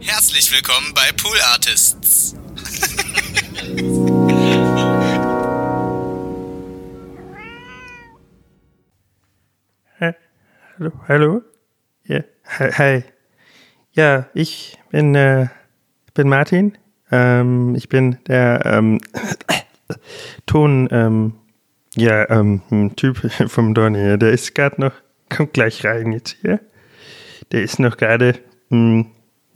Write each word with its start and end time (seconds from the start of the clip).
Herzlich 0.00 0.50
willkommen 0.52 0.92
bei 0.94 1.12
Pool 1.12 1.36
Artists. 1.52 2.34
Hallo, 10.80 10.92
hallo? 11.06 11.42
Ja, 12.04 12.20
hi. 12.48 13.04
Ja, 13.92 14.30
ich 14.32 14.78
bin, 14.90 15.14
äh, 15.14 15.48
bin 16.14 16.28
Martin. 16.30 16.78
Ähm, 17.12 17.74
ich 17.74 17.90
bin 17.90 18.16
der 18.26 18.64
ähm, 18.64 18.98
Ton, 20.46 20.88
ähm, 20.90 21.34
ja, 21.94 22.30
ähm, 22.30 22.62
Typ 22.96 23.18
vom 23.48 23.74
Donny. 23.74 24.18
Der 24.18 24.30
ist 24.30 24.54
gerade 24.54 24.80
noch, 24.80 24.94
kommt 25.28 25.52
gleich 25.52 25.84
rein 25.84 26.12
jetzt 26.12 26.38
hier. 26.40 26.60
Der 27.52 27.62
ist 27.62 27.78
noch 27.78 27.98
gerade, 27.98 28.38
hm, 28.70 29.10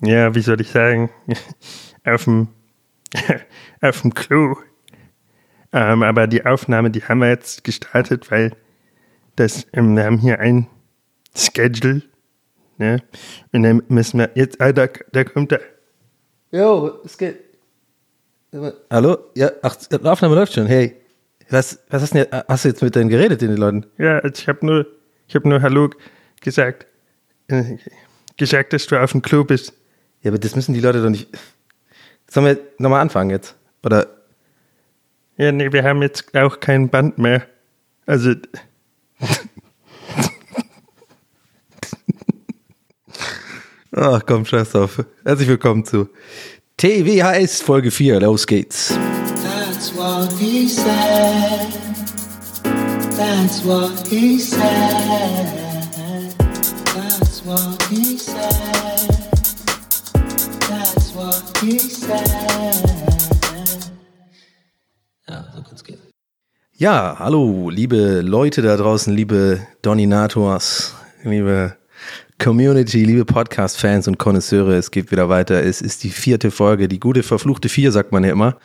ja, 0.05 0.34
wie 0.34 0.41
soll 0.41 0.61
ich 0.61 0.71
sagen, 0.71 1.11
auf 2.04 2.25
dem, 2.25 2.49
auf 3.81 4.03
dem 4.03 4.14
Klo. 4.14 4.57
Ähm, 5.72 6.03
aber 6.03 6.26
die 6.26 6.45
Aufnahme, 6.46 6.90
die 6.90 7.03
haben 7.03 7.18
wir 7.18 7.29
jetzt 7.29 7.64
gestartet, 7.64 8.31
weil 8.31 8.53
das, 9.36 9.67
ähm, 9.72 9.96
wir 9.96 10.04
haben 10.04 10.18
hier 10.18 10.39
ein 10.39 10.68
Schedule. 11.35 12.03
Ne? 12.79 13.03
Und 13.53 13.62
dann 13.62 13.82
müssen 13.89 14.18
wir 14.18 14.31
jetzt, 14.35 14.61
ah, 14.61 14.72
da, 14.72 14.86
da 15.12 15.25
kommt 15.25 15.53
er. 15.53 15.61
Jo, 16.53 17.00
es 17.04 17.18
geht. 17.18 17.39
Hallo? 18.90 19.18
Ja, 19.34 19.50
ach, 19.62 19.75
die 19.75 19.96
Aufnahme 20.04 20.36
läuft 20.36 20.54
schon. 20.54 20.67
Hey, 20.67 20.95
was, 21.50 21.81
was 21.90 22.03
hast, 22.03 22.14
du 22.14 22.25
denn, 22.25 22.43
hast 22.46 22.64
du 22.64 22.68
jetzt 22.68 22.82
mit 22.82 22.95
denen 22.95 23.11
geredet, 23.11 23.43
den 23.43 23.57
Leuten? 23.57 23.86
Ja, 23.98 24.18
also 24.21 24.40
ich 24.40 24.48
habe 24.48 24.64
nur, 24.64 24.86
ich 25.26 25.34
habe 25.34 25.48
nur 25.48 25.61
Hallo 25.61 25.90
gesagt. 26.40 26.86
Äh, 27.48 27.79
gesagt, 28.36 28.73
dass 28.73 28.86
du 28.86 28.96
auf 28.96 29.12
dem 29.12 29.23
Klo 29.23 29.45
bist. 29.45 29.73
Ja, 30.24 30.30
aber 30.30 30.38
das 30.38 30.56
müssen 30.56 30.72
die 30.72 30.80
Leute 30.80 31.02
doch 31.02 31.10
nicht. 31.10 31.28
Sollen 32.30 32.46
wir 32.46 32.58
nochmal 32.78 33.02
anfangen 33.02 33.28
jetzt? 33.28 33.55
Oder? 33.84 34.06
Ja, 35.36 35.53
nee, 35.53 35.70
wir 35.70 35.84
haben 35.84 36.00
jetzt 36.00 36.34
auch 36.34 36.61
kein 36.61 36.89
Band 36.89 37.19
mehr. 37.19 37.47
Also. 38.06 38.33
Ach 43.92 44.22
komm, 44.27 44.47
scheiß 44.47 44.70
drauf. 44.70 45.05
Herzlich 45.25 45.48
willkommen 45.48 45.84
zu 45.84 46.08
TWHS 46.78 47.61
Folge 47.61 47.91
4. 47.91 48.20
Los 48.20 48.47
geht's. 48.47 48.98
That's 49.42 49.94
what 49.94 50.33
he 50.38 50.66
said. 50.66 51.69
That's 53.14 53.62
what 53.62 54.09
he 54.09 54.41
said. 54.41 55.64
Ja, 65.27 65.47
so 65.55 65.62
kann's 65.62 65.83
gehen. 65.83 65.98
Ja, 66.77 67.17
hallo, 67.19 67.71
liebe 67.71 68.21
Leute 68.21 68.61
da 68.61 68.77
draußen, 68.77 69.15
liebe 69.15 69.67
Doninators, 69.81 70.95
liebe 71.23 71.75
Community, 72.39 73.05
liebe 73.05 73.25
Podcast-Fans 73.25 74.09
und 74.09 74.19
Konnoisseure, 74.19 74.75
es 74.75 74.91
geht 74.91 75.11
wieder 75.11 75.31
weiter. 75.31 75.62
Es 75.62 75.81
ist 75.81 76.05
die 76.05 76.11
vierte 76.11 76.51
Folge, 76.51 76.87
die 76.87 77.01
gute 77.01 77.23
verfluchte 77.23 77.71
Vier, 77.71 77.93
sagt 77.93 78.12
man 78.12 78.25
ja 78.25 78.33
immer. 78.33 78.59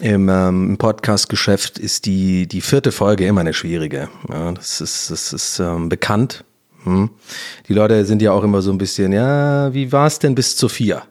Im, 0.00 0.30
ähm, 0.30 0.76
Podcast-Geschäft 0.78 1.78
ist 1.78 2.06
die, 2.06 2.46
die 2.46 2.62
vierte 2.62 2.90
Folge 2.90 3.26
immer 3.26 3.42
eine 3.42 3.52
schwierige. 3.52 4.08
Ja, 4.30 4.52
das 4.52 4.80
ist, 4.80 5.10
das 5.10 5.34
ist 5.34 5.58
ähm, 5.58 5.90
bekannt. 5.90 6.44
Hm. 6.84 7.10
Die 7.68 7.74
Leute 7.74 8.06
sind 8.06 8.22
ja 8.22 8.32
auch 8.32 8.44
immer 8.44 8.62
so 8.62 8.70
ein 8.70 8.78
bisschen, 8.78 9.12
ja, 9.12 9.74
wie 9.74 9.92
war 9.92 10.06
es 10.06 10.18
denn 10.18 10.34
bis 10.34 10.56
zur 10.56 10.70
Vier? 10.70 11.02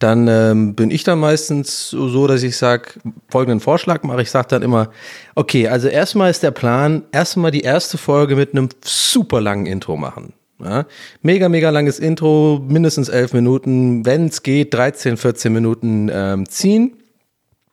Dann 0.00 0.28
ähm, 0.28 0.74
bin 0.74 0.90
ich 0.90 1.04
dann 1.04 1.20
meistens 1.20 1.90
so, 1.90 2.26
dass 2.26 2.42
ich 2.42 2.56
sage, 2.56 2.92
folgenden 3.28 3.60
Vorschlag 3.60 4.02
mache. 4.02 4.22
Ich 4.22 4.30
sage 4.30 4.48
dann 4.48 4.62
immer, 4.62 4.90
okay, 5.34 5.68
also 5.68 5.88
erstmal 5.88 6.30
ist 6.30 6.42
der 6.42 6.52
Plan, 6.52 7.04
erstmal 7.12 7.50
die 7.50 7.60
erste 7.60 7.98
Folge 7.98 8.34
mit 8.34 8.52
einem 8.52 8.70
super 8.82 9.42
langen 9.42 9.66
Intro 9.66 9.98
machen. 9.98 10.32
Ja, 10.62 10.86
mega, 11.22 11.48
mega 11.48 11.70
langes 11.70 11.98
Intro, 11.98 12.62
mindestens 12.66 13.08
elf 13.08 13.32
Minuten, 13.32 14.04
wenn 14.04 14.26
es 14.26 14.42
geht, 14.42 14.74
13, 14.74 15.16
14 15.16 15.52
Minuten 15.52 16.10
ähm, 16.12 16.48
ziehen. 16.48 16.96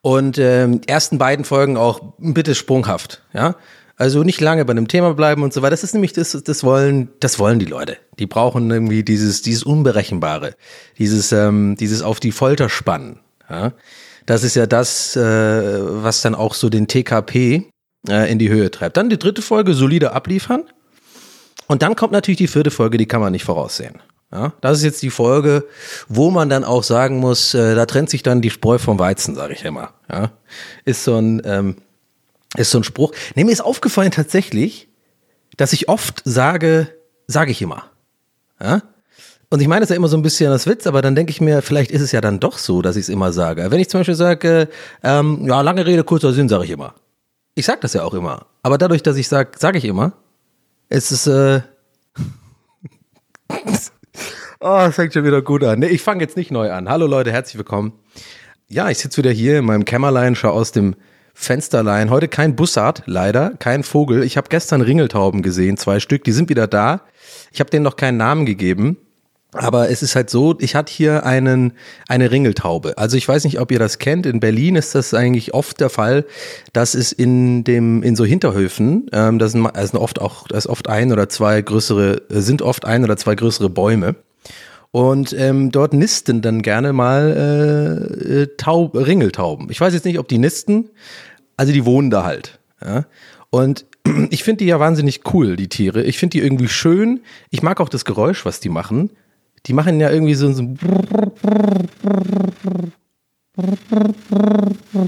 Und 0.01 0.38
ähm, 0.38 0.81
ersten 0.85 1.17
beiden 1.17 1.44
Folgen 1.44 1.75
auch 1.75 2.13
bitte 2.17 2.55
sprunghaft, 2.55 3.23
ja. 3.33 3.55
Also 3.99 4.21
nicht 4.21 4.39
lange 4.39 4.63
bei 4.63 4.71
einem 4.71 4.87
Thema 4.87 5.15
bleiben 5.15 5.41
und 5.41 5.53
so 5.53 5.63
weiter. 5.63 5.71
Das 5.71 5.83
ist 5.83 5.93
nämlich 5.93 6.13
das, 6.13 6.31
das 6.31 6.63
wollen, 6.63 7.09
das 7.19 7.39
wollen 7.39 7.57
die 7.57 7.65
Leute. 7.65 7.97
Die 8.19 8.27
brauchen 8.27 8.69
irgendwie 8.69 9.03
dieses, 9.03 9.41
dieses 9.41 9.63
Unberechenbare, 9.63 10.53
dieses, 10.99 11.31
ähm, 11.31 11.75
dieses 11.79 12.03
auf 12.03 12.19
die 12.19 12.31
Folter 12.31 12.69
spannen. 12.69 13.19
Ja? 13.49 13.73
Das 14.27 14.43
ist 14.43 14.55
ja 14.55 14.67
das, 14.67 15.15
äh, 15.15 15.21
was 15.21 16.21
dann 16.21 16.35
auch 16.35 16.53
so 16.53 16.69
den 16.69 16.87
TKP 16.87 17.71
äh, 18.07 18.31
in 18.31 18.37
die 18.37 18.49
Höhe 18.49 18.69
treibt. 18.69 18.97
Dann 18.97 19.09
die 19.09 19.17
dritte 19.17 19.41
Folge, 19.41 19.73
solide 19.73 20.11
abliefern. 20.11 20.65
Und 21.67 21.81
dann 21.81 21.95
kommt 21.95 22.13
natürlich 22.13 22.37
die 22.37 22.47
vierte 22.47 22.71
Folge, 22.71 22.99
die 22.99 23.07
kann 23.07 23.19
man 23.19 23.31
nicht 23.31 23.45
voraussehen. 23.45 24.01
Ja, 24.31 24.53
das 24.59 24.79
ist 24.79 24.83
jetzt 24.83 25.01
die 25.01 25.09
Folge, 25.09 25.65
wo 26.09 26.29
man 26.29 26.49
dann 26.49 26.65
auch 26.65 26.83
sagen 26.83 27.17
muss, 27.19 27.53
äh, 27.53 27.75
da 27.75 27.85
trennt 27.85 28.09
sich 28.09 28.23
dann 28.23 28.41
die 28.41 28.49
Spreu 28.49 28.77
vom 28.77 28.99
Weizen, 28.99 29.35
sage 29.35 29.53
ich 29.53 29.63
immer. 29.63 29.93
Ja, 30.11 30.31
ist 30.83 31.05
so 31.05 31.15
ein 31.15 31.41
ähm, 31.45 31.77
ist 32.55 32.71
so 32.71 32.79
ein 32.79 32.83
Spruch. 32.83 33.11
Nee, 33.35 33.43
mir 33.43 33.51
ist 33.51 33.61
aufgefallen 33.61 34.11
tatsächlich, 34.11 34.87
dass 35.57 35.73
ich 35.73 35.89
oft 35.89 36.21
sage, 36.23 36.87
sage 37.27 37.51
ich 37.51 37.61
immer. 37.61 37.85
Ja? 38.61 38.81
Und 39.49 39.61
ich 39.61 39.67
meine 39.67 39.83
es 39.83 39.89
ja 39.89 39.95
immer 39.95 40.07
so 40.07 40.17
ein 40.17 40.23
bisschen 40.23 40.51
als 40.51 40.67
Witz, 40.67 40.87
aber 40.87 41.01
dann 41.01 41.15
denke 41.15 41.31
ich 41.31 41.39
mir, 41.41 41.61
vielleicht 41.61 41.91
ist 41.91 42.01
es 42.01 42.11
ja 42.11 42.21
dann 42.21 42.39
doch 42.39 42.57
so, 42.57 42.81
dass 42.81 42.95
ich 42.95 43.03
es 43.03 43.09
immer 43.09 43.31
sage. 43.31 43.71
Wenn 43.71 43.79
ich 43.79 43.89
zum 43.89 44.01
Beispiel 44.01 44.15
sage, 44.15 44.67
ähm, 45.03 45.47
ja, 45.47 45.61
lange 45.61 45.85
Rede, 45.85 46.03
kurzer 46.03 46.33
Sinn, 46.33 46.49
sage 46.49 46.65
ich 46.65 46.71
immer. 46.71 46.95
Ich 47.55 47.65
sage 47.65 47.79
das 47.81 47.93
ja 47.93 48.03
auch 48.03 48.13
immer. 48.13 48.45
Aber 48.61 48.77
dadurch, 48.77 49.03
dass 49.03 49.17
ich 49.17 49.27
sage, 49.27 49.51
sage 49.57 49.77
ich 49.77 49.85
immer, 49.85 50.13
ist 50.89 51.11
es, 51.11 51.27
äh, 51.27 51.61
oh, 54.59 54.85
es 54.87 54.95
fängt 54.95 55.13
schon 55.13 55.23
wieder 55.23 55.41
gut 55.41 55.63
an. 55.63 55.79
Nee, 55.79 55.87
ich 55.87 56.01
fange 56.01 56.21
jetzt 56.21 56.35
nicht 56.35 56.51
neu 56.51 56.71
an. 56.71 56.89
Hallo 56.89 57.07
Leute, 57.07 57.31
herzlich 57.31 57.57
willkommen. 57.57 57.93
Ja, 58.67 58.89
ich 58.89 58.97
sitze 58.97 59.17
wieder 59.17 59.31
hier 59.31 59.59
in 59.59 59.65
meinem 59.65 59.85
Kämmerlein, 59.85 60.35
schaue 60.35 60.51
aus 60.51 60.73
dem 60.73 60.95
Fensterlein. 61.39 62.09
Heute 62.09 62.27
kein 62.27 62.55
Bussard, 62.55 63.03
leider, 63.05 63.51
kein 63.59 63.83
Vogel. 63.83 64.23
Ich 64.23 64.37
habe 64.37 64.49
gestern 64.49 64.81
Ringeltauben 64.81 65.43
gesehen, 65.43 65.77
zwei 65.77 65.99
Stück, 65.99 66.23
die 66.23 66.31
sind 66.31 66.49
wieder 66.49 66.65
da. 66.65 67.01
Ich 67.53 67.59
habe 67.59 67.69
denen 67.69 67.83
noch 67.83 67.95
keinen 67.95 68.17
Namen 68.17 68.47
gegeben. 68.47 68.97
Aber 69.53 69.89
es 69.89 70.01
ist 70.01 70.15
halt 70.15 70.29
so, 70.29 70.57
ich 70.59 70.75
hatte 70.75 70.91
hier 70.91 71.25
einen, 71.25 71.73
eine 72.09 72.31
Ringeltaube. 72.31 72.97
Also 72.97 73.17
ich 73.17 73.27
weiß 73.27 73.45
nicht, 73.45 73.59
ob 73.59 73.71
ihr 73.71 73.79
das 73.79 73.99
kennt. 73.99 74.25
In 74.25 74.39
Berlin 74.39 74.75
ist 74.75 74.93
das 74.95 75.13
eigentlich 75.13 75.53
oft 75.53 75.79
der 75.79 75.89
Fall, 75.89 76.25
dass 76.73 76.95
es 76.95 77.11
in 77.11 77.63
dem, 77.63 78.03
in 78.03 78.15
so 78.15 78.25
Hinterhöfen, 78.25 79.05
ähm, 79.13 79.39
das 79.39 79.53
sind, 79.53 79.69
sind 79.73 79.99
oft 79.99 80.19
auch, 80.19 80.47
das 80.47 80.67
oft 80.67 80.89
ein 80.89 81.13
oder 81.13 81.29
zwei 81.29 81.61
größere, 81.61 82.23
sind 82.29 82.61
oft 82.61 82.83
ein 82.83 83.03
oder 83.03 83.15
zwei 83.15 83.35
größere 83.35 83.69
Bäume. 83.69 84.15
Und 84.97 85.31
ähm, 85.37 85.71
dort 85.71 85.93
nisten 85.93 86.41
dann 86.41 86.63
gerne 86.63 86.91
mal 86.91 87.31
äh, 88.25 88.41
äh, 88.41 88.47
Taub, 88.57 88.95
Ringeltauben. 88.95 89.69
Ich 89.69 89.79
weiß 89.79 89.93
jetzt 89.93 90.05
nicht, 90.05 90.17
ob 90.17 90.27
die 90.27 90.39
nisten, 90.39 90.89
also 91.55 91.71
die 91.71 91.85
wohnen 91.85 92.09
da 92.09 92.23
halt. 92.23 92.57
Ja? 92.83 93.05
Und 93.51 93.85
ich 94.31 94.43
finde 94.43 94.63
die 94.63 94.65
ja 94.65 94.79
wahnsinnig 94.79 95.21
cool, 95.31 95.55
die 95.55 95.69
Tiere. 95.69 96.01
Ich 96.01 96.17
finde 96.17 96.39
die 96.39 96.43
irgendwie 96.43 96.67
schön. 96.67 97.19
Ich 97.51 97.61
mag 97.61 97.79
auch 97.79 97.89
das 97.89 98.05
Geräusch, 98.05 98.43
was 98.43 98.59
die 98.59 98.69
machen. 98.69 99.11
Die 99.67 99.73
machen 99.73 99.99
ja 99.99 100.09
irgendwie 100.09 100.33
so, 100.33 100.51
so 100.51 100.63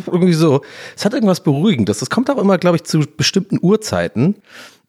irgendwie 0.06 0.34
so. 0.34 0.62
Es 0.96 1.04
hat 1.04 1.16
irgendwas 1.16 1.42
Beruhigendes. 1.42 1.98
Das 1.98 2.12
kommt 2.12 2.30
auch 2.30 2.38
immer, 2.38 2.60
glaube 2.60 2.76
ich, 2.76 2.84
zu 2.84 3.00
bestimmten 3.18 3.58
Uhrzeiten. 3.60 4.36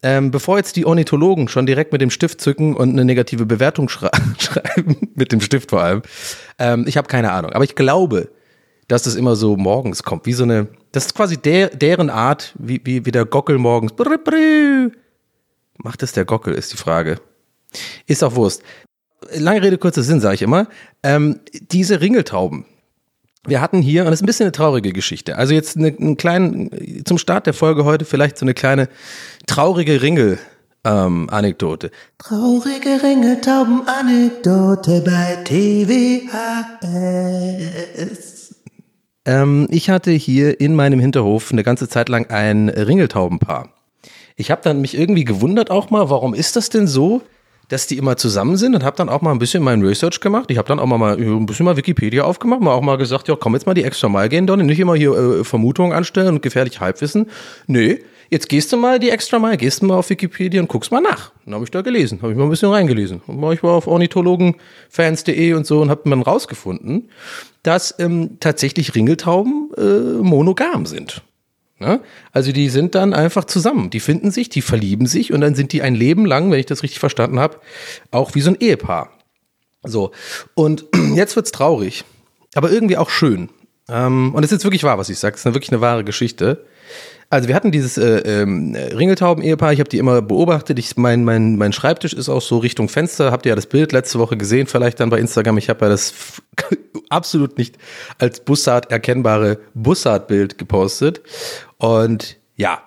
Ähm, 0.03 0.31
bevor 0.31 0.57
jetzt 0.57 0.77
die 0.77 0.87
Ornithologen 0.87 1.49
schon 1.49 1.67
direkt 1.67 1.93
mit 1.93 2.01
dem 2.01 2.11
Stift 2.11 2.41
zücken 2.41 2.75
und 2.75 2.91
eine 2.91 3.05
negative 3.05 3.45
Bewertung 3.45 3.89
schrei 3.89 4.11
schreiben, 4.39 4.97
mit 5.15 5.33
dem 5.33 5.41
Stift 5.41 5.71
vor 5.71 5.83
allem, 5.83 6.03
ähm, 6.59 6.85
ich 6.87 6.97
habe 6.97 7.09
keine 7.09 7.33
Ahnung. 7.33 7.53
Aber 7.53 7.65
ich 7.65 7.75
glaube, 7.75 8.31
dass 8.89 9.03
das 9.03 9.15
immer 9.15 9.37
so 9.37 9.57
morgens 9.57 10.03
kommt, 10.03 10.27
wie 10.27 10.33
so 10.33 10.45
eine, 10.45 10.69
das 10.93 11.07
ist 11.07 11.15
quasi 11.15 11.37
der, 11.37 11.69
deren 11.69 12.11
Art, 12.11 12.55
wie, 12.59 12.81
wie, 12.85 13.05
wie 13.05 13.13
der 13.13 13.25
Gockel 13.25 13.59
morgens. 13.59 13.93
Macht 15.77 16.03
es 16.03 16.13
der 16.13 16.25
Gockel, 16.25 16.55
ist 16.55 16.73
die 16.73 16.77
Frage. 16.77 17.21
Ist 18.07 18.25
auch 18.25 18.35
Wurst. 18.35 18.63
Lange 19.35 19.63
Rede, 19.63 19.79
kurzer 19.79 20.03
Sinn, 20.03 20.21
sage 20.21 20.35
ich 20.35 20.43
immer. 20.43 20.67
Ähm, 21.03 21.41
diese 21.71 22.01
Ringeltauben, 22.01 22.65
wir 23.47 23.61
hatten 23.61 23.81
hier, 23.81 24.03
und 24.03 24.11
das 24.11 24.19
ist 24.19 24.23
ein 24.23 24.27
bisschen 24.27 24.45
eine 24.45 24.53
traurige 24.53 24.93
Geschichte. 24.93 25.37
Also 25.37 25.55
jetzt 25.55 25.77
eine, 25.77 25.89
einen 25.89 26.17
kleinen, 26.17 27.05
zum 27.05 27.17
Start 27.17 27.47
der 27.47 27.55
Folge 27.55 27.85
heute 27.85 28.05
vielleicht 28.05 28.37
so 28.37 28.45
eine 28.45 28.55
kleine 28.55 28.89
traurige 29.47 30.03
Ringel. 30.03 30.39
Ähm, 30.83 31.29
Anekdote. 31.31 31.91
Traurige 32.17 33.03
Ringeltauben-Anekdote 33.03 35.03
bei 35.05 35.37
TWHS. 35.45 36.31
Ähm, 39.27 39.69
ich 39.71 39.91
hatte 39.91 40.13
hier 40.13 40.59
in 40.59 40.75
meinem 40.75 40.99
Hinterhof 40.99 41.53
eine 41.53 41.63
ganze 41.63 41.87
Zeit 41.87 42.09
lang 42.09 42.31
ein 42.31 42.71
Ringeltaubenpaar. 42.71 43.75
Ich 44.37 44.51
habe 44.51 44.63
dann 44.65 44.81
mich 44.81 44.97
irgendwie 44.97 45.25
gewundert 45.25 45.71
auch 45.71 45.91
mal, 45.91 46.09
warum 46.09 46.33
ist 46.33 46.57
das 46.57 46.71
denn 46.71 46.87
so, 46.87 47.21
dass 47.69 47.87
die 47.87 47.99
immer 47.99 48.17
zusammen 48.17 48.57
sind 48.57 48.75
und 48.75 48.83
habe 48.83 48.97
dann 48.97 49.11
auch 49.11 49.21
mal 49.21 49.33
ein 49.33 49.39
bisschen 49.39 49.63
mein 49.63 49.83
Research 49.83 50.21
gemacht. 50.21 50.51
Ich 50.51 50.59
habe 50.59 50.67
dann 50.67 50.81
auch 50.81 50.87
mal, 50.87 51.17
ein 51.17 51.47
bisschen 51.47 51.67
mal 51.67 51.77
Wikipedia 51.77 52.25
aufgemacht, 52.25 52.63
mal 52.63 52.73
auch 52.73 52.81
mal 52.81 52.97
gesagt, 52.97 53.29
ja, 53.29 53.37
komm 53.39 53.53
jetzt 53.53 53.67
mal 53.67 53.75
die 53.75 53.85
extra 53.85 54.09
Mal 54.09 54.29
gehen, 54.29 54.47
Donny, 54.47 54.65
nicht 54.65 54.81
immer 54.81 54.95
hier 54.95 55.13
äh, 55.13 55.45
Vermutungen 55.45 55.93
anstellen 55.93 56.29
und 56.29 56.43
gefährlich 56.43 56.81
Halbwissen. 56.81 57.27
Nö, 57.67 57.99
jetzt 58.31 58.49
gehst 58.49 58.73
du 58.73 58.77
mal 58.77 58.99
die 58.99 59.11
extra 59.11 59.39
Mal, 59.39 59.57
gehst 59.57 59.83
du 59.83 59.87
mal 59.87 59.97
auf 59.97 60.11
Wikipedia 60.11 60.61
und 60.61 60.69
guckst 60.69 60.91
mal 60.91 61.01
nach. 61.01 61.33
Dann 61.45 61.55
habe 61.55 61.65
ich 61.65 61.71
da 61.71 61.83
gelesen, 61.83 62.23
habe 62.23 62.33
ich 62.33 62.39
mal 62.39 62.45
ein 62.45 62.51
bisschen 62.51 62.71
reingelesen. 62.71 63.21
Und 63.27 63.53
ich 63.53 63.63
war 63.63 63.73
auf 63.73 63.87
ornithologenfans.de 63.87 65.53
und 65.55 65.67
so 65.67 65.81
und 65.83 65.91
habe 65.91 66.09
dann 66.09 66.23
rausgefunden, 66.23 67.11
dass 67.63 67.95
ähm, 67.99 68.39
tatsächlich 68.41 68.95
Ringeltauben 68.95 69.71
äh, 69.77 70.23
monogam 70.23 70.87
sind. 70.87 71.23
Ne? 71.81 72.01
Also 72.33 72.53
die 72.53 72.69
sind 72.69 72.95
dann 72.95 73.15
einfach 73.15 73.45
zusammen. 73.45 73.91
Die 73.91 74.01
finden 74.01 74.31
sich, 74.31 74.49
die 74.49 74.63
verlieben 74.63 75.07
sich 75.07 75.33
und 75.33 75.41
dann 75.41 75.55
sind 75.55 75.73
die 75.73 75.83
ein 75.83 75.95
Leben 75.95 76.27
lang, 76.27 76.51
wenn 76.51 76.61
ich 76.61 76.67
das 76.67 76.83
richtig 76.83 77.01
verstanden 77.01 77.41
habe, 77.41 77.59
auch 78.11 78.35
wie 78.35 78.43
so 78.43 78.51
ein 78.51 78.57
Ehepaar. 78.61 79.11
So. 79.83 80.13
Und 80.55 80.85
jetzt 81.15 81.37
wird's 81.37 81.53
traurig, 81.53 82.05
aber 82.55 82.71
irgendwie 82.71 82.99
auch 82.99 83.11
schön. 83.11 83.49
Ähm, 83.91 84.35
und 84.35 84.45
es 84.45 84.53
ist 84.53 84.65
wirklich 84.65 84.85
wahr, 84.85 84.99
was 84.99 85.09
ich 85.09 85.19
sage. 85.19 85.35
Es 85.35 85.45
ist 85.45 85.55
wirklich 85.55 85.73
eine 85.73 85.81
wahre 85.81 86.05
Geschichte. 86.05 86.65
Also 87.33 87.47
wir 87.47 87.55
hatten 87.55 87.71
dieses 87.71 87.97
äh, 87.97 88.43
ähm, 88.43 88.75
Ringeltauben-Ehepaar, 88.75 89.73
ich 89.73 89.79
habe 89.79 89.89
die 89.89 89.99
immer 89.99 90.21
beobachtet. 90.21 90.81
Ich, 90.81 90.97
mein, 90.97 91.23
mein, 91.23 91.57
mein 91.57 91.73
Schreibtisch 91.73 92.13
ist 92.13 92.29
auch 92.29 92.43
so 92.43 92.59
Richtung 92.59 92.89
Fenster. 92.89 93.31
Habt 93.31 93.47
ihr 93.47 93.51
ja 93.51 93.57
das 93.57 93.67
Bild 93.67 93.93
letzte 93.93 94.19
Woche 94.19 94.37
gesehen, 94.37 94.67
vielleicht 94.67 94.99
dann 94.99 95.11
bei 95.11 95.21
Instagram. 95.21 95.57
Ich 95.57 95.69
habe 95.69 95.85
ja 95.85 95.91
das 95.91 96.13
absolut 97.09 97.57
nicht 97.57 97.79
als 98.19 98.41
Bussard 98.41 98.91
erkennbare 98.91 99.59
Bussard-Bild 99.75 100.59
gepostet. 100.59 101.21
Und 101.79 102.37
ja, 102.57 102.83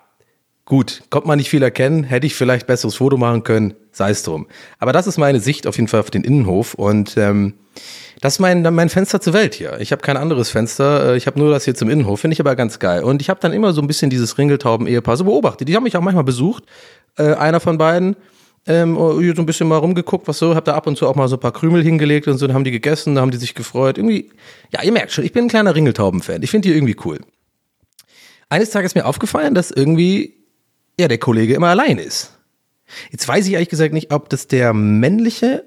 gut, 0.65 1.03
konnte 1.09 1.27
man 1.27 1.37
nicht 1.37 1.49
viel 1.49 1.63
erkennen, 1.63 2.03
hätte 2.03 2.25
ich 2.25 2.35
vielleicht 2.35 2.67
besseres 2.67 2.95
Foto 2.95 3.17
machen 3.17 3.43
können, 3.43 3.73
sei 3.91 4.11
es 4.11 4.23
drum. 4.23 4.47
Aber 4.79 4.93
das 4.93 5.07
ist 5.07 5.17
meine 5.17 5.39
Sicht 5.39 5.67
auf 5.67 5.75
jeden 5.75 5.87
Fall 5.87 5.99
auf 5.99 6.11
den 6.11 6.23
Innenhof 6.23 6.73
und 6.73 7.17
ähm, 7.17 7.55
das 8.21 8.35
ist 8.35 8.39
mein, 8.39 8.61
mein 8.61 8.89
Fenster 8.89 9.19
zur 9.19 9.33
Welt 9.33 9.53
hier. 9.53 9.79
Ich 9.79 9.91
habe 9.91 10.01
kein 10.01 10.15
anderes 10.15 10.49
Fenster, 10.49 11.11
äh, 11.11 11.17
ich 11.17 11.27
habe 11.27 11.39
nur 11.39 11.51
das 11.51 11.65
hier 11.65 11.75
zum 11.75 11.89
Innenhof, 11.89 12.21
finde 12.21 12.33
ich 12.33 12.39
aber 12.39 12.55
ganz 12.55 12.79
geil. 12.79 13.03
Und 13.03 13.21
ich 13.21 13.29
habe 13.29 13.39
dann 13.41 13.51
immer 13.51 13.73
so 13.73 13.81
ein 13.81 13.87
bisschen 13.87 14.09
dieses 14.09 14.37
Ringeltauben-Ehepaar 14.37 15.17
so 15.17 15.25
beobachtet. 15.25 15.67
Die 15.67 15.75
haben 15.75 15.83
mich 15.83 15.97
auch 15.97 16.01
manchmal 16.01 16.23
besucht, 16.23 16.63
äh, 17.17 17.33
einer 17.33 17.59
von 17.59 17.77
beiden. 17.77 18.15
Ähm, 18.65 18.95
so 18.95 19.19
ein 19.19 19.45
bisschen 19.45 19.67
mal 19.67 19.75
rumgeguckt, 19.75 20.25
was 20.25 20.37
so, 20.37 20.55
hab 20.55 20.63
da 20.63 20.73
ab 20.73 20.87
und 20.87 20.97
zu 20.97 21.05
auch 21.05 21.15
mal 21.15 21.27
so 21.27 21.35
ein 21.35 21.41
paar 21.41 21.51
Krümel 21.51 21.83
hingelegt 21.83 22.29
und 22.29 22.37
so, 22.37 22.47
dann 22.47 22.55
haben 22.55 22.63
die 22.63 22.71
gegessen, 22.71 23.13
dann 23.13 23.23
haben 23.23 23.31
die 23.31 23.37
sich 23.37 23.55
gefreut. 23.55 23.97
Irgendwie, 23.97 24.29
ja, 24.71 24.81
ihr 24.83 24.93
merkt 24.93 25.11
schon, 25.11 25.25
ich 25.25 25.33
bin 25.33 25.45
ein 25.45 25.49
kleiner 25.49 25.75
Ringeltauben-Fan. 25.75 26.41
Ich 26.43 26.49
finde 26.49 26.69
die 26.69 26.73
irgendwie 26.73 26.95
cool. 27.03 27.19
Eines 28.47 28.69
Tages 28.69 28.91
ist 28.91 28.95
mir 28.95 29.05
aufgefallen, 29.05 29.53
dass 29.53 29.69
irgendwie, 29.69 30.42
ja, 30.99 31.07
der 31.07 31.17
Kollege 31.17 31.53
immer 31.55 31.69
allein 31.69 31.97
ist. 31.97 32.37
Jetzt 33.11 33.27
weiß 33.27 33.47
ich 33.47 33.53
ehrlich 33.53 33.69
gesagt 33.69 33.93
nicht, 33.93 34.11
ob 34.11 34.29
das 34.29 34.47
der 34.47 34.73
männliche 34.73 35.63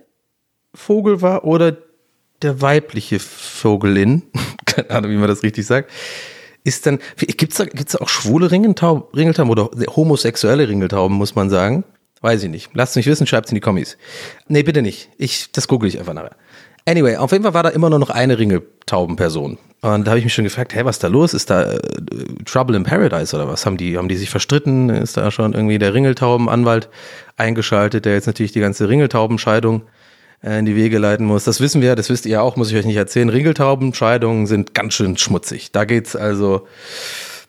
Vogel 0.75 1.23
war 1.23 1.44
oder 1.44 1.76
der 2.43 2.61
weibliche 2.61 3.19
Vogelin. 3.19 4.23
Keine 4.67 4.90
Ahnung, 4.90 5.11
wie 5.11 5.17
man 5.17 5.28
das 5.28 5.43
richtig 5.43 5.67
sagt. 5.67 5.90
Ist 6.64 6.87
dann, 6.87 6.99
gibt's 7.17 7.56
da, 7.56 7.64
gibt's 7.64 7.93
da 7.93 7.99
auch 8.00 8.08
schwule 8.08 8.50
Ringeltauben, 8.50 9.05
Ringeltauben 9.14 9.50
oder 9.50 9.70
homosexuelle 9.94 10.69
Ringeltauben, 10.69 11.17
muss 11.17 11.34
man 11.34 11.49
sagen? 11.49 11.84
Weiß 12.20 12.43
ich 12.43 12.50
nicht. 12.50 12.70
Lasst 12.75 12.96
mich 12.96 13.06
wissen, 13.06 13.26
schreibt's 13.26 13.50
in 13.50 13.55
die 13.55 13.61
Kommis. 13.61 13.96
Nee, 14.49 14.62
bitte 14.62 14.82
nicht. 14.82 15.11
Ich, 15.17 15.52
das 15.52 15.69
google 15.69 15.88
ich 15.88 15.99
einfach 15.99 16.14
nachher. 16.14 16.37
Anyway, 16.84 17.17
auf 17.17 17.32
jeden 17.32 17.44
Fall 17.44 17.55
war 17.55 17.62
da 17.62 17.69
immer 17.69 17.90
nur 17.90 17.99
noch 17.99 18.11
eine 18.11 18.38
Ringeltaubenperson. 18.38 19.58
Und 19.82 20.06
da 20.06 20.12
habe 20.12 20.19
ich 20.19 20.25
mich 20.25 20.34
schon 20.34 20.44
gefragt, 20.44 20.75
hey, 20.75 20.84
was 20.84 20.96
ist 20.96 21.05
da 21.05 21.08
los? 21.08 21.34
Ist 21.34 21.50
da 21.50 21.73
äh, 21.73 21.78
Trouble 22.44 22.76
in 22.76 22.84
Paradise 22.84 23.37
oder 23.37 23.46
was? 23.46 23.67
Haben 23.67 23.76
die, 23.76 23.99
haben 23.99 24.08
die 24.08 24.17
sich 24.17 24.31
verstritten? 24.31 24.88
Ist 24.88 25.17
da 25.17 25.31
schon 25.31 25.52
irgendwie 25.52 25.78
der 25.78 25.93
Ringeltaubenanwalt 25.93 26.88
eingeschaltet, 27.37 28.05
der 28.05 28.14
jetzt 28.14 28.26
natürlich 28.26 28.52
die 28.52 28.61
ganze 28.61 28.88
Ringeltaubenscheidung 28.88 29.82
äh, 30.43 30.58
in 30.58 30.64
die 30.64 30.76
Wege 30.76 30.99
leiten 30.99 31.26
muss? 31.26 31.44
Das 31.44 31.61
wissen 31.61 31.82
wir, 31.82 31.94
das 31.94 32.08
wisst 32.08 32.25
ihr 32.26 32.43
auch, 32.43 32.56
muss 32.56 32.70
ich 32.70 32.76
euch 32.76 32.87
nicht 32.87 32.96
erzählen. 32.96 33.28
Ringeltaubenscheidungen 33.28 34.46
sind 34.46 34.75
ganz 34.75 34.94
schön 34.94 35.19
schmutzig. 35.19 35.73
Da 35.73 35.84
geht's 35.84 36.17
also, 36.17 36.67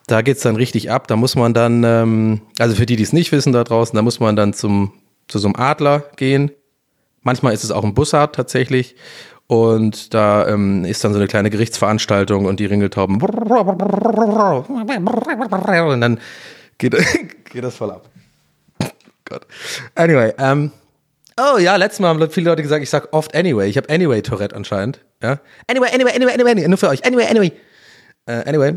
da 0.07 0.21
geht's 0.21 0.41
dann 0.41 0.57
richtig 0.57 0.91
ab. 0.91 1.07
Da 1.07 1.15
muss 1.15 1.35
man 1.35 1.53
dann, 1.53 1.83
ähm, 1.85 2.41
also 2.59 2.75
für 2.75 2.85
die, 2.85 2.97
die 2.97 3.03
es 3.03 3.13
nicht 3.13 3.31
wissen 3.31 3.53
da 3.53 3.63
draußen, 3.63 3.95
da 3.95 4.01
muss 4.01 4.19
man 4.19 4.35
dann 4.35 4.53
zum, 4.53 4.91
zu 5.29 5.39
so 5.39 5.47
einem 5.47 5.55
Adler 5.55 6.03
gehen. 6.17 6.51
Manchmal 7.21 7.53
ist 7.53 7.63
es 7.63 7.71
auch 7.71 7.85
ein 7.85 7.93
Bussard 7.93 8.35
tatsächlich. 8.35 8.95
Und 9.47 10.13
da 10.13 10.45
ähm, 10.47 10.83
ist 10.83 11.03
dann 11.03 11.13
so 11.13 11.19
eine 11.19 11.27
kleine 11.27 11.49
Gerichtsveranstaltung 11.49 12.45
und 12.45 12.59
die 12.59 12.65
Ringeltauben. 12.65 13.21
Und 15.89 16.01
dann 16.01 16.19
geht, 16.77 16.93
geht 17.51 17.63
das 17.63 17.75
voll 17.75 17.91
ab. 17.91 18.09
Gott. 19.23 19.47
Anyway, 19.95 20.33
ähm, 20.37 20.71
oh 21.39 21.57
ja, 21.57 21.77
letztes 21.77 21.99
Mal 21.99 22.09
haben 22.09 22.29
viele 22.29 22.49
Leute 22.49 22.61
gesagt, 22.61 22.83
ich 22.83 22.89
sag 22.89 23.13
oft 23.13 23.35
anyway. 23.35 23.69
Ich 23.69 23.77
habe 23.77 23.89
anyway 23.89 24.21
Tourette 24.21 24.55
anscheinend. 24.55 24.99
Ja? 25.21 25.39
Anyway, 25.67 25.89
anyway, 25.93 26.11
anyway, 26.13 26.33
anyway, 26.33 26.51
anyway. 26.51 26.67
Nur 26.67 26.77
für 26.77 26.89
euch. 26.89 27.05
Anyway, 27.05 27.25
anyway. 27.25 27.51
Äh, 28.25 28.43
anyway. 28.49 28.73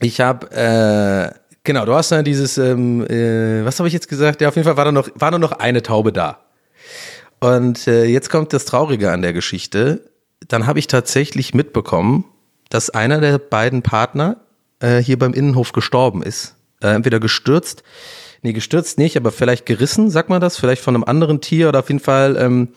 Ich 0.00 0.20
habe, 0.20 0.50
äh, 0.50 1.30
genau, 1.64 1.84
du 1.84 1.94
hast 1.94 2.10
dann 2.12 2.24
dieses, 2.24 2.58
ähm, 2.58 3.06
äh, 3.06 3.64
was 3.64 3.78
habe 3.78 3.88
ich 3.88 3.94
jetzt 3.94 4.08
gesagt? 4.08 4.40
Ja, 4.40 4.48
auf 4.48 4.56
jeden 4.56 4.66
Fall 4.66 4.76
war 4.76 4.84
da 4.84 4.92
noch, 4.92 5.08
war 5.14 5.30
nur 5.30 5.40
noch 5.40 5.52
eine 5.52 5.82
Taube 5.82 6.12
da. 6.12 6.38
Und 7.40 7.86
äh, 7.86 8.04
jetzt 8.04 8.30
kommt 8.30 8.52
das 8.52 8.66
Traurige 8.66 9.10
an 9.10 9.22
der 9.22 9.32
Geschichte. 9.32 10.10
Dann 10.46 10.66
habe 10.66 10.78
ich 10.78 10.86
tatsächlich 10.86 11.54
mitbekommen, 11.54 12.24
dass 12.68 12.90
einer 12.90 13.20
der 13.20 13.38
beiden 13.38 13.82
Partner 13.82 14.36
äh, 14.80 14.98
hier 14.98 15.18
beim 15.18 15.32
Innenhof 15.32 15.72
gestorben 15.72 16.22
ist. 16.22 16.54
Äh, 16.82 16.88
entweder 16.88 17.18
gestürzt, 17.18 17.82
nee, 18.42 18.52
gestürzt 18.52 18.98
nicht, 18.98 19.16
aber 19.16 19.32
vielleicht 19.32 19.66
gerissen, 19.66 20.10
sagt 20.10 20.28
man 20.28 20.40
das, 20.40 20.56
vielleicht 20.56 20.82
von 20.82 20.94
einem 20.94 21.04
anderen 21.04 21.40
Tier 21.40 21.68
oder 21.68 21.80
auf 21.80 21.88
jeden 21.88 22.00
Fall 22.00 22.36
ähm, 22.36 22.68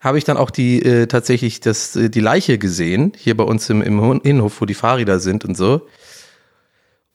habe 0.00 0.18
ich 0.18 0.24
dann 0.24 0.36
auch 0.36 0.50
die 0.50 0.82
äh, 0.82 1.06
tatsächlich 1.06 1.60
das, 1.60 1.96
äh, 1.96 2.10
die 2.10 2.20
Leiche 2.20 2.58
gesehen, 2.58 3.12
hier 3.16 3.36
bei 3.36 3.44
uns 3.44 3.68
im, 3.70 3.82
im 3.82 4.20
Innenhof, 4.22 4.60
wo 4.60 4.66
die 4.66 4.74
Fahrräder 4.74 5.20
sind 5.20 5.44
und 5.44 5.56
so. 5.56 5.86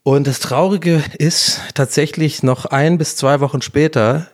Und 0.03 0.25
das 0.25 0.39
Traurige 0.39 1.03
ist 1.19 1.61
tatsächlich 1.75 2.41
noch 2.41 2.65
ein 2.65 2.97
bis 2.97 3.15
zwei 3.15 3.39
Wochen 3.39 3.61
später 3.61 4.27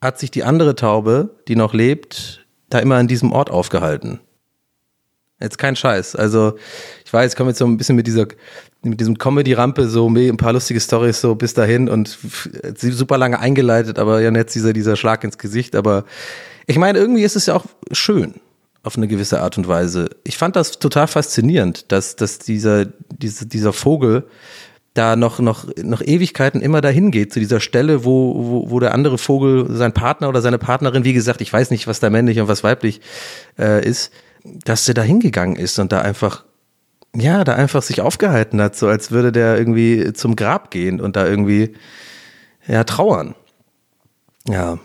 hat 0.00 0.18
sich 0.18 0.30
die 0.30 0.44
andere 0.44 0.74
Taube, 0.74 1.36
die 1.48 1.56
noch 1.56 1.74
lebt, 1.74 2.46
da 2.70 2.78
immer 2.78 2.96
an 2.96 3.08
diesem 3.08 3.32
Ort 3.32 3.50
aufgehalten. 3.50 4.20
Jetzt 5.40 5.58
kein 5.58 5.76
Scheiß. 5.76 6.16
Also, 6.16 6.54
ich 7.04 7.12
weiß, 7.12 7.32
ich 7.32 7.36
komme 7.36 7.50
jetzt 7.50 7.58
so 7.58 7.64
ein 7.66 7.76
bisschen 7.76 7.94
mit 7.94 8.06
dieser, 8.08 8.26
mit 8.82 8.98
diesem 8.98 9.18
Comedy-Rampe, 9.18 9.88
so 9.88 10.08
ein 10.08 10.36
paar 10.36 10.52
lustige 10.52 10.80
Stories 10.80 11.20
so 11.20 11.36
bis 11.36 11.54
dahin 11.54 11.88
und 11.88 12.18
super 12.76 13.18
lange 13.18 13.38
eingeleitet, 13.38 13.98
aber 13.98 14.20
ja, 14.20 14.32
jetzt 14.32 14.54
dieser, 14.54 14.72
dieser 14.72 14.96
Schlag 14.96 15.22
ins 15.22 15.38
Gesicht. 15.38 15.76
Aber 15.76 16.04
ich 16.66 16.76
meine, 16.76 16.98
irgendwie 16.98 17.22
ist 17.22 17.36
es 17.36 17.46
ja 17.46 17.54
auch 17.54 17.66
schön 17.92 18.34
auf 18.82 18.96
eine 18.96 19.06
gewisse 19.06 19.40
Art 19.40 19.58
und 19.58 19.68
Weise. 19.68 20.10
Ich 20.24 20.38
fand 20.38 20.56
das 20.56 20.78
total 20.78 21.06
faszinierend, 21.06 21.92
dass, 21.92 22.16
dass 22.16 22.38
dieser, 22.38 22.86
diese, 23.10 23.46
dieser 23.46 23.72
Vogel 23.72 24.24
da 24.98 25.16
noch, 25.16 25.38
noch, 25.38 25.66
noch 25.82 26.02
Ewigkeiten 26.02 26.60
immer 26.60 26.80
dahin 26.80 27.10
geht, 27.10 27.32
zu 27.32 27.38
dieser 27.38 27.60
Stelle, 27.60 28.04
wo, 28.04 28.34
wo, 28.36 28.70
wo 28.70 28.80
der 28.80 28.92
andere 28.92 29.16
Vogel, 29.16 29.66
sein 29.70 29.92
Partner 29.92 30.28
oder 30.28 30.42
seine 30.42 30.58
Partnerin, 30.58 31.04
wie 31.04 31.12
gesagt, 31.12 31.40
ich 31.40 31.52
weiß 31.52 31.70
nicht, 31.70 31.86
was 31.86 32.00
da 32.00 32.10
männlich 32.10 32.40
und 32.40 32.48
was 32.48 32.64
weiblich 32.64 33.00
äh, 33.58 33.84
ist, 33.86 34.12
dass 34.44 34.84
der 34.86 34.94
da 34.94 35.02
hingegangen 35.02 35.56
ist 35.56 35.78
und 35.78 35.92
da 35.92 36.00
einfach, 36.00 36.44
ja, 37.14 37.44
da 37.44 37.54
einfach 37.54 37.82
sich 37.82 38.00
aufgehalten 38.00 38.60
hat, 38.60 38.76
so 38.76 38.88
als 38.88 39.12
würde 39.12 39.30
der 39.30 39.56
irgendwie 39.56 40.12
zum 40.12 40.34
Grab 40.36 40.70
gehen 40.70 41.00
und 41.00 41.16
da 41.16 41.26
irgendwie, 41.26 41.74
ja, 42.66 42.84
trauern. 42.84 43.34
Ja. 44.48 44.78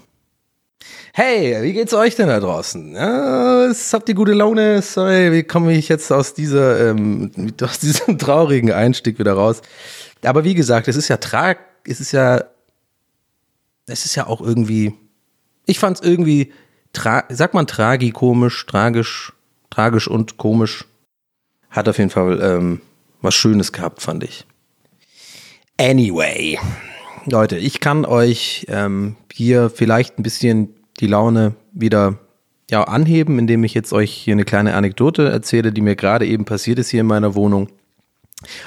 Hey, 1.13 1.61
wie 1.61 1.73
geht's 1.73 1.93
euch 1.93 2.15
denn 2.15 2.27
da 2.27 2.39
draußen? 2.39 2.93
Ja, 2.95 3.71
habt 3.91 4.09
ihr 4.09 4.15
gute 4.15 4.33
Laune? 4.33 4.81
Sorry, 4.81 5.31
wie 5.31 5.43
komme 5.43 5.73
ich 5.73 5.87
jetzt 5.87 6.11
aus 6.11 6.33
dieser, 6.33 6.89
ähm, 6.89 7.31
aus 7.61 7.79
diesem 7.79 8.17
traurigen 8.17 8.71
Einstieg 8.71 9.19
wieder 9.19 9.33
raus? 9.33 9.61
Aber 10.23 10.43
wie 10.43 10.53
gesagt, 10.53 10.87
es 10.87 10.95
ist 10.95 11.07
ja 11.07 11.17
trag, 11.17 11.59
es 11.87 11.99
ist 11.99 12.11
ja, 12.11 12.43
es 13.85 14.05
ist 14.05 14.15
ja 14.15 14.27
auch 14.27 14.41
irgendwie, 14.41 14.93
ich 15.65 15.79
fand's 15.79 16.01
irgendwie, 16.01 16.53
tra 16.93 17.25
sagt 17.29 17.53
man 17.53 17.67
tragikomisch, 17.67 18.65
tragisch, 18.65 19.33
tragisch 19.69 20.07
und 20.07 20.37
komisch. 20.37 20.85
Hat 21.69 21.89
auf 21.89 21.97
jeden 21.97 22.09
Fall 22.09 22.39
ähm, 22.41 22.81
was 23.21 23.33
Schönes 23.33 23.71
gehabt, 23.71 24.01
fand 24.01 24.23
ich. 24.23 24.45
Anyway, 25.79 26.59
Leute, 27.25 27.57
ich 27.57 27.79
kann 27.79 28.05
euch 28.05 28.65
ähm, 28.69 29.15
hier 29.31 29.69
vielleicht 29.69 30.19
ein 30.19 30.23
bisschen 30.23 30.75
die 30.99 31.07
Laune 31.07 31.55
wieder 31.71 32.19
ja, 32.69 32.83
anheben, 32.83 33.39
indem 33.39 33.63
ich 33.63 33.73
jetzt 33.73 33.91
euch 33.91 34.11
hier 34.11 34.33
eine 34.33 34.45
kleine 34.45 34.75
Anekdote 34.75 35.29
erzähle, 35.29 35.71
die 35.71 35.81
mir 35.81 35.95
gerade 35.95 36.25
eben 36.25 36.45
passiert 36.45 36.79
ist 36.79 36.89
hier 36.89 37.01
in 37.01 37.07
meiner 37.07 37.35
Wohnung. 37.35 37.69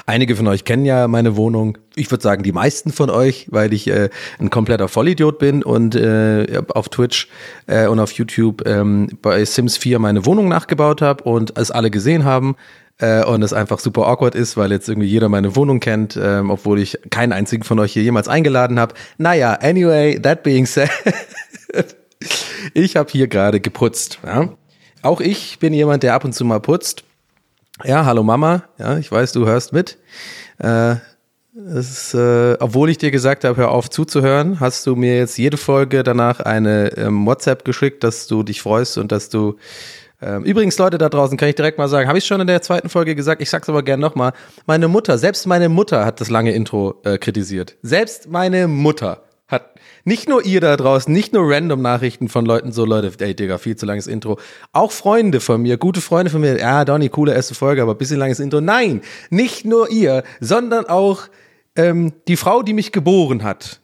Einige 0.06 0.36
von 0.36 0.46
euch 0.46 0.64
kennen 0.64 0.84
ja 0.84 1.08
meine 1.08 1.36
Wohnung. 1.36 1.78
Ich 1.94 2.10
würde 2.10 2.22
sagen, 2.22 2.42
die 2.42 2.52
meisten 2.52 2.92
von 2.92 3.10
euch, 3.10 3.46
weil 3.50 3.72
ich 3.72 3.88
äh, 3.88 4.10
ein 4.38 4.50
kompletter 4.50 4.88
Vollidiot 4.88 5.38
bin 5.38 5.62
und 5.62 5.94
äh, 5.94 6.62
auf 6.68 6.88
Twitch 6.88 7.28
äh, 7.66 7.86
und 7.86 8.00
auf 8.00 8.12
YouTube 8.12 8.66
ähm, 8.66 9.08
bei 9.22 9.44
Sims 9.44 9.76
4 9.76 9.98
meine 9.98 10.26
Wohnung 10.26 10.48
nachgebaut 10.48 11.02
habe 11.02 11.24
und 11.24 11.58
es 11.58 11.70
alle 11.70 11.90
gesehen 11.90 12.24
haben. 12.24 12.56
Äh, 12.98 13.24
und 13.24 13.42
es 13.42 13.52
einfach 13.52 13.78
super 13.78 14.06
awkward 14.06 14.34
ist, 14.34 14.56
weil 14.56 14.72
jetzt 14.72 14.88
irgendwie 14.88 15.08
jeder 15.08 15.28
meine 15.28 15.54
Wohnung 15.54 15.80
kennt, 15.80 16.18
ähm, 16.20 16.48
obwohl 16.50 16.78
ich 16.80 16.98
keinen 17.10 17.32
einzigen 17.32 17.62
von 17.62 17.78
euch 17.78 17.92
hier 17.92 18.02
jemals 18.02 18.26
eingeladen 18.26 18.80
habe. 18.80 18.94
Naja, 19.18 19.52
anyway, 19.52 20.18
that 20.18 20.42
being 20.42 20.64
said. 20.64 20.90
Ich 22.74 22.96
habe 22.96 23.10
hier 23.10 23.28
gerade 23.28 23.60
geputzt. 23.60 24.18
Ja? 24.24 24.50
Auch 25.02 25.20
ich 25.20 25.58
bin 25.58 25.72
jemand, 25.72 26.02
der 26.02 26.14
ab 26.14 26.24
und 26.24 26.34
zu 26.34 26.44
mal 26.44 26.60
putzt. 26.60 27.04
Ja, 27.84 28.06
hallo 28.06 28.22
Mama. 28.22 28.62
Ja, 28.78 28.96
ich 28.96 29.12
weiß, 29.12 29.32
du 29.32 29.46
hörst 29.46 29.74
mit. 29.74 29.98
Äh, 30.58 30.96
ist, 31.54 32.14
äh, 32.14 32.56
obwohl 32.58 32.88
ich 32.88 32.98
dir 32.98 33.10
gesagt 33.10 33.44
habe, 33.44 33.56
hör 33.56 33.70
auf 33.70 33.90
zuzuhören, 33.90 34.60
hast 34.60 34.86
du 34.86 34.96
mir 34.96 35.18
jetzt 35.18 35.36
jede 35.36 35.58
Folge 35.58 36.02
danach 36.02 36.40
eine 36.40 36.96
ähm, 36.96 37.26
WhatsApp 37.26 37.64
geschickt, 37.64 38.02
dass 38.02 38.26
du 38.26 38.42
dich 38.42 38.62
freust 38.62 38.96
und 38.96 39.12
dass 39.12 39.28
du 39.28 39.56
ähm, 40.22 40.44
übrigens, 40.44 40.78
Leute 40.78 40.96
da 40.96 41.10
draußen, 41.10 41.36
kann 41.36 41.50
ich 41.50 41.54
direkt 41.54 41.76
mal 41.76 41.88
sagen, 41.88 42.08
habe 42.08 42.16
ich 42.16 42.24
schon 42.24 42.40
in 42.40 42.46
der 42.46 42.62
zweiten 42.62 42.88
Folge 42.88 43.14
gesagt, 43.14 43.42
ich 43.42 43.50
sag's 43.50 43.68
aber 43.68 43.82
gerne 43.82 44.00
nochmal. 44.00 44.32
Meine 44.66 44.88
Mutter, 44.88 45.18
selbst 45.18 45.46
meine 45.46 45.68
Mutter 45.68 46.06
hat 46.06 46.22
das 46.22 46.30
lange 46.30 46.52
Intro 46.52 46.94
äh, 47.04 47.18
kritisiert. 47.18 47.76
Selbst 47.82 48.30
meine 48.30 48.68
Mutter 48.68 49.25
hat 49.48 49.74
nicht 50.04 50.28
nur 50.28 50.44
ihr 50.44 50.60
da 50.60 50.76
draußen, 50.76 51.12
nicht 51.12 51.32
nur 51.32 51.50
random 51.50 51.80
Nachrichten 51.80 52.28
von 52.28 52.44
Leuten, 52.46 52.72
so 52.72 52.84
Leute, 52.84 53.12
ey 53.24 53.34
Digga, 53.34 53.58
viel 53.58 53.76
zu 53.76 53.86
langes 53.86 54.06
Intro. 54.06 54.38
Auch 54.72 54.92
Freunde 54.92 55.40
von 55.40 55.62
mir, 55.62 55.76
gute 55.76 56.00
Freunde 56.00 56.30
von 56.30 56.40
mir, 56.40 56.58
ja, 56.58 56.84
Donny, 56.84 57.08
coole 57.08 57.34
erste 57.34 57.54
Folge, 57.54 57.82
aber 57.82 57.94
bisschen 57.94 58.18
langes 58.18 58.40
Intro. 58.40 58.60
Nein, 58.60 59.02
nicht 59.30 59.64
nur 59.64 59.90
ihr, 59.90 60.24
sondern 60.40 60.86
auch 60.86 61.22
ähm, 61.76 62.12
die 62.28 62.36
Frau, 62.36 62.62
die 62.62 62.72
mich 62.72 62.92
geboren 62.92 63.44
hat, 63.44 63.80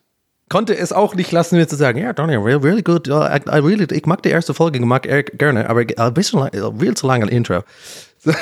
konnte 0.48 0.76
es 0.76 0.92
auch 0.92 1.14
nicht 1.14 1.32
lassen, 1.32 1.56
mir 1.56 1.68
zu 1.68 1.76
sagen, 1.76 1.98
ja, 1.98 2.12
Donny, 2.12 2.36
really, 2.36 2.62
really 2.62 2.82
good, 2.82 3.08
uh, 3.08 3.22
I, 3.22 3.40
I 3.48 3.58
really, 3.60 3.86
ich 3.90 4.06
mag 4.06 4.22
die 4.22 4.30
erste 4.30 4.54
Folge, 4.54 4.78
ich 4.78 4.84
mag 4.84 5.06
er 5.06 5.22
gerne, 5.22 5.70
aber 5.70 5.84
ein 5.96 6.14
bisschen, 6.14 6.40
lang, 6.40 6.78
viel 6.78 6.94
zu 6.94 7.06
lange 7.06 7.28
Intro. 7.30 7.62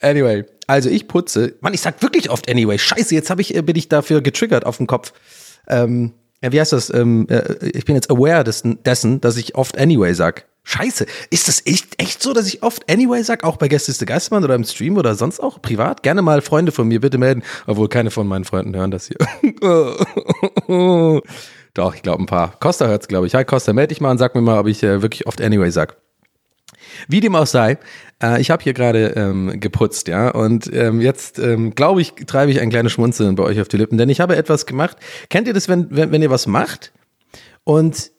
Anyway, 0.00 0.44
also 0.66 0.90
ich 0.90 1.08
putze, 1.08 1.54
Mann, 1.60 1.74
ich 1.74 1.80
sag 1.80 2.02
wirklich 2.02 2.30
oft 2.30 2.50
anyway, 2.50 2.78
scheiße, 2.78 3.14
jetzt 3.14 3.30
hab 3.30 3.40
ich, 3.40 3.54
äh, 3.54 3.62
bin 3.62 3.76
ich 3.76 3.88
dafür 3.88 4.20
getriggert 4.20 4.66
auf 4.66 4.76
dem 4.76 4.86
Kopf. 4.86 5.12
Ähm, 5.68 6.12
wie 6.42 6.60
heißt 6.60 6.72
das? 6.72 6.92
Ähm, 6.92 7.26
äh, 7.28 7.66
ich 7.66 7.84
bin 7.84 7.94
jetzt 7.94 8.10
aware 8.10 8.44
des, 8.44 8.62
dessen, 8.64 9.20
dass 9.20 9.36
ich 9.36 9.54
oft 9.54 9.78
anyway 9.78 10.14
sag. 10.14 10.46
Scheiße, 10.68 11.06
ist 11.30 11.46
das 11.46 11.64
echt, 11.64 12.02
echt 12.02 12.20
so, 12.20 12.32
dass 12.32 12.48
ich 12.48 12.64
oft 12.64 12.90
anyway 12.90 13.22
sag, 13.22 13.44
auch 13.44 13.56
bei 13.56 13.68
Gästeste 13.68 14.04
Geistmann 14.04 14.42
oder 14.42 14.56
im 14.56 14.64
Stream 14.64 14.96
oder 14.96 15.14
sonst 15.14 15.38
auch 15.38 15.62
privat? 15.62 16.02
Gerne 16.02 16.22
mal 16.22 16.42
Freunde 16.42 16.72
von 16.72 16.88
mir 16.88 17.00
bitte 17.00 17.18
melden, 17.18 17.44
obwohl 17.68 17.88
keine 17.88 18.10
von 18.10 18.26
meinen 18.26 18.44
Freunden 18.44 18.74
hören 18.74 18.90
das 18.90 19.06
hier. 19.06 19.18
Doch, 21.74 21.94
ich 21.94 22.02
glaube 22.02 22.22
ein 22.22 22.26
paar. 22.26 22.58
Costa 22.58 22.86
hört's, 22.86 23.06
glaube 23.06 23.28
ich. 23.28 23.34
Hi 23.36 23.44
Costa, 23.44 23.72
melde 23.72 23.88
dich 23.88 24.00
mal 24.00 24.10
und 24.10 24.18
sag 24.18 24.34
mir 24.34 24.40
mal, 24.40 24.58
ob 24.58 24.66
ich 24.66 24.82
äh, 24.82 25.02
wirklich 25.02 25.28
oft 25.28 25.40
anyway 25.40 25.70
sag. 25.70 25.96
Wie 27.08 27.20
dem 27.20 27.34
auch 27.34 27.46
sei, 27.46 27.78
äh, 28.22 28.40
ich 28.40 28.50
habe 28.50 28.62
hier 28.62 28.74
gerade 28.74 29.08
ähm, 29.16 29.60
geputzt, 29.60 30.08
ja, 30.08 30.30
und 30.30 30.72
ähm, 30.72 31.00
jetzt 31.00 31.38
ähm, 31.38 31.74
glaube 31.74 32.00
ich, 32.00 32.14
treibe 32.26 32.50
ich 32.50 32.60
ein 32.60 32.70
kleines 32.70 32.92
Schmunzeln 32.92 33.34
bei 33.34 33.42
euch 33.42 33.60
auf 33.60 33.68
die 33.68 33.76
Lippen, 33.76 33.98
denn 33.98 34.08
ich 34.08 34.20
habe 34.20 34.36
etwas 34.36 34.66
gemacht. 34.66 34.96
Kennt 35.28 35.46
ihr 35.46 35.54
das, 35.54 35.68
wenn, 35.68 35.88
wenn, 35.90 36.12
wenn 36.12 36.22
ihr 36.22 36.30
was 36.30 36.46
macht 36.46 36.92
und 37.64 38.10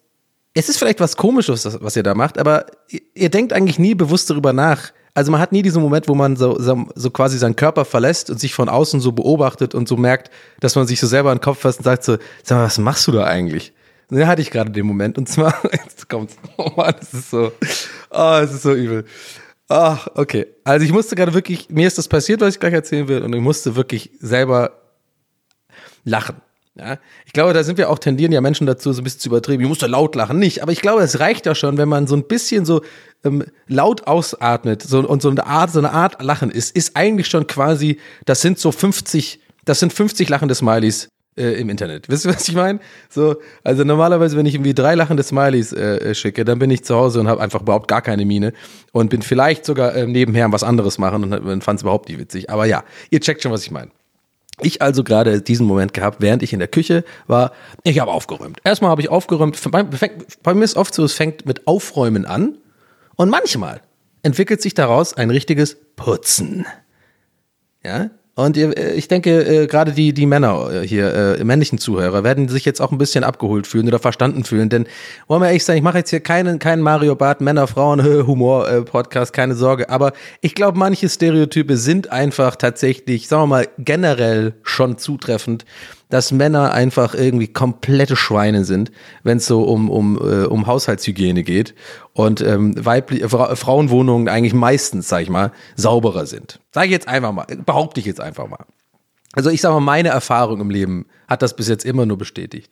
es 0.54 0.70
ist 0.70 0.80
vielleicht 0.80 1.00
was 1.00 1.18
Komisches, 1.18 1.78
was 1.82 1.96
ihr 1.96 2.04
da 2.04 2.16
macht, 2.16 2.40
aber 2.40 2.66
ihr, 2.90 3.02
ihr 3.14 3.30
denkt 3.30 3.54
eigentlich 3.54 3.80
nie 3.80 3.96
bewusst 3.96 4.30
darüber 4.30 4.54
nach. 4.54 4.92
Also 5.14 5.32
man 5.32 5.42
hat 5.42 5.52
nie 5.52 5.64
diesen 5.64 5.82
Moment, 5.82 6.08
wo 6.08 6.16
man 6.16 6.36
so, 6.36 6.60
so, 6.60 6.86
so 6.94 7.10
quasi 7.10 7.40
seinen 7.40 7.56
Körper 7.56 7.86
verlässt 7.86 8.30
und 8.30 8.40
sich 8.40 8.54
von 8.54 8.70
außen 8.70 9.00
so 9.00 9.12
beobachtet 9.12 9.74
und 9.74 9.88
so 9.88 9.98
merkt, 9.98 10.30
dass 10.60 10.76
man 10.76 10.86
sich 10.86 11.00
so 11.00 11.08
selber 11.08 11.32
in 11.32 11.40
den 11.40 11.44
Kopf 11.44 11.60
fasst 11.60 11.80
und 11.80 11.86
sagt 11.86 12.04
so, 12.04 12.18
sag 12.44 12.58
mal, 12.58 12.66
was 12.66 12.78
machst 12.78 13.08
du 13.08 13.12
da 13.12 13.24
eigentlich? 13.24 13.74
Den 14.10 14.28
hatte 14.28 14.42
ich 14.42 14.52
gerade 14.52 14.72
den 14.72 14.86
Moment 14.86 15.18
und 15.18 15.28
zwar, 15.28 15.62
jetzt 15.72 16.08
kommt's, 16.08 16.38
oh 16.58 16.72
Mann, 16.76 16.96
es 17.00 17.14
ist 17.14 17.30
so, 17.30 17.52
oh, 18.10 18.40
es 18.42 18.54
ist 18.54 18.64
so 18.64 18.74
übel. 18.74 19.06
Ach, 19.70 20.08
okay. 20.16 20.48
Also 20.64 20.86
ich 20.86 20.94
musste 20.94 21.16
gerade 21.16 21.34
wirklich, 21.34 21.70
mir 21.70 21.88
ist 21.88 21.98
das 21.98 22.08
passiert, 22.08 22.40
was 22.40 22.54
ich 22.54 22.60
gleich 22.60 22.74
erzählen 22.74 23.08
will 23.08 23.22
und 23.22 23.34
ich 23.34 23.42
musste 23.42 23.76
wirklich 23.76 24.12
selber 24.20 24.72
lachen. 26.06 26.38
Ja, 26.76 27.00
ich 27.26 27.34
glaube, 27.34 27.54
da 27.54 27.64
sind 27.64 27.80
wir 27.80 27.90
auch 27.90 27.98
tendieren 27.98 28.32
ja 28.32 28.40
Menschen 28.40 28.68
dazu, 28.68 28.94
so 28.94 29.02
ein 29.02 29.04
bisschen 29.04 29.20
zu 29.20 29.30
übertrieben. 29.30 29.64
Ich 29.64 29.68
muss 29.68 29.80
da 29.80 29.88
laut 29.88 30.14
lachen, 30.16 30.38
nicht. 30.38 30.62
Aber 30.62 30.72
ich 30.72 30.82
glaube, 30.82 31.02
es 31.02 31.20
reicht 31.20 31.48
ja 31.48 31.56
schon, 31.56 31.78
wenn 31.78 31.90
man 31.90 32.06
so 32.06 32.16
ein 32.16 32.28
bisschen 32.28 32.66
so 32.66 32.84
ähm, 33.24 33.44
laut 33.68 34.06
ausatmet 34.06 34.84
so, 34.84 35.00
und 35.00 35.24
so 35.24 35.32
eine 35.32 35.48
Art, 35.48 35.72
so 35.72 35.80
eine 35.80 35.92
Art 35.92 36.22
Lachen 36.22 36.52
ist, 36.52 36.76
ist 36.76 36.96
eigentlich 36.96 37.28
schon 37.28 37.48
quasi, 37.48 38.00
das 38.26 38.42
sind 38.42 38.60
so 38.60 38.72
50, 38.72 39.40
das 39.66 39.80
sind 39.80 39.92
50 39.92 40.30
lachende 40.30 40.54
Smileys 40.54 41.10
äh, 41.38 41.54
im 41.54 41.70
Internet. 41.70 42.10
Wisst 42.10 42.26
ihr, 42.26 42.34
was 42.34 42.48
ich 42.48 42.56
meine? 42.56 42.80
So, 43.10 43.36
also 43.64 43.84
normalerweise, 43.84 44.38
wenn 44.38 44.46
ich 44.46 44.56
irgendwie 44.56 44.74
drei 44.74 44.96
lachende 44.96 45.24
Smileys 45.24 45.74
äh, 45.74 46.14
schicke, 46.16 46.46
dann 46.46 46.60
bin 46.60 46.72
ich 46.72 46.84
zu 46.84 46.96
Hause 46.96 47.20
und 47.20 47.28
habe 47.28 47.42
einfach 47.42 47.62
überhaupt 47.62 47.88
gar 47.88 48.02
keine 48.02 48.26
Miene 48.26 48.54
und 48.92 49.10
bin 49.10 49.22
vielleicht 49.22 49.66
sogar 49.66 49.96
äh, 49.96 50.08
nebenher 50.08 50.52
was 50.52 50.64
anderes 50.64 50.98
machen 50.98 51.24
und, 51.24 51.34
und 51.34 51.64
fand 51.64 51.80
es 51.80 51.84
überhaupt 51.84 52.10
nicht 52.10 52.20
witzig. 52.20 52.50
Aber 52.50 52.66
ja, 52.66 52.84
ihr 53.10 53.20
checkt 53.20 53.44
schon, 53.44 53.52
was 53.52 53.64
ich 53.64 53.72
meine. 53.72 53.92
Ich 54.62 54.82
also 54.82 55.04
gerade 55.04 55.42
diesen 55.42 55.68
Moment 55.68 55.94
gehabt, 55.94 56.18
während 56.20 56.42
ich 56.42 56.52
in 56.52 56.60
der 56.60 56.68
Küche 56.68 57.04
war. 57.28 57.52
Ich 57.84 58.00
habe 58.00 58.12
aufgeräumt. 58.12 58.60
Erstmal 58.64 58.90
habe 58.90 59.02
ich 59.02 59.10
aufgeräumt. 59.10 59.60
Bei, 59.72 59.84
bei 59.84 60.54
mir 60.56 60.64
ist 60.64 60.78
oft 60.78 60.96
so, 60.96 61.04
es 61.04 61.14
fängt 61.14 61.46
mit 61.46 61.68
Aufräumen 61.68 62.26
an. 62.26 62.58
Und 63.16 63.30
manchmal 63.30 63.82
entwickelt 64.24 64.62
sich 64.62 64.74
daraus 64.74 65.14
ein 65.14 65.30
richtiges 65.30 65.78
Putzen. 65.96 66.66
Ja, 67.84 68.10
und 68.38 68.56
äh, 68.56 68.94
ich 68.94 69.08
denke, 69.08 69.64
äh, 69.64 69.66
gerade 69.66 69.94
die, 69.94 70.14
die 70.14 70.28
Männer 70.28 70.70
äh, 70.72 70.88
hier, 70.88 71.40
männlichen 71.44 71.80
Zuhörer, 71.80 72.24
werden 72.24 72.48
sich 72.50 72.66
jetzt 72.66 72.80
auch 72.80 72.92
ein 72.92 73.00
bisschen 73.00 73.24
abgeholt 73.24 73.66
fühlen 73.66 73.88
oder 73.88 73.98
verstanden 73.98 74.44
fühlen. 74.44 74.70
Denn, 74.70 74.86
wollen 75.28 75.42
wir 75.42 75.48
ehrlich 75.48 75.66
sein, 75.66 75.78
ich 75.78 75.84
mache 75.84 75.98
jetzt 75.98 76.12
hier 76.12 76.20
keinen, 76.20 76.60
keinen 76.60 76.84
Mario 76.84 77.16
Bart 77.16 77.42
Männer, 77.42 77.66
Frauen, 77.66 78.04
Humor 78.28 78.68
Podcast, 78.86 79.34
keine 79.34 79.56
Sorge. 79.56 79.90
Aber 79.90 80.14
ich 80.42 80.54
glaube, 80.54 80.78
manche 80.78 81.10
Stereotype 81.10 81.78
sind 81.78 82.12
einfach 82.12 82.56
tatsächlich, 82.56 83.28
sagen 83.28 83.44
wir 83.44 83.48
mal, 83.48 83.68
generell 83.80 84.54
schon 84.62 85.00
zutreffend 85.00 85.66
dass 86.10 86.32
Männer 86.32 86.74
einfach 86.74 87.14
irgendwie 87.14 87.48
komplette 87.48 88.16
Schweine 88.16 88.64
sind, 88.64 88.92
wenn 89.24 89.38
es 89.38 89.46
so 89.46 89.64
um, 89.64 89.90
um, 89.90 90.18
äh, 90.18 90.46
um 90.46 90.68
Haushaltshygiene 90.68 91.44
geht 91.44 91.76
und 92.14 92.42
ähm, 92.42 92.74
weibliche 92.84 93.30
Fra 93.30 93.56
Frauenwohnungen 93.56 94.30
eigentlich 94.30 94.54
meistens, 94.54 95.10
sag 95.10 95.22
ich 95.22 95.30
mal, 95.30 95.52
sauberer 95.76 96.26
sind. 96.26 96.60
Sag 96.72 96.86
ich 96.86 96.92
jetzt 96.92 97.08
einfach 97.08 97.32
mal, 97.32 97.46
behaupte 97.66 98.00
ich 98.00 98.06
jetzt 98.06 98.22
einfach 98.22 98.48
mal. 98.48 98.66
Also 99.34 99.52
ich 99.52 99.62
sag 99.62 99.72
mal, 99.72 99.82
meine 99.82 100.10
Erfahrung 100.10 100.62
im 100.62 100.72
Leben 100.72 101.06
hat 101.28 101.44
das 101.44 101.56
bis 101.56 101.68
jetzt 101.68 101.86
immer 101.86 102.08
nur 102.08 102.18
bestätigt. 102.18 102.72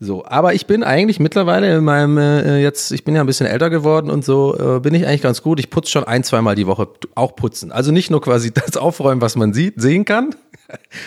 So, 0.00 0.26
aber 0.26 0.52
ich 0.52 0.66
bin 0.66 0.82
eigentlich 0.82 1.18
mittlerweile 1.18 1.78
in 1.78 1.84
meinem 1.84 2.18
äh, 2.18 2.60
jetzt, 2.60 2.92
ich 2.92 3.04
bin 3.04 3.14
ja 3.14 3.22
ein 3.22 3.26
bisschen 3.26 3.46
älter 3.46 3.70
geworden 3.70 4.10
und 4.10 4.24
so, 4.24 4.54
äh, 4.58 4.80
bin 4.80 4.92
ich 4.92 5.06
eigentlich 5.06 5.22
ganz 5.22 5.40
gut. 5.40 5.60
Ich 5.60 5.70
putze 5.70 5.90
schon 5.90 6.04
ein, 6.04 6.22
zweimal 6.22 6.56
die 6.56 6.66
Woche 6.66 6.88
auch 7.14 7.36
putzen. 7.36 7.72
Also 7.72 7.92
nicht 7.92 8.10
nur 8.10 8.20
quasi 8.20 8.50
das 8.54 8.76
Aufräumen, 8.76 9.22
was 9.22 9.36
man 9.36 9.54
sieht, 9.54 9.80
sehen 9.80 10.04
kann, 10.04 10.34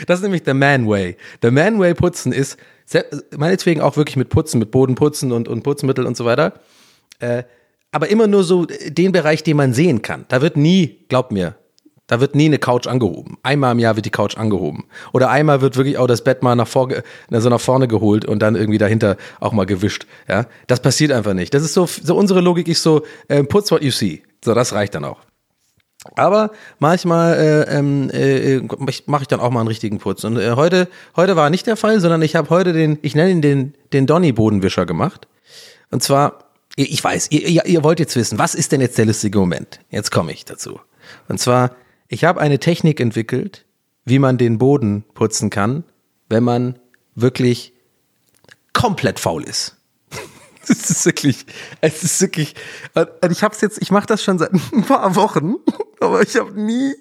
das 0.08 0.20
ist 0.20 0.24
nämlich 0.24 0.44
der 0.44 0.54
Man 0.54 0.88
Way. 0.88 1.18
Der 1.42 1.52
Man 1.52 1.80
Way 1.80 1.94
putzen 1.94 2.32
ist 2.32 2.58
meinetwegen 3.36 3.82
auch 3.82 3.98
wirklich 3.98 4.16
mit 4.16 4.30
Putzen, 4.30 4.60
mit 4.60 4.72
Bodenputzen 4.72 5.32
und, 5.32 5.48
und 5.48 5.64
Putzmittel 5.64 6.06
und 6.06 6.16
so 6.16 6.26
weiter. 6.26 6.54
Äh, 7.20 7.44
aber 7.92 8.10
immer 8.10 8.28
nur 8.28 8.44
so 8.44 8.66
den 8.66 9.12
Bereich, 9.12 9.44
den 9.44 9.58
man 9.58 9.74
sehen 9.74 10.02
kann. 10.02 10.26
Da 10.28 10.42
wird 10.42 10.58
nie, 10.58 11.06
glaub 11.10 11.32
mir, 11.32 11.56
da 12.08 12.22
wird 12.22 12.36
nie 12.36 12.46
eine 12.46 12.58
Couch 12.58 12.88
angehoben. 12.88 13.38
Einmal 13.44 13.74
im 13.74 13.80
Jahr 13.80 13.96
wird 13.96 14.06
die 14.06 14.12
Couch 14.12 14.38
angehoben. 14.38 14.86
Oder 15.12 15.30
einmal 15.30 15.62
wird 15.62 15.76
wirklich 15.76 15.98
auch 15.98 16.08
das 16.08 16.24
Bett 16.24 16.42
mal 16.42 16.56
nach, 16.56 16.68
vor, 16.68 16.90
so 17.30 17.50
nach 17.50 17.60
vorne 17.60 17.88
geholt 17.88 18.24
und 18.24 18.40
dann 18.40 18.56
irgendwie 18.56 18.78
dahinter 18.78 19.18
auch 19.42 19.52
mal 19.52 19.66
gewischt. 19.66 20.08
Ja, 20.28 20.46
das 20.68 20.82
passiert 20.82 21.12
einfach 21.12 21.34
nicht. 21.34 21.54
Das 21.54 21.64
ist 21.64 21.74
so, 21.74 21.86
so 21.86 22.16
unsere 22.16 22.40
Logik 22.40 22.70
ist 22.70 22.82
so, 22.82 23.02
äh, 23.28 23.44
putz 23.44 23.72
what 23.72 23.84
you 23.84 23.92
see. 23.92 24.24
So, 24.44 24.54
das 24.54 24.72
reicht 24.72 24.96
dann 24.96 25.04
auch. 25.04 25.27
Aber 26.16 26.52
manchmal 26.80 27.34
äh, 27.34 27.78
ähm, 27.78 28.10
äh, 28.12 28.60
mache 29.06 29.24
ich 29.24 29.28
dann 29.28 29.40
auch 29.40 29.52
mal 29.52 29.62
einen 29.62 29.68
richtigen 29.68 30.00
Putz. 30.00 30.24
Und 30.24 30.38
äh, 30.38 30.52
heute, 30.52 30.88
heute 31.16 31.36
war 31.36 31.50
nicht 31.50 31.68
der 31.68 31.78
Fall, 31.78 32.00
sondern 32.00 32.22
ich 32.22 32.36
habe 32.36 32.50
heute 32.50 32.74
den, 32.74 33.00
ich 33.02 33.16
nenne 33.16 33.32
ihn 33.32 33.42
den, 33.42 33.74
den 33.94 34.06
Donny-Bodenwischer 34.08 34.86
gemacht. 34.86 35.28
Und 35.92 36.04
zwar, 36.04 36.40
ich 36.76 37.04
weiß, 37.04 37.32
ihr, 37.32 37.66
ihr 37.66 37.84
wollt 37.84 38.00
jetzt 38.00 38.16
wissen, 38.16 38.38
was 38.38 38.56
ist 38.56 38.72
denn 38.72 38.82
jetzt 38.82 38.98
der 38.98 39.06
lustige 39.06 39.40
Moment? 39.40 39.80
Jetzt 39.90 40.12
komme 40.12 40.32
ich 40.32 40.46
dazu. 40.46 40.80
Und 41.28 41.40
zwar, 41.40 41.76
ich 42.08 42.24
habe 42.24 42.40
eine 42.40 42.60
Technik 42.60 43.00
entwickelt, 43.00 43.66
wie 44.06 44.20
man 44.20 44.38
den 44.38 44.58
Boden 44.58 45.04
putzen 45.14 45.50
kann, 45.50 45.84
wenn 46.30 46.44
man 46.44 46.80
wirklich 47.16 47.74
komplett 48.74 49.20
faul 49.20 49.44
ist. 49.44 49.77
Es 50.78 50.90
ist 50.90 51.06
wirklich, 51.06 51.46
es 51.82 52.04
ist 52.04 52.22
wirklich, 52.22 52.56
ich 53.30 53.44
hab's 53.44 53.62
jetzt, 53.62 53.82
ich 53.82 53.92
mache 53.92 54.08
das 54.08 54.24
schon 54.24 54.38
seit 54.38 54.52
ein 54.74 54.84
paar 54.84 55.16
Wochen, 55.16 55.56
aber 56.00 56.22
ich 56.22 56.36
habe 56.36 56.60
nie, 56.60 56.94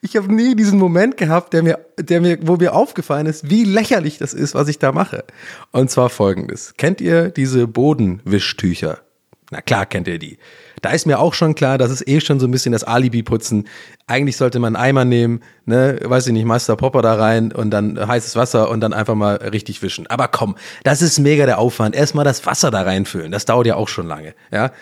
ich 0.00 0.16
habe 0.16 0.32
nie 0.32 0.54
diesen 0.54 0.78
Moment 0.78 1.16
gehabt, 1.16 1.52
der 1.52 1.62
mir, 1.62 1.78
der 1.98 2.20
mir, 2.20 2.38
wo 2.42 2.56
mir 2.56 2.74
aufgefallen 2.74 3.26
ist, 3.26 3.48
wie 3.48 3.64
lächerlich 3.64 4.18
das 4.18 4.34
ist, 4.34 4.54
was 4.54 4.68
ich 4.68 4.78
da 4.78 4.92
mache. 4.92 5.24
Und 5.70 5.90
zwar 5.90 6.10
folgendes: 6.10 6.74
Kennt 6.76 7.00
ihr 7.00 7.30
diese 7.30 7.66
Bodenwischtücher? 7.66 9.00
Na 9.50 9.60
klar 9.60 9.86
kennt 9.86 10.08
ihr 10.08 10.18
die. 10.18 10.38
Da 10.84 10.90
ist 10.90 11.06
mir 11.06 11.18
auch 11.18 11.32
schon 11.32 11.54
klar, 11.54 11.78
das 11.78 11.90
ist 11.90 12.06
eh 12.06 12.20
schon 12.20 12.38
so 12.38 12.46
ein 12.46 12.50
bisschen 12.50 12.72
das 12.72 12.84
Alibi-Putzen. 12.84 13.66
Eigentlich 14.06 14.36
sollte 14.36 14.58
man 14.58 14.76
einen 14.76 14.84
Eimer 14.84 15.06
nehmen, 15.06 15.40
ne, 15.64 15.98
weiß 16.02 16.26
ich 16.26 16.34
nicht, 16.34 16.44
Master 16.44 16.76
Popper 16.76 17.00
da 17.00 17.14
rein 17.14 17.52
und 17.52 17.70
dann 17.70 18.06
heißes 18.06 18.36
Wasser 18.36 18.68
und 18.68 18.80
dann 18.80 18.92
einfach 18.92 19.14
mal 19.14 19.36
richtig 19.36 19.80
wischen. 19.80 20.06
Aber 20.08 20.28
komm, 20.28 20.56
das 20.82 21.00
ist 21.00 21.18
mega 21.18 21.46
der 21.46 21.58
Aufwand. 21.58 21.96
Erstmal 21.96 22.26
das 22.26 22.44
Wasser 22.44 22.70
da 22.70 22.82
reinfüllen. 22.82 23.32
Das 23.32 23.46
dauert 23.46 23.66
ja 23.66 23.76
auch 23.76 23.88
schon 23.88 24.06
lange, 24.06 24.34
ja. 24.52 24.72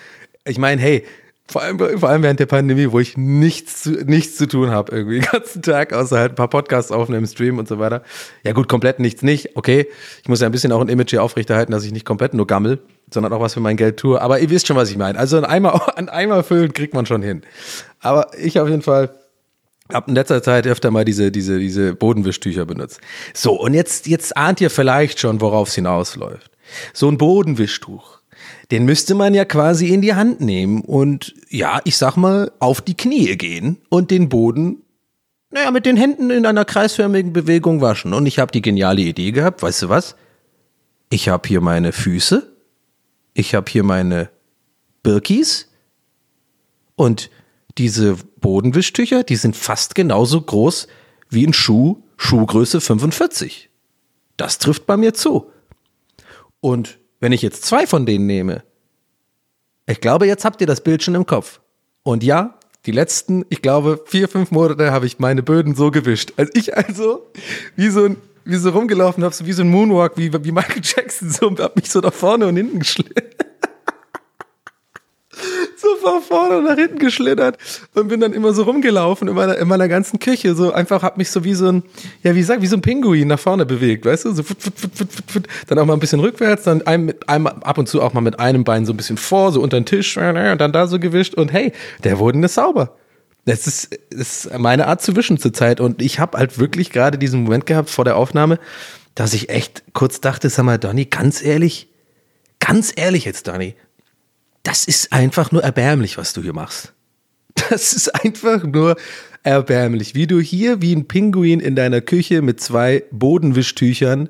Ich 0.43 0.57
meine, 0.57 0.81
hey, 0.81 1.05
vor 1.47 1.61
allem, 1.61 1.79
vor 1.79 2.09
allem 2.09 2.21
während 2.21 2.41
der 2.41 2.47
Pandemie, 2.47 2.91
wo 2.91 2.99
ich 2.99 3.15
nichts 3.15 3.83
zu, 3.83 3.91
nichts 3.91 4.35
zu 4.35 4.45
tun 4.45 4.71
habe, 4.71 4.93
irgendwie 4.93 5.19
den 5.21 5.29
ganzen 5.31 5.61
Tag, 5.61 5.93
außer 5.93 6.17
halt 6.17 6.33
ein 6.33 6.35
paar 6.35 6.49
Podcasts 6.49 6.91
aufnehmen, 6.91 7.27
Stream 7.27 7.59
und 7.59 7.69
so 7.69 7.79
weiter. 7.79 8.03
Ja 8.43 8.51
gut, 8.51 8.67
komplett 8.67 8.99
nichts 8.99 9.21
nicht, 9.21 9.55
okay. 9.55 9.87
Ich 10.21 10.27
muss 10.27 10.41
ja 10.41 10.47
ein 10.47 10.51
bisschen 10.51 10.73
auch 10.73 10.81
ein 10.81 10.89
Image 10.89 11.11
hier 11.11 11.23
aufrechterhalten, 11.23 11.71
dass 11.71 11.85
ich 11.85 11.93
nicht 11.93 12.05
komplett 12.05 12.33
nur 12.33 12.45
gammel. 12.45 12.79
Sondern 13.13 13.31
auch 13.33 13.39
was 13.39 13.53
für 13.53 13.59
mein 13.59 13.77
Geld 13.77 13.97
tue. 13.97 14.21
Aber 14.21 14.39
ihr 14.39 14.49
wisst 14.49 14.67
schon, 14.67 14.75
was 14.75 14.89
ich 14.89 14.97
meine. 14.97 15.17
Also 15.17 15.37
ein 15.37 15.45
Eimer, 15.45 15.97
ein 15.97 16.09
Eimer 16.09 16.43
füllen 16.43 16.73
kriegt 16.73 16.93
man 16.93 17.05
schon 17.05 17.21
hin. 17.21 17.41
Aber 17.99 18.31
ich 18.37 18.59
auf 18.59 18.69
jeden 18.69 18.81
Fall 18.81 19.13
habe 19.91 20.09
in 20.09 20.15
letzter 20.15 20.41
Zeit 20.41 20.65
öfter 20.65 20.91
mal 20.91 21.05
diese, 21.05 21.31
diese, 21.31 21.59
diese 21.59 21.93
Bodenwischtücher 21.93 22.65
benutzt. 22.65 22.99
So, 23.33 23.59
und 23.59 23.73
jetzt, 23.73 24.07
jetzt 24.07 24.35
ahnt 24.37 24.61
ihr 24.61 24.69
vielleicht 24.69 25.19
schon, 25.19 25.41
worauf 25.41 25.67
es 25.67 25.75
hinausläuft. 25.75 26.51
So 26.93 27.09
ein 27.09 27.17
Bodenwischtuch. 27.17 28.19
Den 28.71 28.85
müsste 28.85 29.13
man 29.13 29.33
ja 29.33 29.45
quasi 29.45 29.89
in 29.89 30.01
die 30.01 30.15
Hand 30.15 30.41
nehmen 30.41 30.81
und 30.81 31.33
ja, 31.49 31.79
ich 31.83 31.97
sag 31.97 32.15
mal, 32.17 32.51
auf 32.59 32.81
die 32.81 32.95
Knie 32.95 33.35
gehen 33.35 33.77
und 33.89 34.09
den 34.09 34.29
Boden 34.29 34.83
naja, 35.53 35.69
mit 35.69 35.85
den 35.85 35.97
Händen 35.97 36.31
in 36.31 36.47
einer 36.47 36.65
kreisförmigen 36.65 37.31
Bewegung 37.31 37.79
waschen. 37.79 38.13
Und 38.13 38.25
ich 38.25 38.39
habe 38.39 38.51
die 38.51 38.63
geniale 38.63 39.01
Idee 39.01 39.31
gehabt, 39.31 39.61
weißt 39.61 39.83
du 39.83 39.89
was? 39.89 40.15
Ich 41.11 41.29
habe 41.29 41.47
hier 41.47 41.61
meine 41.61 41.91
Füße, 41.91 42.52
ich 43.33 43.55
habe 43.55 43.69
hier 43.71 43.83
meine 43.83 44.29
Birkis 45.01 45.69
und 46.95 47.29
diese 47.77 48.15
Bodenwischtücher, 48.39 49.23
die 49.23 49.35
sind 49.35 49.55
fast 49.55 49.95
genauso 49.95 50.41
groß 50.41 50.87
wie 51.29 51.45
ein 51.45 51.53
Schuh, 51.53 52.03
Schuhgröße 52.17 52.81
45. 52.81 53.69
Das 54.37 54.59
trifft 54.59 54.85
bei 54.85 54.97
mir 54.97 55.13
zu. 55.13 55.51
Und 56.59 56.99
wenn 57.19 57.31
ich 57.31 57.41
jetzt 57.41 57.65
zwei 57.65 57.87
von 57.87 58.05
denen 58.05 58.27
nehme, 58.27 58.63
ich 59.87 59.99
glaube, 59.99 60.27
jetzt 60.27 60.45
habt 60.45 60.61
ihr 60.61 60.67
das 60.67 60.81
Bild 60.81 61.03
schon 61.03 61.15
im 61.15 61.25
Kopf. 61.25 61.59
Und 62.03 62.23
ja, 62.23 62.59
die 62.85 62.91
letzten, 62.91 63.45
ich 63.49 63.61
glaube, 63.61 64.03
vier, 64.05 64.27
fünf 64.27 64.51
Monate 64.51 64.91
habe 64.91 65.05
ich 65.05 65.19
meine 65.19 65.41
Böden 65.43 65.75
so 65.75 65.91
gewischt. 65.91 66.33
Als 66.37 66.51
ich 66.53 66.75
also 66.77 67.25
wie 67.75 67.89
so 67.89 68.05
ein 68.05 68.17
wie 68.45 68.55
so 68.55 68.69
rumgelaufen 68.69 69.23
habe, 69.23 69.33
so 69.33 69.45
wie 69.45 69.53
so 69.53 69.63
ein 69.63 69.69
Moonwalk, 69.69 70.17
wie, 70.17 70.31
wie 70.33 70.51
Michael 70.51 70.81
Jackson, 70.83 71.29
so 71.29 71.47
und 71.47 71.59
hab 71.59 71.75
mich 71.75 71.89
so 71.89 71.99
nach 71.99 72.13
vorne 72.13 72.47
und 72.47 72.57
hinten 72.57 72.79
geschlittert. 72.79 73.35
so 75.77 75.95
von 75.97 76.21
vorne 76.21 76.57
und 76.57 76.65
nach 76.65 76.75
hinten 76.75 76.99
geschlittert 76.99 77.57
und 77.93 78.07
bin 78.07 78.19
dann 78.19 78.33
immer 78.33 78.53
so 78.53 78.63
rumgelaufen 78.63 79.27
in 79.27 79.35
meiner, 79.35 79.57
in 79.57 79.67
meiner 79.67 79.87
ganzen 79.87 80.19
Küche. 80.19 80.55
So 80.55 80.71
einfach 80.71 81.03
hab 81.03 81.17
mich 81.17 81.29
so 81.29 81.43
wie 81.43 81.53
so 81.53 81.67
ein, 81.67 81.83
ja, 82.23 82.35
wie 82.35 82.43
sag, 82.43 82.61
wie 82.61 82.67
so 82.67 82.75
ein 82.75 82.81
Pinguin 82.81 83.27
nach 83.27 83.39
vorne 83.39 83.65
bewegt, 83.65 84.05
weißt 84.05 84.25
du? 84.25 84.33
So 84.33 84.43
fut, 84.43 84.61
fut, 84.61 84.77
fut, 84.77 84.91
fut, 84.95 85.09
fut, 85.27 85.47
dann 85.67 85.79
auch 85.79 85.85
mal 85.85 85.93
ein 85.93 85.99
bisschen 85.99 86.19
rückwärts, 86.19 86.63
dann 86.63 86.81
ein, 86.83 87.05
mit 87.05 87.27
ab 87.27 87.77
und 87.77 87.87
zu 87.87 88.01
auch 88.01 88.13
mal 88.13 88.21
mit 88.21 88.39
einem 88.39 88.63
Bein 88.63 88.85
so 88.85 88.93
ein 88.93 88.97
bisschen 88.97 89.17
vor, 89.17 89.51
so 89.51 89.61
unter 89.61 89.79
den 89.79 89.85
Tisch 89.85 90.17
und 90.17 90.35
dann 90.35 90.71
da 90.71 90.87
so 90.87 90.99
gewischt 90.99 91.35
und 91.35 91.51
hey, 91.51 91.73
der 92.03 92.19
wurde 92.19 92.39
nicht 92.39 92.53
sauber. 92.53 92.95
Das 93.45 93.67
ist, 93.67 93.93
ist 94.09 94.57
meine 94.57 94.87
Art 94.87 95.01
zu 95.01 95.15
wischen 95.15 95.37
zurzeit. 95.37 95.79
Und 95.79 96.01
ich 96.01 96.19
habe 96.19 96.37
halt 96.37 96.59
wirklich 96.59 96.91
gerade 96.91 97.17
diesen 97.17 97.43
Moment 97.43 97.65
gehabt 97.65 97.89
vor 97.89 98.05
der 98.05 98.15
Aufnahme, 98.15 98.59
dass 99.15 99.33
ich 99.33 99.49
echt 99.49 99.83
kurz 99.93 100.21
dachte, 100.21 100.49
sag 100.49 100.63
mal, 100.63 100.79
Donny, 100.79 101.05
ganz 101.05 101.43
ehrlich, 101.43 101.89
ganz 102.59 102.93
ehrlich 102.95 103.25
jetzt, 103.25 103.47
Donny, 103.47 103.75
das 104.63 104.85
ist 104.85 105.11
einfach 105.11 105.51
nur 105.51 105.63
erbärmlich, 105.63 106.17
was 106.17 106.33
du 106.33 106.41
hier 106.41 106.53
machst. 106.53 106.93
Das 107.69 107.93
ist 107.93 108.09
einfach 108.15 108.63
nur 108.63 108.95
erbärmlich. 109.43 110.15
Wie 110.15 110.25
du 110.25 110.39
hier 110.39 110.81
wie 110.81 110.95
ein 110.95 111.07
Pinguin 111.07 111.59
in 111.59 111.75
deiner 111.75 112.01
Küche 112.01 112.41
mit 112.41 112.59
zwei 112.59 113.03
Bodenwischtüchern 113.11 114.29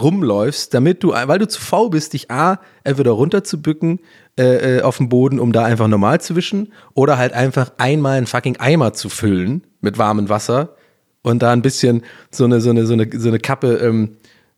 rumläufst, 0.00 0.74
damit 0.74 1.02
du, 1.02 1.12
weil 1.12 1.38
du 1.38 1.48
zu 1.48 1.60
faul 1.60 1.90
bist, 1.90 2.12
dich 2.12 2.30
A, 2.30 2.60
entweder 2.84 3.12
runterzubücken 3.12 4.00
äh, 4.38 4.78
äh, 4.78 4.82
auf 4.82 4.98
dem 4.98 5.08
Boden, 5.08 5.40
um 5.40 5.52
da 5.52 5.64
einfach 5.64 5.88
normal 5.88 6.20
zu 6.20 6.36
wischen, 6.36 6.72
oder 6.94 7.18
halt 7.18 7.32
einfach 7.32 7.72
einmal 7.78 8.18
einen 8.18 8.26
fucking 8.26 8.56
Eimer 8.58 8.92
zu 8.92 9.08
füllen 9.08 9.66
mit 9.80 9.98
warmem 9.98 10.28
Wasser 10.28 10.76
und 11.22 11.42
da 11.42 11.52
ein 11.52 11.62
bisschen 11.62 12.02
so 12.30 12.44
eine, 12.44 12.60
so 12.60 12.70
eine, 12.70 12.86
so 12.86 12.92
eine, 12.92 13.08
so 13.12 13.28
eine 13.28 13.38
Kappe 13.38 13.76
ähm, 13.76 14.16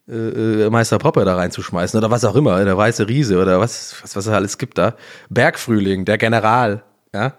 äh, 0.08 0.64
äh 0.66 0.70
Meister 0.70 0.98
Popper 0.98 1.24
da 1.24 1.36
reinzuschmeißen 1.36 1.98
oder 1.98 2.10
was 2.10 2.24
auch 2.24 2.36
immer, 2.36 2.64
der 2.64 2.76
weiße 2.76 3.08
Riese 3.08 3.40
oder 3.40 3.60
was, 3.60 3.96
was, 4.02 4.16
was 4.16 4.26
es 4.26 4.32
alles 4.32 4.58
gibt 4.58 4.78
da. 4.78 4.94
Bergfrühling, 5.28 6.04
der 6.04 6.18
General, 6.18 6.82
ja. 7.14 7.34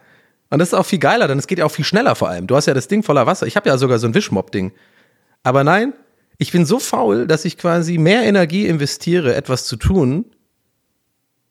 Und 0.50 0.60
das 0.60 0.70
ist 0.70 0.74
auch 0.74 0.86
viel 0.86 1.00
geiler, 1.00 1.30
denn 1.30 1.40
es 1.40 1.48
geht 1.48 1.60
ja 1.60 1.66
auch 1.66 1.72
viel 1.72 1.86
schneller 1.86 2.14
vor 2.14 2.28
allem. 2.28 2.46
Du 2.46 2.58
hast 2.58 2.66
ja 2.66 2.74
das 2.74 2.90
Ding 2.90 3.04
voller 3.04 3.26
Wasser. 3.26 3.48
Ich 3.48 3.56
habe 3.56 3.70
ja 3.70 3.78
sogar 3.78 4.00
so 4.00 4.08
ein 4.08 4.14
Wischmob-Ding. 4.14 4.74
Aber 5.44 5.64
nein, 5.64 5.94
ich 6.42 6.52
bin 6.52 6.66
so 6.66 6.80
faul, 6.80 7.28
dass 7.28 7.46
ich 7.46 7.56
quasi 7.56 8.00
mehr 8.00 8.24
Energie 8.24 8.66
investiere, 8.66 9.36
etwas 9.36 9.66
zu 9.66 9.76
tun, 9.76 10.26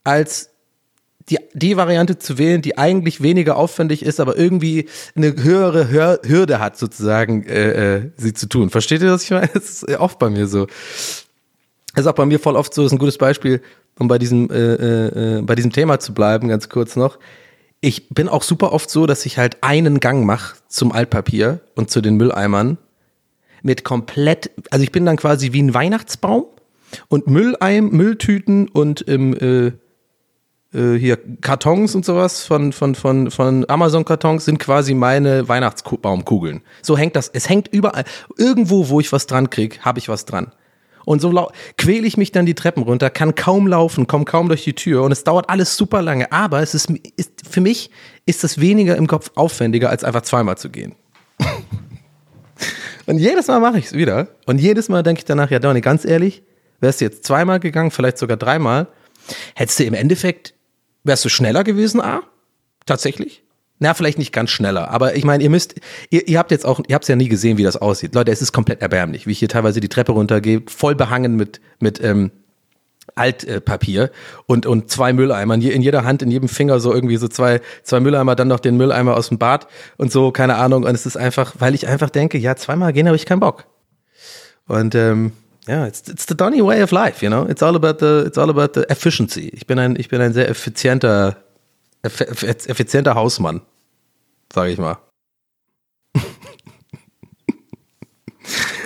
als 0.03 0.51
die, 1.29 1.39
die 1.55 1.77
Variante 1.77 2.19
zu 2.19 2.39
wählen, 2.39 2.61
die 2.61 2.77
eigentlich 2.77 3.23
weniger 3.23 3.55
aufwendig 3.55 4.05
ist, 4.05 4.19
aber 4.19 4.37
irgendwie 4.37 4.89
eine 5.15 5.37
höhere 5.41 5.91
Hör 5.91 6.19
Hürde 6.27 6.59
hat, 6.59 6.77
sozusagen, 6.77 7.45
äh, 7.45 7.99
äh, 7.99 8.11
sie 8.17 8.33
zu 8.33 8.49
tun. 8.49 8.69
Versteht 8.69 9.01
ihr, 9.01 9.13
was 9.13 9.23
ich 9.23 9.31
meine? 9.31 9.49
Das 9.55 9.85
ist 9.85 9.89
oft 9.97 10.19
bei 10.19 10.29
mir 10.29 10.49
so. 10.49 10.67
Das 10.67 12.05
ist 12.05 12.07
auch 12.09 12.17
bei 12.17 12.27
mir 12.27 12.41
voll 12.41 12.57
oft 12.57 12.75
so, 12.75 12.83
das 12.83 12.91
ist 12.91 12.97
ein 12.97 12.99
gutes 12.99 13.19
Beispiel, 13.19 13.63
um 13.97 14.09
bei 14.09 14.19
diesem, 14.19 14.51
äh, 14.51 14.57
äh, 14.57 15.39
äh, 15.39 15.43
bei 15.43 15.55
diesem 15.55 15.71
Thema 15.71 16.01
zu 16.01 16.13
bleiben, 16.15 16.49
ganz 16.49 16.69
kurz 16.69 16.97
noch. 16.97 17.21
Ich 17.81 18.09
bin 18.09 18.29
auch 18.29 18.43
super 18.43 18.73
oft 18.73 18.91
so, 18.91 19.07
dass 19.07 19.25
ich 19.25 19.39
halt 19.39 19.59
einen 19.61 20.01
Gang 20.01 20.27
mache 20.27 20.57
zum 20.67 20.91
Altpapier 20.91 21.61
und 21.77 21.93
zu 21.93 22.01
den 22.01 22.17
Mülleimern 22.17 22.77
mit 23.63 23.85
komplett, 23.85 24.51
also 24.71 24.83
ich 24.83 24.93
bin 24.93 25.05
dann 25.05 25.17
quasi 25.17 25.53
wie 25.53 25.63
ein 25.63 25.75
Weihnachtsbaum 25.75 26.47
und 27.09 27.27
Mülleim, 27.27 27.91
Mülltüten 27.91 28.69
und 28.69 29.01
im 29.03 29.37
ähm, 29.41 29.79
äh, 30.73 30.95
hier 30.95 31.19
Kartons 31.41 31.95
und 31.95 32.05
sowas 32.05 32.45
von 32.45 32.73
von 32.73 32.95
von 32.95 33.31
von 33.31 33.69
Amazon 33.69 34.05
Kartons 34.05 34.45
sind 34.45 34.59
quasi 34.59 34.95
meine 34.95 35.49
Weihnachtsbaumkugeln. 35.49 36.63
So 36.83 36.97
hängt 36.97 37.17
das. 37.17 37.29
Es 37.29 37.49
hängt 37.49 37.69
überall. 37.69 38.05
Irgendwo, 38.37 38.89
wo 38.89 39.01
ich 39.01 39.11
was 39.13 39.27
dran 39.27 39.51
krieg, 39.51 39.81
habe 39.81 39.99
ich 39.99 40.09
was 40.09 40.27
dran. 40.27 40.53
Und 41.05 41.21
so 41.21 41.49
quäle 41.77 42.07
ich 42.07 42.17
mich 42.17 42.31
dann 42.31 42.47
die 42.47 42.55
Treppen 42.55 42.83
runter, 42.85 43.11
kann 43.11 43.35
kaum 43.35 43.67
laufen, 43.67 44.07
komme 44.07 44.27
kaum 44.27 44.49
durch 44.49 44.63
die 44.63 44.75
Tür 44.75 45.03
und 45.03 45.13
es 45.13 45.25
dauert 45.25 45.49
alles 45.49 45.77
super 45.77 46.03
lange. 46.03 46.31
Aber 46.31 46.61
es 46.61 46.75
ist, 46.75 46.91
ist 47.17 47.43
für 47.49 47.61
mich 47.61 47.91
ist 48.27 48.45
das 48.45 48.61
weniger 48.61 48.97
im 48.97 49.07
Kopf 49.07 49.33
aufwendiger, 49.35 49.91
als 49.91 50.05
einfach 50.05 50.23
zweimal 50.23 50.57
zu 50.57 50.71
gehen. 50.71 50.95
Und 53.11 53.19
jedes 53.19 53.49
Mal 53.49 53.59
mache 53.59 53.77
ich 53.77 53.87
es 53.87 53.93
wieder. 53.93 54.29
Und 54.47 54.61
jedes 54.61 54.89
Mal 54.89 55.03
denke 55.03 55.19
ich 55.19 55.25
danach, 55.25 55.51
ja, 55.51 55.59
Donny, 55.59 55.81
ganz 55.81 56.05
ehrlich, 56.05 56.45
wärst 56.79 57.01
du 57.01 57.07
jetzt 57.07 57.25
zweimal 57.25 57.59
gegangen, 57.59 57.91
vielleicht 57.91 58.19
sogar 58.19 58.37
dreimal, 58.37 58.87
hättest 59.57 59.81
du 59.81 59.85
im 59.85 59.95
Endeffekt, 59.95 60.55
wärst 61.03 61.25
du 61.25 61.29
schneller 61.29 61.65
gewesen, 61.65 62.01
A? 62.01 62.23
Tatsächlich? 62.87 63.43
Na, 63.81 63.95
vielleicht 63.95 64.19
nicht 64.19 64.33
ganz 64.33 64.51
schneller, 64.51 64.93
aber 64.93 65.17
ich 65.17 65.25
meine, 65.25 65.43
ihr 65.43 65.51
müsst, 65.51 65.75
ihr, 66.11 66.29
ihr 66.29 66.39
habt 66.39 66.53
jetzt 66.53 66.65
auch, 66.65 66.81
ihr 66.87 66.95
habt 66.95 67.03
es 67.05 67.09
ja 67.09 67.17
nie 67.17 67.29
gesehen, 67.29 67.59
wie 67.59 67.65
das 67.65 67.77
aussieht. 67.77 68.15
Leute, 68.15 68.31
es 68.31 68.43
ist 68.43 68.53
komplett 68.53 68.81
erbärmlich, 68.81 69.27
wie 69.27 69.33
ich 69.33 69.41
hier 69.41 69.49
teilweise 69.49 69.81
die 69.81 69.89
Treppe 69.89 70.13
runtergehe, 70.13 70.63
voll 70.69 70.95
behangen 70.95 71.35
mit, 71.35 71.61
mit 71.81 72.01
ähm, 72.05 72.31
Altpapier 73.15 74.11
und, 74.47 74.67
und 74.67 74.91
zwei 74.91 75.13
Mülleimer. 75.13 75.55
In 75.55 75.83
jeder 75.83 76.05
Hand, 76.05 76.23
in 76.23 76.31
jedem 76.31 76.49
Finger 76.49 76.81
so 76.81 76.93
irgendwie 76.93 77.17
so 77.17 77.29
zwei, 77.29 77.61
zwei 77.83 78.01
Mülleimer, 78.01 78.37
dann 78.37 78.49
noch 78.49 78.61
den 78.61 78.77
Mülleimer 78.77 79.17
aus 79.17 79.29
dem 79.29 79.39
Bad 79.39 79.67
und 79.97 80.13
so, 80.13 80.33
keine 80.33 80.57
Ahnung. 80.57 80.85
Und 80.85 80.95
es 80.95 81.07
ist 81.07 81.17
einfach, 81.17 81.55
weil 81.59 81.75
ich 81.75 81.87
einfach 81.89 82.11
denke, 82.11 82.39
ja, 82.39 82.57
zweimal 82.57 82.93
gehen 82.93 83.07
habe 83.07 83.17
ich 83.17 83.27
keinen 83.27 83.41
Bock. 83.41 83.67
Und 84.67 84.95
ähm, 84.95 85.33
ja, 85.67 85.87
it's, 85.87 86.03
it's 86.09 86.27
the 86.29 86.37
Donny 86.37 86.65
way 86.65 86.83
of 86.83 86.91
life, 86.91 87.25
you 87.25 87.31
know. 87.31 87.47
It's 87.49 87.63
all 87.63 87.77
about 87.77 87.99
the, 88.01 88.27
it's 88.27 88.39
all 88.39 88.51
about 88.51 88.73
the 88.75 88.89
efficiency. 88.89 89.51
Ich 89.55 89.67
bin 89.67 89.79
ein, 89.79 89.97
ich 89.97 90.09
bin 90.09 90.21
ein 90.21 90.33
sehr 90.33 90.49
effizienter, 90.49 91.37
effizienter 92.03 93.15
Hausmann, 93.15 93.61
sage 94.53 94.73
ich 94.73 94.79
mal. 94.79 94.99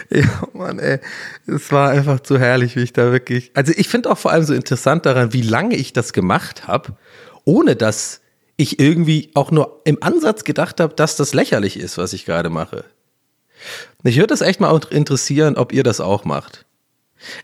Ja, 0.10 0.48
Mann, 0.52 0.78
ey. 0.78 1.00
Es 1.46 1.72
war 1.72 1.90
einfach 1.90 2.20
zu 2.20 2.38
herrlich, 2.38 2.76
wie 2.76 2.82
ich 2.82 2.92
da 2.92 3.10
wirklich. 3.12 3.50
Also 3.54 3.72
ich 3.74 3.88
finde 3.88 4.10
auch 4.10 4.18
vor 4.18 4.32
allem 4.32 4.44
so 4.44 4.54
interessant 4.54 5.06
daran, 5.06 5.32
wie 5.32 5.42
lange 5.42 5.76
ich 5.76 5.92
das 5.92 6.12
gemacht 6.12 6.66
habe, 6.66 6.96
ohne 7.44 7.76
dass 7.76 8.20
ich 8.56 8.78
irgendwie 8.78 9.30
auch 9.34 9.50
nur 9.50 9.80
im 9.84 10.02
Ansatz 10.02 10.44
gedacht 10.44 10.80
habe, 10.80 10.94
dass 10.94 11.16
das 11.16 11.34
lächerlich 11.34 11.78
ist, 11.78 11.98
was 11.98 12.12
ich 12.12 12.24
gerade 12.24 12.50
mache. 12.50 12.84
Mich 14.02 14.16
würde 14.16 14.28
das 14.28 14.42
echt 14.42 14.60
mal 14.60 14.78
interessieren, 14.90 15.56
ob 15.56 15.72
ihr 15.72 15.82
das 15.82 16.00
auch 16.00 16.24
macht. 16.24 16.66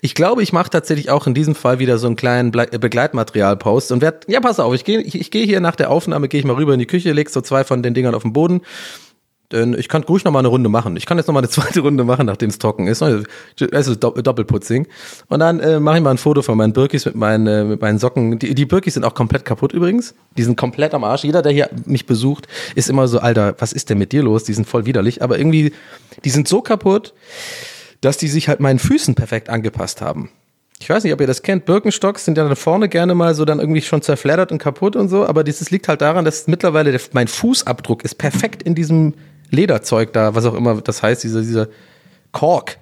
Ich 0.03 0.15
glaube, 0.15 0.43
ich 0.43 0.53
mache 0.53 0.69
tatsächlich 0.69 1.09
auch 1.11 1.27
in 1.27 1.33
diesem 1.33 1.55
Fall 1.55 1.79
wieder 1.79 1.97
so 1.97 2.07
einen 2.07 2.17
kleinen 2.17 2.51
Begleitmaterial-Post 2.51 3.93
und 3.93 4.03
werde, 4.03 4.21
ja, 4.31 4.41
pass 4.41 4.61
auf, 4.61 4.75
ich 4.75 4.85
gehe 4.85 5.01
ich, 5.01 5.15
ich 5.15 5.31
geh 5.31 5.47
hier 5.47 5.61
nach 5.61 5.77
der 5.77 5.91
Aufnahme, 5.91 6.29
gehe 6.29 6.39
ich 6.39 6.47
mal 6.47 6.57
rüber 6.57 6.75
in 6.75 6.79
die 6.79 6.87
Küche, 6.87 7.13
leg 7.13 7.31
so 7.31 7.41
zwei 7.41 7.65
von 7.65 7.83
den 7.83 7.95
Dingern 7.95 8.15
auf 8.15 8.23
den 8.23 8.35
Boden 8.35 8.61
denn 9.53 9.75
ich 9.75 9.89
kann 9.89 10.05
ruhig 10.05 10.25
noch 10.25 10.33
mal 10.33 10.39
eine 10.39 10.49
Runde 10.49 10.69
machen. 10.69 10.97
Ich 10.97 11.07
kann 11.07 11.19
jetzt 11.19 11.27
noch 11.27 11.35
mal 11.35 11.41
eine 11.41 11.49
zweite 11.51 11.81
Runde 11.81 12.05
machen, 12.05 12.27
nachdem 12.27 12.51
es 12.51 12.59
trocken 12.59 12.87
ist. 12.87 13.03
Es 13.03 13.89
ist 13.89 14.01
Doppelputzing. 14.03 14.87
Und 15.29 15.41
dann 15.41 15.61
äh, 15.61 15.81
mache 15.81 15.97
ich 15.97 16.03
mal 16.03 16.11
ein 16.11 16.19
Foto 16.19 16.43
von 16.43 16.57
meinen 16.57 16.73
Birkis 16.73 17.05
mit 17.07 17.17
meinen, 17.17 17.47
äh, 17.47 17.65
mit 17.65 17.81
meinen 17.81 17.99
Socken. 17.99 18.39
Die, 18.39 18.55
die 18.55 18.67
Birkis 18.67 18.95
sind 18.95 19.05
auch 19.05 19.15
komplett 19.15 19.45
kaputt 19.45 19.73
übrigens. 19.73 20.15
Die 20.37 20.43
sind 20.43 20.57
komplett 20.57 20.95
am 20.95 21.05
Arsch. 21.05 21.25
Jeder, 21.25 21.43
der 21.43 21.53
hier 21.53 21.71
mich 21.85 22.07
besucht, 22.07 22.47
ist 22.75 22.89
immer 22.89 23.09
so, 23.09 23.19
Alter, 23.19 23.55
was 23.59 23.73
ist 23.73 23.91
denn 23.91 23.99
mit 23.99 24.13
dir 24.13 24.23
los? 24.23 24.45
Die 24.45 24.55
sind 24.55 24.69
voll 24.69 24.87
widerlich. 24.87 25.23
Aber 25.23 25.39
irgendwie, 25.39 25.73
die 26.25 26.31
sind 26.31 26.47
so 26.47 26.61
kaputt, 26.61 27.13
dass 28.01 28.17
die 28.17 28.29
sich 28.29 28.49
halt 28.49 28.61
meinen 28.61 28.79
Füßen 28.79 29.15
perfekt 29.15 29.51
angepasst 29.51 30.01
haben. 30.01 30.31
Ich 30.83 30.89
weiß 30.89 31.05
nicht, 31.05 31.13
ob 31.13 31.21
ihr 31.21 31.27
das 31.27 31.43
kennt. 31.43 31.67
Birkenstocks 31.67 32.25
sind 32.25 32.39
ja 32.39 32.45
dann 32.45 32.57
vorne 32.57 32.89
gerne 32.89 33.15
mal 33.15 33.35
so 33.35 33.45
dann 33.45 33.61
irgendwie 33.61 33.83
schon 33.83 34.01
zerfleddert 34.01 34.51
und 34.51 34.59
kaputt 34.59 34.97
und 34.97 35.09
so. 35.11 35.27
Aber 35.27 35.45
dieses 35.45 35.71
liegt 35.71 35.89
halt 35.89 36.01
daran, 36.01 36.25
dass 36.25 36.47
mittlerweile 36.47 36.91
der, 36.91 37.01
mein 37.13 37.29
Fußabdruck 37.29 38.03
ist 38.03 38.15
perfekt 38.15 38.63
in 38.63 38.75
diesem 38.75 39.13
Lederzeug 39.51 40.13
da, 40.13 40.35
was 40.35 40.45
auch 40.45 40.55
immer 40.55 40.81
das 40.81 41.03
heißt, 41.03 41.23
dieser, 41.25 41.41
dieser 41.41 41.69
Kork 42.33 42.79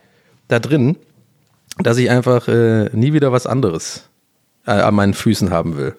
da 0.48 0.59
drin, 0.59 0.96
dass 1.78 1.98
ich 1.98 2.11
einfach 2.11 2.48
äh, 2.48 2.90
nie 2.92 3.12
wieder 3.12 3.33
was 3.33 3.46
anderes 3.46 4.09
äh, 4.66 4.72
an 4.72 4.94
meinen 4.94 5.14
Füßen 5.14 5.50
haben 5.50 5.76
will. 5.76 5.96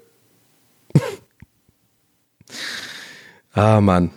ah, 3.53 3.81
Mann. 3.81 4.11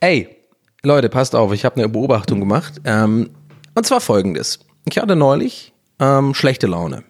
Ey, 0.00 0.36
Leute, 0.82 1.08
passt 1.08 1.34
auf, 1.34 1.52
ich 1.52 1.64
habe 1.64 1.76
eine 1.76 1.88
Beobachtung 1.88 2.40
gemacht. 2.40 2.80
Ähm, 2.84 3.30
und 3.74 3.86
zwar 3.86 4.00
folgendes. 4.00 4.60
Ich 4.88 4.98
hatte 4.98 5.16
neulich 5.16 5.72
ähm, 6.00 6.34
schlechte 6.34 6.66
Laune. 6.66 7.04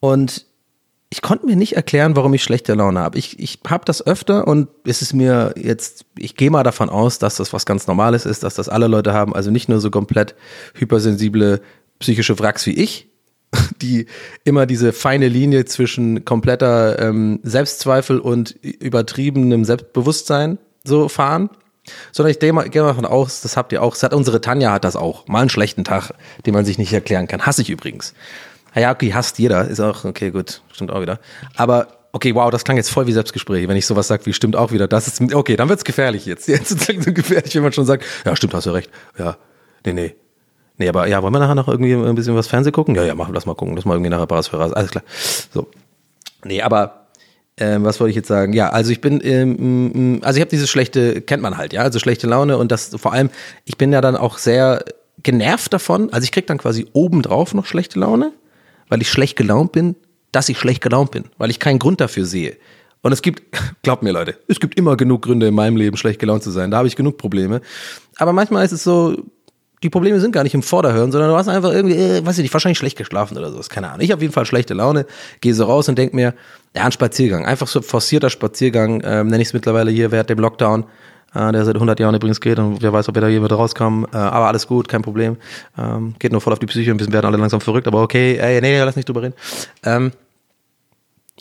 Und 0.00 0.47
ich 1.10 1.22
konnte 1.22 1.46
mir 1.46 1.56
nicht 1.56 1.74
erklären, 1.74 2.16
warum 2.16 2.34
ich 2.34 2.42
schlechte 2.42 2.74
Laune 2.74 3.00
habe. 3.00 3.18
Ich, 3.18 3.38
ich 3.38 3.60
habe 3.66 3.84
das 3.86 4.06
öfter 4.06 4.46
und 4.46 4.68
es 4.84 5.00
ist 5.00 5.14
mir 5.14 5.54
jetzt, 5.56 6.04
ich 6.18 6.36
gehe 6.36 6.50
mal 6.50 6.64
davon 6.64 6.90
aus, 6.90 7.18
dass 7.18 7.36
das 7.36 7.52
was 7.52 7.64
ganz 7.64 7.86
Normales 7.86 8.26
ist, 8.26 8.42
dass 8.42 8.54
das 8.54 8.68
alle 8.68 8.88
Leute 8.88 9.14
haben, 9.14 9.34
also 9.34 9.50
nicht 9.50 9.70
nur 9.70 9.80
so 9.80 9.90
komplett 9.90 10.34
hypersensible 10.74 11.62
psychische 11.98 12.38
Wracks 12.38 12.66
wie 12.66 12.74
ich, 12.74 13.08
die 13.80 14.06
immer 14.44 14.66
diese 14.66 14.92
feine 14.92 15.28
Linie 15.28 15.64
zwischen 15.64 16.26
kompletter 16.26 16.98
ähm, 16.98 17.40
Selbstzweifel 17.42 18.18
und 18.18 18.50
übertriebenem 18.50 19.64
Selbstbewusstsein 19.64 20.58
so 20.84 21.08
fahren. 21.08 21.48
Sondern 22.12 22.32
ich 22.32 22.38
gehe 22.38 22.52
mal, 22.52 22.68
davon 22.68 23.06
aus, 23.06 23.40
das 23.40 23.56
habt 23.56 23.72
ihr 23.72 23.82
auch, 23.82 23.96
unsere 24.12 24.42
Tanja 24.42 24.72
hat 24.72 24.84
das 24.84 24.94
auch. 24.94 25.26
Mal 25.26 25.40
einen 25.40 25.48
schlechten 25.48 25.84
Tag, 25.84 26.12
den 26.44 26.52
man 26.52 26.66
sich 26.66 26.76
nicht 26.76 26.92
erklären 26.92 27.26
kann. 27.28 27.46
Hasse 27.46 27.62
ich 27.62 27.70
übrigens. 27.70 28.12
Hayaki 28.78 29.10
hasst 29.10 29.38
jeder, 29.38 29.66
ist 29.66 29.80
auch, 29.80 30.04
okay, 30.04 30.30
gut, 30.30 30.62
stimmt 30.72 30.90
auch 30.90 31.00
wieder. 31.00 31.18
Aber, 31.56 31.88
okay, 32.12 32.34
wow, 32.34 32.50
das 32.50 32.64
klang 32.64 32.76
jetzt 32.76 32.90
voll 32.90 33.06
wie 33.06 33.12
Selbstgespräch, 33.12 33.66
wenn 33.68 33.76
ich 33.76 33.86
sowas 33.86 34.08
sage 34.08 34.26
wie 34.26 34.32
stimmt 34.32 34.56
auch 34.56 34.72
wieder. 34.72 34.88
Das 34.88 35.08
ist, 35.08 35.34
okay, 35.34 35.56
dann 35.56 35.68
wird's 35.68 35.84
gefährlich 35.84 36.26
jetzt. 36.26 36.48
Jetzt 36.48 36.70
ist 36.70 36.88
es 36.88 37.04
so 37.04 37.12
gefährlich, 37.12 37.54
wenn 37.54 37.62
man 37.62 37.72
schon 37.72 37.86
sagt, 37.86 38.04
ja, 38.24 38.36
stimmt, 38.36 38.54
hast 38.54 38.66
du 38.66 38.70
recht. 38.70 38.90
Ja, 39.18 39.36
nee, 39.84 39.92
nee. 39.92 40.14
Nee, 40.80 40.88
aber 40.88 41.08
ja, 41.08 41.20
wollen 41.22 41.34
wir 41.34 41.40
nachher 41.40 41.56
noch 41.56 41.66
irgendwie 41.66 41.92
ein 41.92 42.14
bisschen 42.14 42.36
was 42.36 42.46
Fernsehen 42.46 42.72
gucken? 42.72 42.94
Ja, 42.94 43.02
ja, 43.02 43.16
machen, 43.16 43.34
lass 43.34 43.46
mal 43.46 43.54
gucken. 43.54 43.74
Lass 43.74 43.84
mal 43.84 43.94
irgendwie 43.94 44.10
nachher 44.10 44.28
Paras 44.28 44.46
für 44.46 44.60
Ras. 44.60 44.72
Alles 44.72 44.92
klar. 44.92 45.02
So. 45.52 45.66
Nee, 46.44 46.62
aber 46.62 47.08
ähm, 47.56 47.82
was 47.84 47.98
wollte 47.98 48.10
ich 48.10 48.16
jetzt 48.16 48.28
sagen? 48.28 48.52
Ja, 48.52 48.68
also 48.70 48.92
ich 48.92 49.00
bin, 49.00 49.20
ähm, 49.24 50.20
also 50.22 50.36
ich 50.36 50.40
habe 50.40 50.50
dieses 50.50 50.70
schlechte, 50.70 51.20
kennt 51.20 51.42
man 51.42 51.56
halt, 51.56 51.72
ja, 51.72 51.82
also 51.82 51.98
schlechte 51.98 52.28
Laune 52.28 52.56
und 52.58 52.70
das 52.70 52.94
vor 52.96 53.12
allem, 53.12 53.30
ich 53.64 53.76
bin 53.76 53.92
ja 53.92 54.00
dann 54.00 54.16
auch 54.16 54.38
sehr 54.38 54.84
genervt 55.22 55.72
davon. 55.72 56.12
Also 56.12 56.24
ich 56.24 56.32
krieg 56.32 56.46
dann 56.46 56.58
quasi 56.58 56.86
obendrauf 56.92 57.54
noch 57.54 57.66
schlechte 57.66 57.98
Laune, 57.98 58.32
weil 58.88 59.00
ich 59.02 59.10
schlecht 59.10 59.36
gelaunt 59.36 59.72
bin, 59.72 59.96
dass 60.32 60.48
ich 60.48 60.58
schlecht 60.58 60.82
gelaunt 60.82 61.10
bin, 61.10 61.24
weil 61.38 61.50
ich 61.50 61.58
keinen 61.58 61.78
Grund 61.78 62.00
dafür 62.00 62.24
sehe. 62.24 62.56
Und 63.02 63.12
es 63.12 63.22
gibt, 63.22 63.42
glaubt 63.82 64.02
mir 64.02 64.12
Leute, 64.12 64.36
es 64.48 64.60
gibt 64.60 64.76
immer 64.76 64.96
genug 64.96 65.22
Gründe 65.22 65.46
in 65.48 65.54
meinem 65.54 65.76
Leben 65.76 65.96
schlecht 65.96 66.18
gelaunt 66.18 66.42
zu 66.42 66.50
sein. 66.50 66.70
Da 66.70 66.78
habe 66.78 66.88
ich 66.88 66.96
genug 66.96 67.18
Probleme. 67.18 67.60
Aber 68.16 68.32
manchmal 68.32 68.64
ist 68.64 68.72
es 68.72 68.84
so, 68.84 69.16
die 69.82 69.90
Probleme 69.90 70.18
sind 70.18 70.32
gar 70.32 70.42
nicht 70.42 70.54
im 70.54 70.62
Vorderhören, 70.62 71.12
sondern 71.12 71.30
du 71.30 71.36
hast 71.36 71.48
einfach 71.48 71.72
irgendwie, 71.72 71.94
äh, 71.94 72.26
weiß 72.26 72.38
ich 72.38 72.42
nicht, 72.42 72.52
wahrscheinlich 72.52 72.78
schlecht 72.78 72.98
geschlafen 72.98 73.38
oder 73.38 73.52
sowas. 73.52 73.68
Keine 73.68 73.88
Ahnung. 73.88 74.00
Ich 74.00 74.10
habe 74.10 74.18
auf 74.18 74.22
jeden 74.22 74.34
Fall 74.34 74.44
schlechte 74.44 74.74
Laune, 74.74 75.06
gehe 75.40 75.54
so 75.54 75.64
raus 75.64 75.88
und 75.88 75.96
denk 75.96 76.14
mir, 76.14 76.34
ja, 76.74 76.84
ein 76.84 76.92
Spaziergang. 76.92 77.46
Einfach 77.46 77.68
so 77.68 77.80
forcierter 77.80 78.30
Spaziergang, 78.30 79.02
ähm, 79.04 79.28
nenne 79.28 79.42
ich 79.42 79.48
es 79.48 79.54
mittlerweile 79.54 79.90
hier 79.90 80.10
während 80.10 80.30
dem 80.30 80.40
Lockdown, 80.40 80.84
äh, 81.34 81.52
der 81.52 81.64
seit 81.64 81.74
100 81.74 81.98
Jahren 82.00 82.14
übrigens 82.14 82.40
geht 82.40 82.58
und 82.58 82.82
wer 82.82 82.92
weiß, 82.92 83.08
ob 83.08 83.14
wir 83.14 83.22
da 83.22 83.28
hier 83.28 83.42
wieder. 83.42 83.56
Äh, 83.58 84.16
aber 84.16 84.46
alles 84.46 84.66
gut, 84.66 84.88
kein 84.88 85.02
Problem. 85.02 85.36
Ähm, 85.76 86.14
geht 86.18 86.32
nur 86.32 86.40
voll 86.40 86.52
auf 86.52 86.58
die 86.58 86.66
Psyche, 86.66 86.90
ein 86.90 86.96
bisschen 86.96 87.12
werden 87.12 87.26
alle 87.26 87.36
langsam 87.36 87.60
verrückt, 87.60 87.86
aber 87.86 88.02
okay, 88.02 88.36
ey, 88.36 88.60
nee, 88.60 88.78
lass 88.80 88.96
nicht 88.96 89.08
drüber 89.08 89.22
reden. 89.22 89.34
Ähm, 89.84 90.12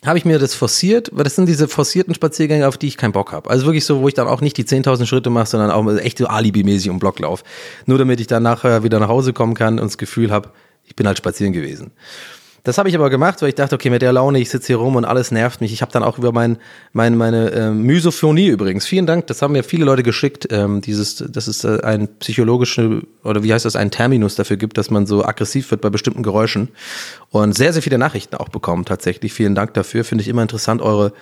habe 0.06 0.18
ich 0.18 0.26
mir 0.26 0.38
das 0.38 0.54
forciert, 0.54 1.10
weil 1.12 1.24
das 1.24 1.36
sind 1.36 1.48
diese 1.50 1.68
forcierten 1.68 2.14
Spaziergänge, 2.14 2.68
auf 2.68 2.78
die 2.78 2.88
ich 2.88 2.98
keinen 2.98 3.14
Bock 3.14 3.32
habe. 3.32 3.50
Also 3.50 3.66
wirklich 3.66 3.86
so, 3.86 4.02
wo 4.02 4.08
ich 4.08 4.14
dann 4.14 4.28
auch 4.28 4.42
nicht 4.42 4.56
die 4.58 4.64
10.000 4.64 5.08
Schritte 5.08 5.30
mache, 5.30 5.48
sondern 5.48 5.72
auch 5.72 5.88
echt 5.98 6.20
so 6.20 6.28
alibimäßig 6.28 6.90
um 6.92 7.00
Block 7.00 7.20
lauf. 7.20 7.44
Nur 7.86 7.98
damit 7.98 8.20
ich 8.20 8.28
dann 8.28 8.44
nachher 8.44 8.84
wieder 8.84 9.00
nach 9.00 9.08
Hause 9.08 9.34
kommen 9.34 9.56
kann 9.56 9.80
und 9.80 9.86
das 9.86 9.98
Gefühl 9.98 10.32
habe, 10.32 10.50
ich 10.84 10.96
bin 10.96 11.08
halt 11.08 11.18
spazieren 11.18 11.52
gewesen. 11.52 11.92
Das 12.68 12.78
habe 12.78 12.90
ich 12.90 12.96
aber 12.96 13.10
gemacht, 13.10 13.42
weil 13.42 13.48
ich 13.48 13.56
dachte, 13.56 13.76
okay, 13.76 13.90
mit 13.90 14.02
der 14.02 14.12
Laune, 14.12 14.40
ich 14.40 14.50
sitze 14.50 14.68
hier 14.68 14.76
rum 14.76 14.98
und 14.98 15.06
alles 15.06 15.32
nervt 15.32 15.62
mich. 15.62 15.72
Ich 15.72 15.82
habe 15.82 15.94
dann 15.94 16.04
auch 16.04 16.18
über 16.18 16.34
mein, 16.34 16.58
mein, 16.92 17.16
meine 17.16 17.50
äh, 17.52 17.70
Mysophonie 17.72 18.48
übrigens, 18.48 18.86
vielen 18.86 19.06
Dank, 19.06 19.26
das 19.28 19.42
haben 19.42 19.54
mir 19.54 19.64
viele 19.64 19.86
Leute 19.86 20.04
geschickt, 20.04 20.50
ähm, 20.52 20.82
dieses, 20.82 21.16
dass 21.16 21.48
es 21.48 21.64
äh, 21.64 21.80
ein 21.84 22.10
psychologische, 22.20 23.04
oder 23.24 23.42
wie 23.42 23.54
heißt 23.54 23.64
das, 23.64 23.78
ein 23.78 23.90
Terminus 23.90 24.36
dafür 24.36 24.58
gibt, 24.58 24.78
dass 24.78 24.90
man 24.90 25.06
so 25.06 25.24
aggressiv 25.24 25.72
wird 25.72 25.80
bei 25.80 25.90
bestimmten 25.90 26.24
Geräuschen. 26.24 26.68
Und 27.30 27.56
sehr, 27.56 27.72
sehr 27.72 27.82
viele 27.82 27.98
Nachrichten 27.98 28.36
auch 28.36 28.50
bekommen 28.50 28.84
tatsächlich. 28.84 29.32
Vielen 29.32 29.56
Dank 29.56 29.74
dafür. 29.74 30.04
Finde 30.04 30.24
ich 30.24 30.28
immer 30.28 30.42
interessant, 30.42 30.82
eure, 30.82 31.14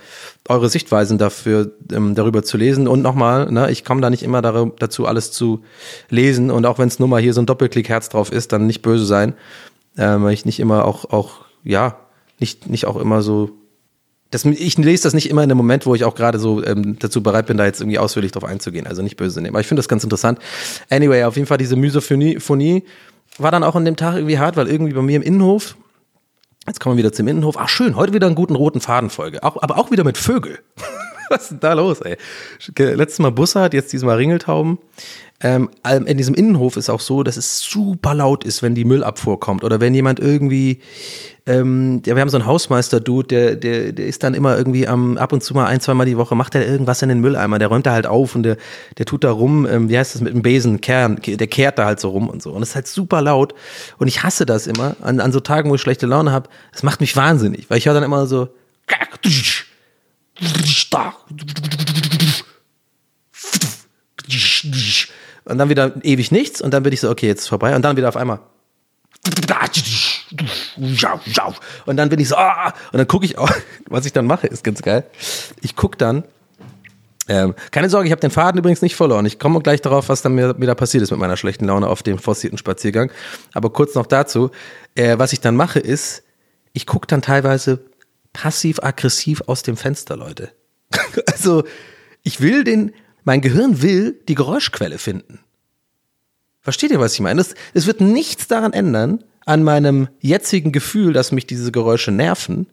eure 0.48 0.68
Sichtweisen 0.70 1.20
dafür, 1.20 1.72
ähm, 1.92 2.16
darüber 2.16 2.42
zu 2.42 2.58
lesen. 2.58 2.88
Und 2.88 3.04
nochmal, 3.04 3.52
ne, 3.52 3.70
ich 3.70 3.86
komme 3.86 4.02
da 4.02 4.10
nicht 4.10 4.24
immer 4.24 4.42
dazu, 4.42 5.06
alles 5.06 5.32
zu 5.32 5.64
lesen. 6.10 6.50
Und 6.50 6.66
auch 6.66 6.80
wenn 6.80 6.88
es 6.88 6.98
nur 6.98 7.08
mal 7.08 7.22
hier 7.22 7.34
so 7.34 7.42
ein 7.42 7.46
Doppelklick-Herz 7.46 8.10
drauf 8.10 8.32
ist, 8.32 8.52
dann 8.52 8.66
nicht 8.66 8.82
böse 8.82 9.06
sein 9.06 9.36
äh, 9.98 10.16
weil 10.20 10.34
ich 10.34 10.46
nicht 10.46 10.60
immer 10.60 10.86
auch, 10.86 11.06
auch, 11.12 11.46
ja, 11.64 11.98
nicht, 12.40 12.70
nicht 12.70 12.86
auch 12.86 12.98
immer 12.98 13.22
so. 13.22 13.52
Das, 14.32 14.44
ich 14.44 14.78
lese 14.78 15.04
das 15.04 15.14
nicht 15.14 15.30
immer 15.30 15.44
in 15.44 15.52
einem 15.52 15.58
Moment, 15.58 15.86
wo 15.86 15.96
ich 15.96 16.04
auch 16.04 16.16
gerade 16.16 16.40
so 16.40 16.64
ähm, 16.64 16.98
dazu 17.00 17.24
bereit 17.24 17.46
bin, 17.46 17.58
da 17.58 17.66
jetzt 17.66 17.80
irgendwie 17.80 18.00
ausführlich 18.00 18.32
drauf 18.32 18.44
einzugehen. 18.44 18.88
Also 18.88 19.02
nicht 19.02 19.18
böse 19.18 19.40
nehmen. 19.40 19.56
Aber 19.56 19.62
ich 19.62 19.68
finde 19.68 19.80
das 19.80 19.88
ganz 19.88 20.04
interessant. 20.04 20.40
Anyway, 20.90 21.24
auf 21.24 21.36
jeden 21.36 21.48
Fall 21.48 21.58
diese 21.58 21.76
Mysophonie 21.76 22.84
war 23.38 23.52
dann 23.52 23.64
auch 23.64 23.76
an 23.76 23.86
dem 23.86 23.96
Tag 23.96 24.16
irgendwie 24.16 24.40
hart, 24.40 24.58
weil 24.58 24.68
irgendwie 24.68 24.94
bei 24.94 25.02
mir 25.02 25.16
im 25.16 25.22
Innenhof, 25.22 25.78
jetzt 26.68 26.80
kommen 26.80 26.96
wir 26.96 27.04
wieder 27.04 27.14
zum 27.14 27.28
Innenhof, 27.28 27.56
ach 27.58 27.70
schön, 27.70 27.96
heute 27.96 28.14
wieder 28.14 28.28
einen 28.28 28.36
guten 28.36 28.56
roten 28.56 28.82
Fadenfolge. 28.82 29.44
Auch, 29.44 29.62
aber 29.62 29.78
auch 29.78 29.92
wieder 29.92 30.04
mit 30.04 30.18
Vögel. 30.18 30.60
Was 31.30 31.44
ist 31.44 31.52
denn 31.52 31.60
da 31.62 31.74
los, 31.74 32.02
ey? 32.02 32.18
Letztes 32.78 33.20
Mal 33.20 33.32
Bussard, 33.32 33.74
jetzt 33.74 33.92
diesmal 33.94 34.18
Ringeltauben. 34.18 34.78
Ähm, 35.42 35.70
in 35.84 36.18
diesem 36.18 36.34
Innenhof 36.34 36.78
ist 36.78 36.90
auch 36.90 37.02
so, 37.02 37.22
dass 37.22 37.36
es 37.36 37.60
super 37.60 38.14
laut 38.14 38.46
ist, 38.46 38.64
wenn 38.64 38.74
die 38.74 38.86
Müllabfuhr 38.86 39.38
kommt 39.38 39.66
oder 39.66 39.82
wenn 39.82 39.94
jemand 39.94 40.22
irgendwie, 40.22 40.80
ähm, 41.46 42.02
ja, 42.06 42.16
wir 42.16 42.22
haben 42.22 42.30
so 42.30 42.38
einen 42.38 42.46
Hausmeister-Dude, 42.46 43.28
der, 43.28 43.56
der, 43.58 43.92
der 43.92 44.06
ist 44.08 44.24
dann 44.24 44.34
immer 44.34 44.58
irgendwie 44.58 44.88
am, 44.88 45.18
ab 45.18 45.34
und 45.34 45.44
zu 45.44 45.54
mal 45.54 45.66
ein, 45.66 45.82
zweimal 45.82 46.06
die 46.06 46.16
Woche, 46.16 46.36
macht 46.36 46.56
er 46.56 46.66
irgendwas 46.66 47.02
in 47.02 47.10
den 47.10 47.20
Mülleimer, 47.20 47.60
der 47.60 47.68
räumt 47.68 47.86
da 47.86 47.92
halt 47.92 48.08
auf 48.08 48.34
und 48.34 48.44
der, 48.44 48.56
der 48.98 49.06
tut 49.06 49.26
da 49.26 49.32
rum, 49.32 49.68
ähm, 49.70 49.90
wie 49.90 49.98
heißt 49.98 50.16
das 50.16 50.22
mit 50.22 50.34
dem 50.34 50.42
Besen, 50.42 50.80
Kern, 50.80 51.20
der 51.22 51.48
kehrt 51.48 51.80
da 51.80 51.86
halt 51.86 52.00
so 52.00 52.10
rum 52.10 52.30
und 52.30 52.42
so. 52.42 52.54
Und 52.54 52.64
es 52.64 52.70
ist 52.70 52.76
halt 52.76 52.88
super 52.88 53.22
laut 53.22 53.54
und 53.98 54.08
ich 54.08 54.24
hasse 54.24 54.46
das 54.46 54.68
immer, 54.68 54.96
an, 55.02 55.20
an 55.20 55.34
so 55.34 55.42
Tagen, 55.42 55.70
wo 55.70 55.76
ich 55.76 55.82
schlechte 55.82 56.06
Laune 56.06 56.32
habe, 56.32 56.50
das 56.72 56.82
macht 56.82 57.02
mich 57.02 57.16
wahnsinnig, 57.18 57.70
weil 57.70 57.78
ich 57.78 57.88
höre 57.88 57.94
dann 57.94 58.04
immer 58.04 58.26
so, 58.26 58.48
und 65.46 65.58
dann 65.58 65.70
wieder 65.70 65.94
ewig 66.04 66.32
nichts 66.32 66.62
und 66.62 66.74
dann 66.74 66.84
bin 66.84 66.94
ich 66.94 67.00
so, 67.00 67.10
okay, 67.10 67.28
jetzt 67.28 67.42
ist 67.42 67.48
vorbei 67.48 67.76
und 67.76 67.82
dann 67.82 67.98
wieder 67.98 68.10
auf 68.10 68.18
einmal. 68.18 68.40
Und 71.86 71.98
dann 71.98 72.10
bin 72.10 72.20
ich 72.20 72.30
so, 72.30 72.36
ah, 72.36 72.74
und 72.92 72.98
dann 72.98 73.08
gucke 73.08 73.26
ich 73.26 73.38
auch, 73.38 73.50
was 73.88 74.06
ich 74.06 74.14
dann 74.14 74.28
mache, 74.28 74.48
ist 74.48 74.64
ganz 74.64 74.82
geil. 74.82 75.06
Ich 75.62 75.76
gucke 75.76 75.98
dann, 75.98 76.24
ähm, 77.28 77.56
keine 77.72 77.90
Sorge, 77.90 78.08
ich 78.08 78.12
habe 78.12 78.22
den 78.22 78.30
Faden 78.30 78.60
übrigens 78.60 78.82
nicht 78.84 78.96
verloren. 78.96 79.26
Ich 79.26 79.40
komme 79.40 79.60
gleich 79.62 79.82
darauf, 79.82 80.10
was 80.10 80.22
dann 80.22 80.36
mir 80.36 80.60
wieder 80.60 80.76
passiert 80.76 81.02
ist 81.02 81.10
mit 81.10 81.20
meiner 81.20 81.38
schlechten 81.38 81.66
Laune 81.66 81.88
auf 81.88 82.04
dem 82.04 82.20
forcierten 82.20 82.58
Spaziergang. 82.58 83.12
Aber 83.54 83.72
kurz 83.72 83.96
noch 83.96 84.06
dazu, 84.06 84.52
äh, 84.94 85.18
was 85.18 85.34
ich 85.34 85.42
dann 85.42 85.56
mache 85.56 85.80
ist, 85.80 86.24
ich 86.74 86.86
gucke 86.86 87.08
dann 87.08 87.22
teilweise 87.22 87.80
passiv-aggressiv 88.34 89.42
aus 89.48 89.64
dem 89.64 89.78
Fenster, 89.78 90.18
Leute. 90.18 90.52
also, 91.32 91.64
ich 92.22 92.42
will 92.42 92.64
den, 92.64 92.94
mein 93.26 93.42
Gehirn 93.42 93.82
will 93.82 94.18
die 94.28 94.36
Geräuschquelle 94.36 94.98
finden. 94.98 95.40
Versteht 96.62 96.92
ihr, 96.92 97.00
was 97.00 97.14
ich 97.14 97.20
meine? 97.20 97.44
Es, 97.74 97.86
wird 97.86 98.02
nichts 98.02 98.48
daran 98.48 98.74
ändern, 98.74 99.24
an 99.46 99.62
meinem 99.62 100.08
jetzigen 100.20 100.72
Gefühl, 100.72 101.14
dass 101.14 101.32
mich 101.32 101.46
diese 101.46 101.72
Geräusche 101.72 102.12
nerven. 102.12 102.66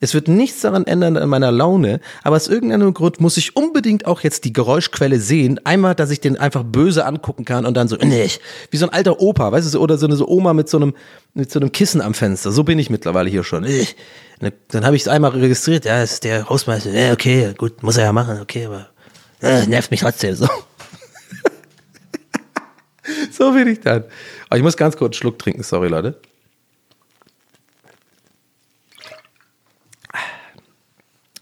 Es 0.00 0.12
wird 0.12 0.26
nichts 0.26 0.60
daran 0.60 0.84
ändern 0.84 1.16
an 1.16 1.28
meiner 1.28 1.52
Laune, 1.52 2.00
aber 2.24 2.34
aus 2.34 2.48
irgendeinem 2.48 2.92
Grund 2.92 3.20
muss 3.20 3.36
ich 3.36 3.54
unbedingt 3.54 4.06
auch 4.06 4.22
jetzt 4.22 4.44
die 4.44 4.52
Geräuschquelle 4.52 5.20
sehen. 5.20 5.60
Einmal, 5.64 5.94
dass 5.94 6.10
ich 6.10 6.20
den 6.20 6.36
einfach 6.36 6.64
böse 6.64 7.06
angucken 7.06 7.44
kann 7.44 7.64
und 7.64 7.76
dann 7.76 7.86
so, 7.86 7.96
nee, 7.96 8.28
wie 8.72 8.76
so 8.76 8.86
ein 8.86 8.92
alter 8.92 9.20
Opa, 9.20 9.52
weißt 9.52 9.72
du, 9.72 9.78
oder 9.78 9.98
so 9.98 10.06
eine 10.06 10.16
so 10.16 10.26
Oma 10.26 10.52
mit 10.52 10.68
so 10.68 10.78
einem, 10.78 10.94
mit 11.34 11.52
so 11.52 11.60
einem 11.60 11.70
Kissen 11.70 12.00
am 12.00 12.14
Fenster. 12.14 12.50
So 12.50 12.64
bin 12.64 12.80
ich 12.80 12.90
mittlerweile 12.90 13.30
hier 13.30 13.44
schon. 13.44 13.64
Dann 14.68 14.84
habe 14.84 14.96
ich 14.96 15.02
es 15.02 15.08
einmal 15.08 15.30
registriert, 15.30 15.84
ja, 15.84 16.00
das 16.00 16.14
ist 16.14 16.24
der 16.24 16.48
Hausmeister, 16.48 16.90
ja, 16.90 17.12
okay, 17.12 17.54
gut, 17.56 17.84
muss 17.84 17.96
er 17.96 18.04
ja 18.06 18.12
machen, 18.12 18.40
okay, 18.40 18.66
aber 18.66 18.88
äh, 19.42 19.66
nervt 19.66 19.90
mich 19.90 20.00
trotzdem 20.00 20.34
so. 20.34 20.48
so 23.30 23.52
bin 23.52 23.68
ich 23.68 23.80
dann. 23.80 24.04
Aber 24.48 24.56
ich 24.56 24.62
muss 24.62 24.76
ganz 24.76 24.96
kurz 24.96 25.16
einen 25.16 25.20
Schluck 25.20 25.38
trinken, 25.38 25.62
sorry, 25.62 25.88
Leute. 25.88 26.20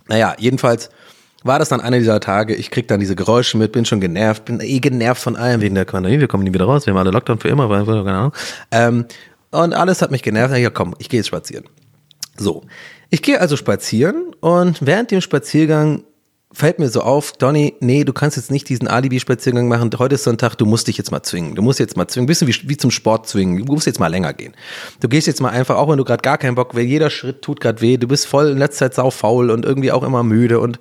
Naja, 0.07 0.35
jedenfalls 0.39 0.91
war 1.45 1.59
das 1.59 1.69
dann 1.69 1.81
einer 1.81 1.99
dieser 1.99 2.21
Tage, 2.21 2.55
ich 2.55 2.71
krieg 2.71 2.89
dann 2.89 3.01
diese 3.01 3.17
Geräusche 3.17 3.59
mit, 3.59 3.73
bin 3.73 3.85
schon 3.85 4.01
genervt, 4.01 4.47
bin 4.47 4.61
eh 4.61 4.81
genervt 4.81 5.23
von 5.23 5.37
allem, 5.37 5.61
wegen 5.61 5.75
der 5.75 5.85
Pandemie, 5.85 6.19
wir 6.19 6.29
kommen 6.29 6.45
nie 6.45 6.53
wieder 6.53 6.65
raus, 6.65 6.87
wir 6.87 6.93
haben 6.93 6.99
alle 6.99 7.11
Lockdown 7.11 7.39
für 7.39 7.49
immer, 7.49 7.69
weil, 7.69 7.85
keine 7.85 8.13
Ahnung. 8.13 8.33
Ähm, 8.71 9.05
und 9.51 9.75
alles 9.75 10.03
hat 10.03 10.11
mich 10.11 10.23
genervt, 10.23 10.57
ja 10.57 10.71
komm, 10.71 10.95
ich 10.99 11.09
gehe 11.09 11.21
jetzt 11.21 11.29
spazieren. 11.29 11.67
So, 12.37 12.65
ich 13.11 13.23
gehe 13.23 13.41
also 13.41 13.57
spazieren 13.57 14.35
und 14.41 14.85
während 14.85 15.11
dem 15.11 15.21
Spaziergang 15.21 16.03
fällt 16.55 16.79
mir 16.79 16.89
so 16.89 17.03
auf, 17.03 17.33
Donny, 17.33 17.75
nee, 17.81 18.05
du 18.05 18.13
kannst 18.13 18.37
jetzt 18.37 18.51
nicht 18.51 18.69
diesen 18.69 18.89
Alibi-Spaziergang 18.89 19.69
machen. 19.69 19.91
Heute 19.99 20.15
ist 20.15 20.25
Sonntag, 20.25 20.55
du 20.55 20.67
musst 20.67 20.87
dich 20.87 20.97
jetzt 20.97 21.11
mal 21.11 21.23
zwingen. 21.23 21.55
Du 21.55 21.63
musst 21.63 21.81
jetzt 21.81 21.97
mal 21.97 22.09
zwingen. 22.09 22.27
Bisschen 22.27 22.49
wie, 22.49 22.69
wie 22.69 22.77
zum 22.77 22.91
Sport 22.91 23.29
zwingen. 23.29 23.65
Du 23.65 23.73
musst 23.73 23.87
jetzt 23.87 24.01
mal 24.01 24.09
länger 24.09 24.33
gehen. 24.33 24.55
Du 25.01 25.09
gehst 25.09 25.27
jetzt 25.27 25.41
mal 25.41 25.51
einfach, 25.51 25.77
auch 25.77 25.91
wenn 25.91 25.99
du 25.99 26.05
gerade 26.05 26.23
gar 26.23 26.39
keinen 26.39 26.55
Bock, 26.55 26.75
weil 26.75 26.85
jeder 26.85 27.11
Schritt 27.11 27.43
tut 27.43 27.61
gerade 27.61 27.81
weh. 27.81 27.97
Du 27.97 28.09
bist 28.09 28.27
voll 28.27 28.51
in 28.51 28.59
letzter 28.59 28.87
Zeit 28.87 28.95
sau 28.95 29.11
faul 29.11 29.51
und 29.51 29.65
irgendwie 29.65 29.93
auch 29.93 30.03
immer 30.03 30.23
müde 30.23 30.61
und 30.61 30.79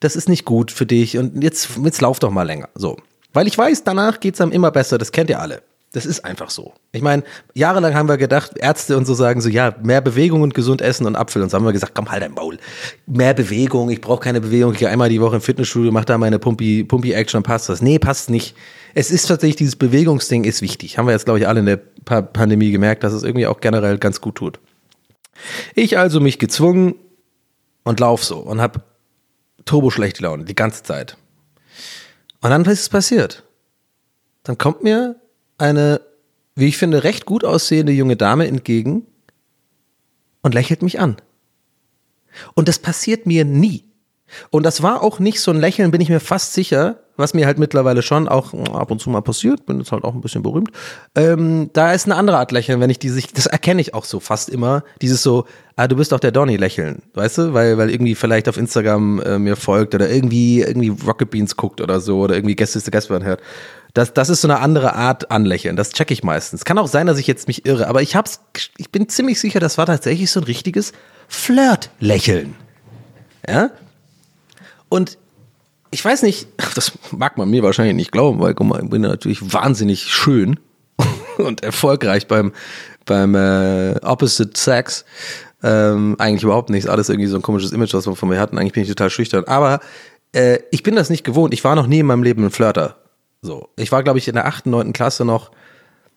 das 0.00 0.16
ist 0.16 0.28
nicht 0.28 0.44
gut 0.44 0.70
für 0.70 0.86
dich. 0.86 1.16
Und 1.16 1.42
jetzt, 1.42 1.70
jetzt 1.82 2.00
lauf 2.00 2.18
doch 2.18 2.30
mal 2.30 2.42
länger. 2.42 2.68
So. 2.74 2.96
Weil 3.32 3.46
ich 3.46 3.56
weiß, 3.56 3.84
danach 3.84 4.20
geht's 4.20 4.40
einem 4.40 4.52
immer 4.52 4.70
besser. 4.70 4.98
Das 4.98 5.12
kennt 5.12 5.30
ihr 5.30 5.40
alle. 5.40 5.62
Das 5.92 6.06
ist 6.06 6.24
einfach 6.24 6.48
so. 6.48 6.72
Ich 6.92 7.02
meine, 7.02 7.22
jahrelang 7.52 7.94
haben 7.94 8.08
wir 8.08 8.16
gedacht, 8.16 8.52
Ärzte 8.56 8.96
und 8.96 9.06
so 9.06 9.12
sagen 9.12 9.42
so, 9.42 9.50
ja, 9.50 9.74
mehr 9.82 10.00
Bewegung 10.00 10.40
und 10.40 10.54
gesund 10.54 10.80
essen 10.80 11.06
und 11.06 11.16
Apfel. 11.16 11.42
Und 11.42 11.50
so 11.50 11.58
haben 11.58 11.66
wir 11.66 11.72
gesagt, 11.72 11.94
komm, 11.94 12.10
halt 12.10 12.22
dein 12.22 12.32
Maul. 12.32 12.58
Mehr 13.06 13.34
Bewegung, 13.34 13.90
ich 13.90 14.00
brauche 14.00 14.20
keine 14.20 14.40
Bewegung. 14.40 14.72
Ich 14.72 14.78
gehe 14.78 14.88
einmal 14.88 15.10
die 15.10 15.20
Woche 15.20 15.36
im 15.36 15.42
Fitnessstudio, 15.42 15.92
mach 15.92 16.06
da 16.06 16.16
meine 16.16 16.38
Pumpi, 16.38 16.84
Pumpi-Action 16.84 17.38
und 17.38 17.42
passt 17.42 17.68
das. 17.68 17.82
Nee, 17.82 17.98
passt 17.98 18.30
nicht. 18.30 18.56
Es 18.94 19.10
ist 19.10 19.26
tatsächlich, 19.26 19.56
dieses 19.56 19.76
Bewegungsding 19.76 20.44
ist 20.44 20.62
wichtig. 20.62 20.96
Haben 20.96 21.06
wir 21.06 21.12
jetzt, 21.12 21.26
glaube 21.26 21.40
ich, 21.40 21.46
alle 21.46 21.60
in 21.60 21.66
der 21.66 21.76
pa 21.76 22.22
Pandemie 22.22 22.70
gemerkt, 22.70 23.04
dass 23.04 23.12
es 23.12 23.22
irgendwie 23.22 23.46
auch 23.46 23.60
generell 23.60 23.98
ganz 23.98 24.22
gut 24.22 24.36
tut. 24.36 24.60
Ich 25.74 25.98
also 25.98 26.20
mich 26.20 26.38
gezwungen 26.38 26.94
und 27.84 28.00
lauf 28.00 28.24
so 28.24 28.38
und 28.38 28.62
hab 28.62 28.84
turbo 29.66 29.90
schlechte 29.90 30.22
Laune 30.22 30.44
die 30.44 30.54
ganze 30.54 30.82
Zeit. 30.82 31.16
Und 32.40 32.50
dann 32.50 32.64
ist 32.64 32.80
es 32.80 32.88
passiert. 32.88 33.44
Dann 34.42 34.58
kommt 34.58 34.82
mir 34.82 35.16
eine, 35.58 36.00
wie 36.54 36.68
ich 36.68 36.76
finde, 36.76 37.04
recht 37.04 37.26
gut 37.26 37.44
aussehende 37.44 37.92
junge 37.92 38.16
Dame 38.16 38.46
entgegen 38.46 39.06
und 40.42 40.54
lächelt 40.54 40.82
mich 40.82 41.00
an. 41.00 41.16
Und 42.54 42.68
das 42.68 42.78
passiert 42.78 43.26
mir 43.26 43.44
nie. 43.44 43.84
Und 44.50 44.64
das 44.64 44.82
war 44.82 45.02
auch 45.02 45.18
nicht 45.18 45.40
so 45.40 45.50
ein 45.50 45.60
Lächeln, 45.60 45.90
bin 45.90 46.00
ich 46.00 46.08
mir 46.08 46.20
fast 46.20 46.52
sicher, 46.52 46.96
was 47.16 47.34
mir 47.34 47.46
halt 47.46 47.58
mittlerweile 47.58 48.02
schon 48.02 48.26
auch 48.28 48.54
ab 48.72 48.90
und 48.90 49.00
zu 49.00 49.10
mal 49.10 49.20
passiert, 49.20 49.66
bin 49.66 49.78
jetzt 49.78 49.92
halt 49.92 50.04
auch 50.04 50.14
ein 50.14 50.20
bisschen 50.20 50.42
berühmt. 50.42 50.70
Ähm, 51.14 51.70
da 51.72 51.92
ist 51.92 52.06
eine 52.06 52.16
andere 52.16 52.38
Art 52.38 52.52
Lächeln, 52.52 52.80
wenn 52.80 52.90
ich 52.90 52.98
die 52.98 53.10
sich, 53.10 53.32
das 53.32 53.46
erkenne 53.46 53.80
ich 53.80 53.94
auch 53.94 54.04
so 54.04 54.18
fast 54.18 54.48
immer, 54.48 54.82
dieses 55.00 55.22
so, 55.22 55.44
ah, 55.76 55.86
du 55.86 55.96
bist 55.96 56.12
doch 56.12 56.20
der 56.20 56.32
Donny 56.32 56.56
Lächeln, 56.56 57.02
weißt 57.14 57.38
du, 57.38 57.54
weil, 57.54 57.76
weil 57.76 57.90
irgendwie 57.90 58.14
vielleicht 58.14 58.48
auf 58.48 58.56
Instagram 58.56 59.20
äh, 59.20 59.38
mir 59.38 59.56
folgt 59.56 59.94
oder 59.94 60.08
irgendwie, 60.08 60.62
irgendwie 60.62 60.88
Rocket 61.06 61.30
Beans 61.30 61.56
guckt 61.56 61.80
oder 61.80 62.00
so 62.00 62.20
oder 62.20 62.34
irgendwie 62.34 62.56
Gäste 62.56 62.78
ist 62.78 62.86
der 62.86 62.92
Gastmann 62.92 63.24
hört. 63.24 63.40
Das, 63.94 64.14
das 64.14 64.30
ist 64.30 64.40
so 64.40 64.48
eine 64.48 64.60
andere 64.60 64.94
Art 64.94 65.30
anlächeln. 65.30 65.76
Das 65.76 65.90
checke 65.90 66.14
ich 66.14 66.22
meistens. 66.22 66.64
Kann 66.64 66.78
auch 66.78 66.88
sein, 66.88 67.06
dass 67.06 67.18
ich 67.18 67.26
jetzt 67.26 67.46
mich 67.46 67.66
irre, 67.66 67.88
aber 67.88 68.00
ich 68.00 68.16
hab's, 68.16 68.40
ich 68.78 68.90
bin 68.90 69.08
ziemlich 69.10 69.38
sicher, 69.38 69.60
das 69.60 69.76
war 69.76 69.84
tatsächlich 69.84 70.30
so 70.30 70.40
ein 70.40 70.44
richtiges 70.44 70.92
Flirt-Lächeln. 71.28 72.54
Ja? 73.46 73.70
Und 74.92 75.16
ich 75.90 76.04
weiß 76.04 76.22
nicht, 76.22 76.48
das 76.74 76.92
mag 77.12 77.38
man 77.38 77.48
mir 77.48 77.62
wahrscheinlich 77.62 77.96
nicht 77.96 78.12
glauben, 78.12 78.40
weil 78.40 78.52
guck 78.52 78.66
mal, 78.66 78.82
ich 78.82 78.90
bin 78.90 79.00
natürlich 79.00 79.54
wahnsinnig 79.54 80.02
schön 80.02 80.60
und 81.38 81.62
erfolgreich 81.62 82.28
beim, 82.28 82.52
beim 83.06 83.34
äh, 83.34 83.94
Opposite 84.02 84.52
Sex. 84.54 85.06
Ähm, 85.62 86.16
eigentlich 86.18 86.42
überhaupt 86.42 86.68
nichts, 86.68 86.90
alles 86.90 87.08
irgendwie 87.08 87.28
so 87.28 87.36
ein 87.36 87.42
komisches 87.42 87.72
Image, 87.72 87.94
was 87.94 88.06
wir 88.06 88.14
von 88.16 88.28
mir 88.28 88.38
hatten. 88.38 88.58
Eigentlich 88.58 88.74
bin 88.74 88.82
ich 88.82 88.88
total 88.90 89.08
schüchtern. 89.08 89.44
Aber 89.44 89.80
äh, 90.32 90.58
ich 90.70 90.82
bin 90.82 90.94
das 90.94 91.08
nicht 91.08 91.24
gewohnt. 91.24 91.54
Ich 91.54 91.64
war 91.64 91.74
noch 91.74 91.86
nie 91.86 92.00
in 92.00 92.06
meinem 92.06 92.22
Leben 92.22 92.44
ein 92.44 92.50
Flirter. 92.50 92.96
So, 93.40 93.70
ich 93.76 93.92
war, 93.92 94.02
glaube 94.02 94.18
ich, 94.18 94.28
in 94.28 94.34
der 94.34 94.46
achten, 94.46 94.68
neunten 94.68 94.92
Klasse 94.92 95.24
noch 95.24 95.52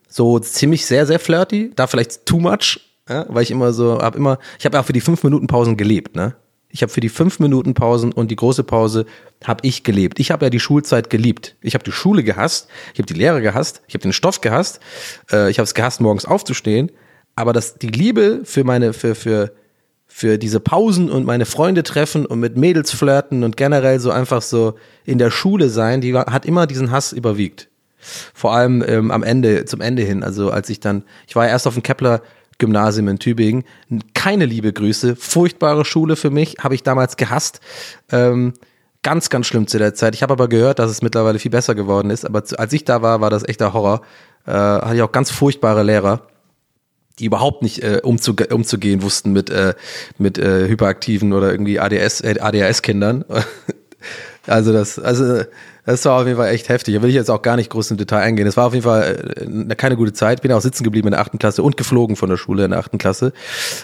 so 0.09 0.37
ziemlich 0.39 0.85
sehr, 0.85 1.05
sehr 1.05 1.19
flirty. 1.19 1.71
Da 1.77 1.87
vielleicht 1.87 2.25
too 2.25 2.41
much, 2.41 2.81
ja, 3.07 3.25
weil 3.29 3.43
ich 3.43 3.51
immer 3.51 3.71
so, 3.71 3.99
hab 3.99 4.17
immer, 4.17 4.37
ich 4.59 4.65
habe 4.65 4.77
auch 4.77 4.85
für 4.85 4.93
die 4.93 5.01
fünf 5.01 5.23
Minuten 5.23 5.47
Pausen 5.47 5.77
gelebt, 5.77 6.17
ne? 6.17 6.35
Ich 6.69 6.81
habe 6.81 6.91
für 6.91 6.99
die 6.99 7.09
fünf 7.09 7.39
Minuten 7.39 7.73
Pausen 7.73 8.11
und 8.11 8.31
die 8.31 8.35
große 8.35 8.63
Pause 8.63 9.05
habe 9.43 9.65
ich 9.65 9.83
gelebt. 9.83 10.19
Ich 10.19 10.31
habe 10.31 10.45
ja 10.45 10.49
die 10.49 10.59
Schulzeit 10.59 11.09
geliebt. 11.09 11.55
Ich 11.61 11.73
habe 11.73 11.83
die 11.83 11.91
Schule 11.91 12.23
gehasst, 12.23 12.67
ich 12.93 12.99
habe 12.99 13.05
die 13.07 13.13
Lehre 13.13 13.41
gehasst, 13.41 13.81
ich 13.87 13.93
habe 13.93 14.01
den 14.01 14.13
Stoff 14.13 14.41
gehasst, 14.41 14.79
äh, 15.31 15.49
ich 15.49 15.57
habe 15.57 15.65
es 15.65 15.73
gehasst, 15.73 16.01
morgens 16.01 16.25
aufzustehen. 16.25 16.91
Aber 17.35 17.53
das, 17.53 17.75
die 17.75 17.87
Liebe 17.87 18.41
für 18.43 18.63
meine, 18.63 18.93
für, 18.93 19.15
für, 19.15 19.53
für 20.07 20.37
diese 20.37 20.59
Pausen 20.59 21.09
und 21.09 21.25
meine 21.25 21.45
Freunde 21.45 21.83
treffen 21.83 22.25
und 22.25 22.39
mit 22.39 22.57
Mädels 22.57 22.91
flirten 22.91 23.43
und 23.43 23.57
generell 23.57 23.99
so 23.99 24.11
einfach 24.11 24.41
so 24.41 24.75
in 25.05 25.17
der 25.17 25.31
Schule 25.31 25.69
sein, 25.69 26.01
die 26.01 26.15
hat 26.15 26.45
immer 26.45 26.67
diesen 26.67 26.91
Hass 26.91 27.11
überwiegt. 27.11 27.69
Vor 28.33 28.53
allem 28.53 28.83
ähm, 28.87 29.11
am 29.11 29.23
Ende, 29.23 29.65
zum 29.65 29.81
Ende 29.81 30.03
hin. 30.03 30.23
Also 30.23 30.51
als 30.51 30.69
ich 30.69 30.79
dann, 30.79 31.03
ich 31.27 31.35
war 31.35 31.45
ja 31.45 31.51
erst 31.51 31.67
auf 31.67 31.73
dem 31.73 31.83
Kepler 31.83 32.21
Gymnasium 32.57 33.07
in 33.07 33.19
Tübingen. 33.19 33.63
Keine 34.13 34.45
liebe 34.45 34.71
Grüße, 34.73 35.15
furchtbare 35.15 35.85
Schule 35.85 36.15
für 36.15 36.29
mich, 36.29 36.57
habe 36.59 36.75
ich 36.75 36.83
damals 36.83 37.17
gehasst. 37.17 37.59
Ähm, 38.11 38.53
ganz, 39.03 39.29
ganz 39.29 39.47
schlimm 39.47 39.67
zu 39.67 39.77
der 39.77 39.93
Zeit. 39.93 40.15
Ich 40.15 40.23
habe 40.23 40.33
aber 40.33 40.47
gehört, 40.47 40.79
dass 40.79 40.89
es 40.89 41.01
mittlerweile 41.01 41.39
viel 41.39 41.51
besser 41.51 41.75
geworden 41.75 42.09
ist. 42.09 42.25
Aber 42.25 42.43
als 42.57 42.73
ich 42.73 42.85
da 42.85 43.01
war, 43.01 43.21
war 43.21 43.29
das 43.29 43.47
echter 43.47 43.73
Horror. 43.73 44.01
Äh, 44.47 44.51
hatte 44.51 44.95
ich 44.95 45.01
auch 45.01 45.11
ganz 45.11 45.31
furchtbare 45.31 45.83
Lehrer 45.83 46.27
die 47.19 47.25
überhaupt 47.25 47.61
nicht 47.61 47.81
äh, 47.83 48.01
umzuge 48.03 48.47
umzugehen 48.47 49.01
wussten 49.01 49.31
mit, 49.31 49.49
äh, 49.49 49.73
mit 50.17 50.37
äh, 50.37 50.67
hyperaktiven 50.67 51.33
oder 51.33 51.51
irgendwie 51.51 51.79
ADS, 51.79 52.21
äh, 52.21 52.39
ADHS-Kindern. 52.39 53.25
also 54.47 54.73
das, 54.73 54.99
also 54.99 55.43
das 55.85 56.05
war 56.05 56.19
auf 56.19 56.25
jeden 56.25 56.37
Fall 56.37 56.49
echt 56.49 56.69
heftig. 56.69 56.95
Da 56.95 57.01
will 57.01 57.09
ich 57.09 57.15
jetzt 57.15 57.29
auch 57.29 57.41
gar 57.41 57.55
nicht 57.55 57.69
groß 57.69 57.91
im 57.91 57.97
Detail 57.97 58.19
eingehen. 58.19 58.47
Es 58.47 58.57
war 58.57 58.67
auf 58.67 58.73
jeden 58.73 58.83
Fall 58.83 59.35
äh, 59.69 59.75
keine 59.75 59.95
gute 59.95 60.13
Zeit. 60.13 60.41
Bin 60.41 60.51
auch 60.51 60.61
sitzen 60.61 60.83
geblieben 60.83 61.07
in 61.07 61.11
der 61.11 61.21
achten 61.21 61.37
Klasse 61.37 61.63
und 61.63 61.77
geflogen 61.77 62.15
von 62.15 62.29
der 62.29 62.37
Schule 62.37 62.65
in 62.65 62.71
der 62.71 62.79
achten 62.79 62.97
Klasse, 62.97 63.33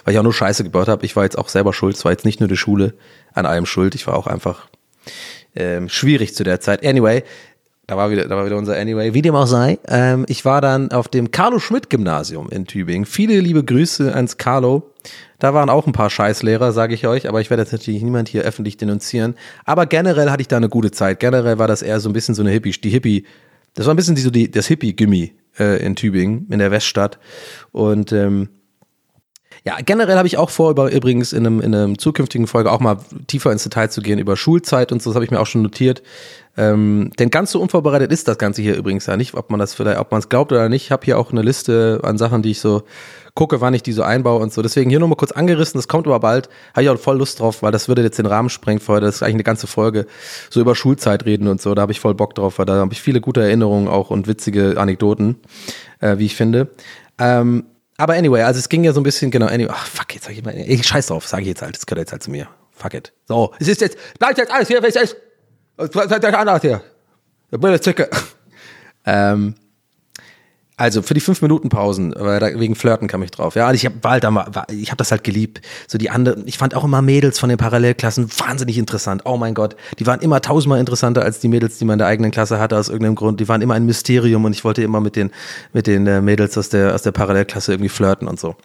weil 0.04 0.14
ich 0.14 0.20
auch 0.20 0.24
nur 0.24 0.34
Scheiße 0.34 0.64
gebaut 0.64 0.88
habe. 0.88 1.06
Ich 1.06 1.16
war 1.16 1.24
jetzt 1.24 1.38
auch 1.38 1.50
selber 1.50 1.74
schuld. 1.74 1.96
Es 1.96 2.04
war 2.06 2.12
jetzt 2.12 2.26
nicht 2.26 2.40
nur 2.40 2.50
die 2.50 2.58
Schule 2.58 2.94
an 3.34 3.46
allem 3.46 3.66
schuld. 3.66 3.96
Ich 3.96 4.08
war 4.08 4.16
auch 4.16 4.28
einfach 4.28 4.68
ähm, 5.56 5.90
schwierig 5.90 6.34
zu 6.36 6.44
der 6.44 6.60
Zeit. 6.60 6.86
Anyway, 6.86 7.24
da 7.92 7.98
war 7.98 8.10
wieder, 8.10 8.26
da 8.26 8.38
war 8.38 8.46
wieder 8.46 8.56
unser 8.56 8.78
Anyway. 8.78 9.14
Wie 9.14 9.22
dem 9.22 9.36
auch 9.36 9.48
sei, 9.48 9.78
ähm, 9.90 10.24
ich 10.30 10.46
war 10.46 10.62
dann 10.62 10.92
auf 10.92 11.10
dem 11.10 11.30
Carlo 11.30 11.60
Schmidt 11.60 11.90
Gymnasium 11.90 12.50
in 12.50 12.66
Tübingen. 12.66 13.06
Viele 13.06 13.38
liebe 13.42 13.66
Grüße 13.66 14.16
ans 14.16 14.38
Carlo. 14.38 14.94
Da 15.40 15.54
waren 15.54 15.70
auch 15.70 15.88
ein 15.88 15.92
paar 15.92 16.10
Scheißlehrer, 16.10 16.72
sage 16.72 16.94
ich 16.94 17.06
euch, 17.06 17.28
aber 17.28 17.42
ich 17.42 17.50
werde 17.50 17.64
jetzt 17.64 17.74
natürlich 17.74 18.02
niemand 18.02 18.30
hier 18.30 18.44
öffentlich 18.44 18.78
denunzieren. 18.78 19.36
Aber 19.66 19.88
generell 19.88 20.32
hatte 20.32 20.40
ich 20.40 20.48
da 20.48 20.56
eine 20.56 20.70
gute 20.70 20.92
Zeit. 20.92 21.20
Generell 21.20 21.60
war 21.60 21.68
das 21.68 21.82
eher 21.82 22.00
so 22.00 22.08
ein 22.08 22.14
bisschen 22.14 22.34
so 22.34 22.44
eine 22.44 22.52
Hippie, 22.52 22.72
die 22.72 22.90
Hippie, 22.92 23.26
das 23.74 23.88
war 23.88 23.94
ein 23.94 23.98
bisschen 23.98 24.16
die, 24.16 24.22
so 24.22 24.30
die, 24.30 24.50
das 24.50 24.68
Hippie-Gimmi 24.68 25.34
äh, 25.60 25.86
in 25.86 25.98
Tübingen, 25.98 26.48
in 26.50 26.60
der 26.60 26.72
Weststadt. 26.72 27.20
Und 27.74 28.14
ähm, 28.14 28.48
ja, 29.64 29.78
generell 29.86 30.18
habe 30.18 30.28
ich 30.28 30.38
auch 30.38 30.50
vor, 30.50 30.72
über, 30.72 30.92
übrigens 30.92 31.34
in 31.34 31.46
einem, 31.46 31.62
in 31.62 31.76
einem 31.76 31.98
zukünftigen 32.00 32.48
Folge 32.48 32.72
auch 32.72 32.80
mal 32.80 32.98
tiefer 33.28 33.52
ins 33.52 33.64
Detail 33.64 33.90
zu 33.90 34.02
gehen 34.02 34.18
über 34.18 34.36
Schulzeit 34.36 34.92
und 34.92 35.02
so, 35.04 35.12
das 35.12 35.16
habe 35.16 35.26
ich 35.26 35.32
mir 35.32 35.40
auch 35.40 35.46
schon 35.46 35.62
notiert. 35.62 36.02
Ähm, 36.58 37.12
denn 37.18 37.30
ganz 37.30 37.52
so 37.52 37.62
unvorbereitet 37.62 38.12
ist 38.12 38.28
das 38.28 38.38
Ganze 38.38 38.62
hier 38.62 38.76
übrigens 38.76 39.06
ja 39.06 39.16
nicht, 39.16 39.36
ob 39.36 39.50
man 39.50 39.60
das 39.60 39.74
vielleicht, 39.74 40.00
ob 40.00 40.12
man 40.12 40.20
es 40.20 40.28
glaubt 40.28 40.52
oder 40.52 40.68
nicht. 40.68 40.86
Ich 40.86 40.92
habe 40.92 41.06
hier 41.06 41.18
auch 41.18 41.32
eine 41.32 41.42
Liste 41.42 42.02
an 42.04 42.18
Sachen, 42.18 42.42
die 42.42 42.52
ich 42.52 42.60
so 42.60 42.84
gucke, 43.36 43.62
wann 43.62 43.74
ich 43.74 43.84
die 43.84 43.94
so 43.94 44.04
einbaue 44.04 44.42
und 44.42 44.52
so. 44.52 44.62
Deswegen 44.62 44.90
hier 44.90 45.00
nochmal 45.00 45.16
kurz 45.16 45.32
angerissen, 45.32 45.78
das 45.78 45.88
kommt 45.88 46.08
aber 46.08 46.20
bald. 46.20 46.50
Habe 46.74 46.84
ich 46.84 46.90
auch 46.90 47.00
voll 47.00 47.18
Lust 47.18 47.40
drauf, 47.40 47.64
weil 47.64 47.72
das 47.72 47.88
würde 47.88 48.02
jetzt 48.04 48.20
den 48.20 48.26
Rahmen 48.26 48.50
sprengen 48.50 48.82
für 48.82 48.94
heute. 48.94 49.06
Das 49.06 49.16
ist 49.16 49.24
eigentlich 49.24 49.36
eine 49.36 49.44
ganze 49.44 49.68
Folge, 49.68 50.08
so 50.50 50.60
über 50.60 50.76
Schulzeit 50.76 51.26
reden 51.26 51.48
und 51.48 51.62
so. 51.62 51.74
Da 51.74 51.84
habe 51.84 51.94
ich 51.94 52.02
voll 52.02 52.16
Bock 52.16 52.36
drauf, 52.36 52.60
weil 52.60 52.66
da 52.66 52.76
habe 52.76 52.94
ich 52.94 53.02
viele 53.02 53.22
gute 53.22 53.42
Erinnerungen 53.42 53.88
auch 53.88 54.10
und 54.10 54.28
witzige 54.28 54.76
Anekdoten, 54.78 55.38
äh, 56.02 56.18
wie 56.18 56.26
ich 56.26 56.36
finde. 56.36 56.70
Ähm, 57.18 57.66
aber 57.98 58.16
anyway, 58.16 58.42
also 58.42 58.60
es 58.60 58.68
ging 58.68 58.84
ja 58.84 58.94
so 58.94 59.00
ein 59.00 59.04
bisschen, 59.04 59.32
genau, 59.32 59.46
anyway, 59.46 59.72
ach 59.72 59.86
fuck, 59.86 60.14
jetzt 60.14 60.26
sag 60.26 60.34
ich 60.34 60.44
mal, 60.44 60.52
ey, 60.52 60.84
scheiß 60.84 61.08
drauf, 61.08 61.28
sage 61.28 61.44
ich 61.44 61.50
jetzt 61.50 61.62
halt, 61.62 61.76
das 61.76 61.86
gehört 61.86 62.00
jetzt 62.00 62.12
halt 62.12 62.24
zu 62.24 62.32
mir. 62.32 62.48
Fuck 62.72 62.96
it. 62.96 63.14
So, 63.28 63.52
es 63.60 63.68
ist 63.68 63.80
jetzt, 63.80 63.98
bleibt 64.18 64.40
jetzt 64.40 64.52
alles 64.52 64.68
hier, 64.68 64.82
wie 64.82 64.88
es 64.88 64.96
ist. 64.96 65.16
Seid 65.92 66.26
euch 66.26 66.38
anders 66.38 66.62
hier. 66.62 66.82
Der 67.52 67.58
blöde 67.58 67.82
Zicke. 67.82 68.10
ähm, 69.06 69.56
also 70.82 71.04
für 71.04 71.14
die 71.14 71.20
fünf 71.20 71.44
Minuten 71.44 71.70
Pausen, 71.70 72.12
weil 72.18 72.40
da, 72.40 72.60
wegen 72.60 72.74
Flirten 72.74 73.08
kam 73.08 73.22
ich 73.22 73.30
drauf. 73.30 73.54
Ja, 73.54 73.72
ich 73.72 73.86
habe 73.86 73.98
halt 74.04 74.26
ich 74.72 74.90
habe 74.90 74.98
das 74.98 75.12
halt 75.12 75.24
geliebt. 75.24 75.62
So 75.88 76.00
die 76.00 76.10
anderen, 76.10 76.48
ich 76.48 76.58
fand 76.58 76.74
auch 76.74 76.84
immer 76.84 77.04
Mädels 77.04 77.38
von 77.38 77.50
den 77.50 77.60
Parallelklassen 77.60 78.32
wahnsinnig 78.40 78.80
interessant. 78.80 79.22
Oh 79.26 79.38
mein 79.38 79.54
Gott, 79.54 79.76
die 80.00 80.08
waren 80.08 80.22
immer 80.22 80.42
tausendmal 80.42 80.80
interessanter 80.80 81.22
als 81.22 81.40
die 81.40 81.50
Mädels, 81.50 81.78
die 81.78 81.86
man 81.86 81.94
in 81.94 82.00
der 82.00 82.08
eigenen 82.08 82.32
Klasse 82.32 82.58
hatte 82.60 82.78
aus 82.78 82.90
irgendeinem 82.90 83.14
Grund. 83.14 83.40
Die 83.40 83.48
waren 83.48 83.62
immer 83.62 83.76
ein 83.76 83.86
Mysterium 83.86 84.44
und 84.44 84.54
ich 84.54 84.64
wollte 84.64 84.82
immer 84.82 85.02
mit 85.02 85.16
den 85.16 85.30
mit 85.72 85.86
den 85.86 86.08
äh, 86.08 86.20
Mädels 86.20 86.58
aus 86.58 86.70
der 86.70 86.96
aus 86.96 87.04
der 87.04 87.12
Parallelklasse 87.12 87.74
irgendwie 87.74 87.90
flirten 87.90 88.28
und 88.28 88.40
so. 88.40 88.56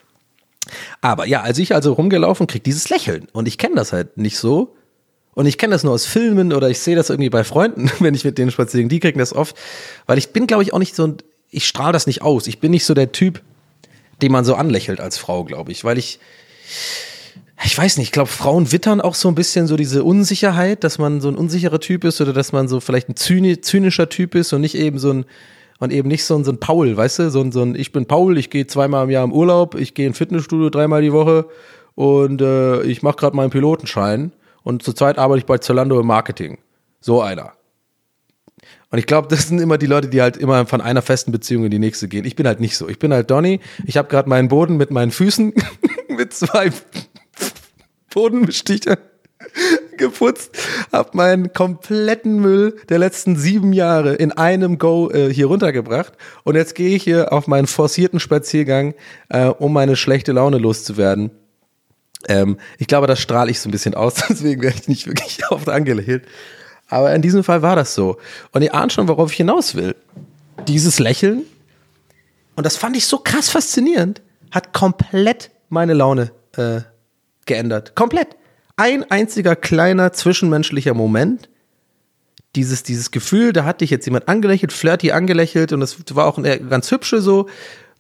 Aber 1.02 1.26
ja, 1.26 1.42
als 1.42 1.59
ich 1.59 1.74
also 1.74 1.92
rumgelaufen, 1.92 2.46
krieg 2.46 2.64
dieses 2.64 2.88
Lächeln 2.88 3.29
und 3.33 3.46
ich 3.46 3.59
kenne 3.59 3.74
das 3.74 3.92
halt 3.92 4.16
nicht 4.16 4.38
so. 4.38 4.76
Und 5.37 5.44
ich 5.44 5.59
kenne 5.59 5.72
das 5.72 5.85
nur 5.85 5.92
aus 5.92 6.07
Filmen 6.07 6.55
oder 6.55 6.70
ich 6.70 6.79
sehe 6.79 6.96
das 6.96 7.11
irgendwie 7.11 7.29
bei 7.29 7.44
Freunden, 7.44 7.90
wenn 8.01 8.14
ich 8.14 8.25
mit 8.25 8.38
denen 8.38 8.51
spazieren. 8.51 8.88
Die 8.88 9.01
kriegen 9.01 9.18
das 9.18 9.35
oft, 9.35 9.55
weil 10.07 10.16
ich 10.16 10.31
bin, 10.31 10.46
glaube 10.46 10.62
ich, 10.62 10.72
auch 10.72 10.79
nicht 10.79 10.96
so 10.96 11.07
ein, 11.07 11.18
ich 11.51 11.68
strahle 11.68 11.92
das 11.92 12.07
nicht 12.07 12.22
aus. 12.22 12.46
Ich 12.46 12.59
bin 12.59 12.70
nicht 12.70 12.87
so 12.87 12.94
der 12.94 13.12
Typ, 13.12 13.42
den 14.22 14.33
man 14.33 14.46
so 14.46 14.55
anlächelt 14.55 14.99
als 14.99 15.18
Frau, 15.18 15.44
glaube 15.44 15.72
ich, 15.72 15.85
weil 15.85 15.99
ich, 15.99 16.20
ich 17.66 17.77
weiß 17.77 17.99
nicht, 17.99 18.07
ich 18.07 18.12
glaube, 18.12 18.31
Frauen 18.31 18.72
wittern 18.72 19.03
auch 19.03 19.14
so 19.14 19.29
ein 19.29 19.35
bisschen 19.35 19.66
so 19.66 19.77
diese 19.77 20.05
Unsicherheit, 20.05 20.83
dass 20.85 20.96
man 20.96 21.20
so 21.20 21.29
ein 21.29 21.37
unsicherer 21.37 21.81
Typ 21.81 22.05
ist 22.05 22.18
oder 22.22 22.33
dass 22.33 22.53
man 22.53 22.66
so 22.66 22.81
vielleicht 22.81 23.11
ein 23.11 23.16
zyni 23.16 23.61
zynischer 23.61 24.09
Typ 24.09 24.35
ist 24.35 24.55
und 24.55 24.62
nicht 24.62 24.75
eben 24.75 24.99
so 24.99 25.12
ein, 25.12 25.27
und 25.81 25.92
eben 25.92 26.09
nicht 26.09 26.25
so 26.25 26.35
ein, 26.35 26.44
so 26.44 26.53
ein 26.53 26.61
Paul, 26.61 26.96
weißt 26.96 27.18
du, 27.18 27.31
so 27.31 27.42
ein, 27.42 27.53
so 27.53 27.61
ein, 27.61 27.75
ich 27.75 27.92
bin 27.92 28.07
Paul, 28.07 28.38
ich 28.38 28.49
gehe 28.49 28.66
zweimal 28.66 29.05
im 29.05 29.11
Jahr 29.11 29.25
im 29.25 29.35
Urlaub, 29.35 29.75
ich 29.75 29.92
gehe 29.92 30.07
in 30.07 30.14
Fitnessstudio 30.14 30.70
dreimal 30.70 31.03
die 31.03 31.12
Woche 31.12 31.44
und 31.94 32.40
äh, 32.40 32.85
ich 32.85 33.03
mache 33.03 33.16
gerade 33.16 33.37
meinen 33.37 33.51
Pilotenschein 33.51 34.33
und 34.66 34.83
zurzeit 34.83 35.16
arbeite 35.16 35.38
ich 35.38 35.46
bei 35.46 35.59
Zalando 35.59 36.00
im 36.00 36.09
Marketing. 36.09 36.59
So 37.00 37.22
einer. 37.22 37.52
Und 38.90 38.98
ich 38.98 39.07
glaube, 39.07 39.29
das 39.29 39.46
sind 39.46 39.61
immer 39.61 39.79
die 39.79 39.87
Leute, 39.87 40.09
die 40.09 40.20
halt 40.20 40.37
immer 40.37 40.66
von 40.66 40.81
einer 40.81 41.02
festen 41.02 41.31
Beziehung 41.31 41.66
in 41.66 41.70
die 41.70 41.79
nächste 41.79 42.09
gehen. 42.09 42.24
Ich 42.24 42.35
bin 42.35 42.48
halt 42.48 42.59
nicht 42.59 42.76
so. 42.76 42.88
Ich 42.88 42.98
bin 42.98 43.12
halt 43.12 43.31
Donny. 43.31 43.61
Ich 43.85 43.96
habe 43.96 44.09
gerade 44.09 44.29
meinen 44.29 44.48
Boden 44.48 44.76
mit 44.76 44.90
meinen 44.90 45.12
Füßen 45.12 45.55
mit 46.09 46.35
zwei 46.35 46.72
Bodenbestichern 48.12 48.96
geputzt, 49.96 50.59
habe 50.90 51.11
meinen 51.12 51.52
kompletten 51.52 52.40
Müll 52.40 52.74
der 52.88 52.98
letzten 52.98 53.37
sieben 53.37 53.72
Jahre 53.72 54.14
in 54.14 54.33
einem 54.33 54.79
Go 54.79 55.11
äh, 55.12 55.33
hier 55.33 55.46
runtergebracht 55.46 56.14
und 56.42 56.57
jetzt 56.57 56.74
gehe 56.74 56.96
ich 56.96 57.05
hier 57.05 57.33
auf 57.33 57.46
meinen 57.46 57.68
forcierten 57.68 58.18
Spaziergang, 58.18 58.94
äh, 59.29 59.44
um 59.46 59.72
meine 59.72 59.94
schlechte 59.94 60.33
Laune 60.33 60.59
loszuwerden. 60.59 61.31
Ähm, 62.29 62.59
ich 62.79 62.87
glaube, 62.87 63.07
das 63.07 63.20
strahle 63.20 63.50
ich 63.50 63.61
so 63.61 63.68
ein 63.68 63.72
bisschen 63.72 63.94
aus, 63.94 64.14
deswegen 64.29 64.62
werde 64.62 64.76
ich 64.81 64.88
nicht 64.88 65.07
wirklich 65.07 65.40
oft 65.50 65.68
angelächelt. 65.68 66.24
Aber 66.88 67.14
in 67.14 67.22
diesem 67.22 67.42
Fall 67.42 67.62
war 67.62 67.76
das 67.76 67.94
so. 67.94 68.18
Und 68.52 68.62
ihr 68.62 68.74
ahnt 68.74 68.92
schon, 68.92 69.09
worauf 69.09 69.33
ich 69.33 69.37
hinaus 69.37 69.74
will. 69.74 69.96
Dieses 70.68 70.98
Lächeln, 70.98 71.42
und 72.55 72.64
das 72.64 72.76
fand 72.76 72.96
ich 72.96 73.07
so 73.07 73.18
krass 73.18 73.50
faszinierend, 73.50 74.22
hat 74.50 74.72
komplett 74.72 75.50
meine 75.68 75.94
Laune 75.94 76.33
äh, 76.57 76.81
geändert. 77.44 77.94
Komplett. 77.94 78.29
Ein 78.76 79.11
einziger 79.11 79.57
kleiner 79.57 80.12
zwischenmenschlicher 80.12 80.94
Moment, 80.94 81.48
dieses, 82.57 82.83
dieses 82.83 83.11
Gefühl, 83.11 83.52
da 83.52 83.64
hat 83.64 83.81
dich 83.81 83.90
jetzt 83.90 84.07
jemand 84.07 84.29
angelächelt, 84.29 84.72
flirty 84.72 85.12
angelächelt 85.12 85.72
und 85.72 85.81
das 85.81 85.96
war 86.14 86.26
auch 86.26 86.38
eine 86.38 86.59
ganz 86.59 86.90
hübsche 86.90 87.20
so. 87.20 87.48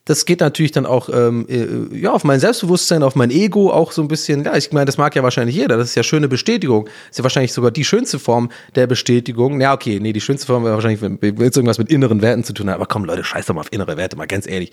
Das 0.06 0.24
geht 0.24 0.38
natürlich 0.38 0.70
dann 0.70 0.86
auch 0.86 1.08
ähm, 1.12 1.46
äh, 1.48 1.96
ja, 1.98 2.12
auf 2.12 2.22
mein 2.22 2.38
Selbstbewusstsein, 2.38 3.02
auf 3.02 3.16
mein 3.16 3.32
Ego 3.32 3.72
auch 3.72 3.90
so 3.90 4.02
ein 4.02 4.08
bisschen. 4.08 4.44
Ja, 4.44 4.56
ich 4.56 4.70
meine, 4.70 4.86
das 4.86 4.98
mag 4.98 5.16
ja 5.16 5.24
wahrscheinlich 5.24 5.56
jeder. 5.56 5.76
Das 5.76 5.88
ist 5.88 5.94
ja 5.96 6.04
schöne 6.04 6.28
Bestätigung. 6.28 6.88
ist 7.10 7.18
ja 7.18 7.24
wahrscheinlich 7.24 7.52
sogar 7.52 7.72
die 7.72 7.84
schönste 7.84 8.20
Form 8.20 8.50
der 8.76 8.86
Bestätigung. 8.86 9.60
Ja, 9.60 9.74
okay, 9.74 9.98
nee, 9.98 10.12
die 10.12 10.20
schönste 10.20 10.46
Form 10.46 10.62
wäre 10.62 10.74
wahrscheinlich, 10.74 11.02
wenn 11.02 11.18
es 11.20 11.56
irgendwas 11.56 11.78
mit 11.78 11.90
inneren 11.90 12.22
Werten 12.22 12.44
zu 12.44 12.52
tun 12.52 12.70
hat. 12.70 12.76
Aber 12.76 12.86
komm, 12.86 13.04
Leute, 13.04 13.24
scheiß 13.24 13.46
doch 13.46 13.54
mal 13.54 13.62
auf 13.62 13.72
innere 13.72 13.96
Werte, 13.96 14.16
mal 14.16 14.26
ganz 14.26 14.46
ehrlich. 14.46 14.70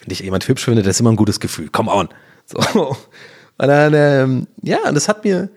Wenn 0.00 0.10
dich 0.10 0.20
jemand 0.20 0.46
hübsch 0.46 0.66
findet, 0.66 0.84
das 0.84 0.96
ist 0.96 1.00
immer 1.00 1.12
ein 1.12 1.16
gutes 1.16 1.40
Gefühl. 1.40 1.68
Come 1.70 1.90
on. 1.90 2.08
So. 2.46 2.58
Und 3.56 3.68
dann, 3.68 3.94
ähm, 3.94 4.46
ja, 4.60 4.80
und 4.86 4.94
das 4.94 5.08
hat 5.08 5.24
mir, 5.24 5.48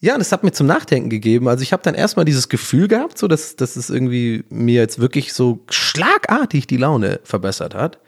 ja, 0.00 0.18
das 0.18 0.32
hat 0.32 0.42
mir 0.42 0.50
zum 0.50 0.66
Nachdenken 0.66 1.10
gegeben. 1.10 1.46
Also 1.46 1.62
ich 1.62 1.72
habe 1.72 1.84
dann 1.84 1.94
erstmal 1.94 2.24
dieses 2.24 2.48
Gefühl 2.48 2.88
gehabt, 2.88 3.18
so 3.18 3.28
dass, 3.28 3.54
dass 3.54 3.76
es 3.76 3.88
irgendwie 3.88 4.42
mir 4.48 4.80
jetzt 4.80 4.98
wirklich 4.98 5.32
so 5.32 5.60
schlagartig 5.70 6.66
die 6.66 6.76
Laune 6.76 7.20
verbessert 7.22 7.76
hat. 7.76 8.00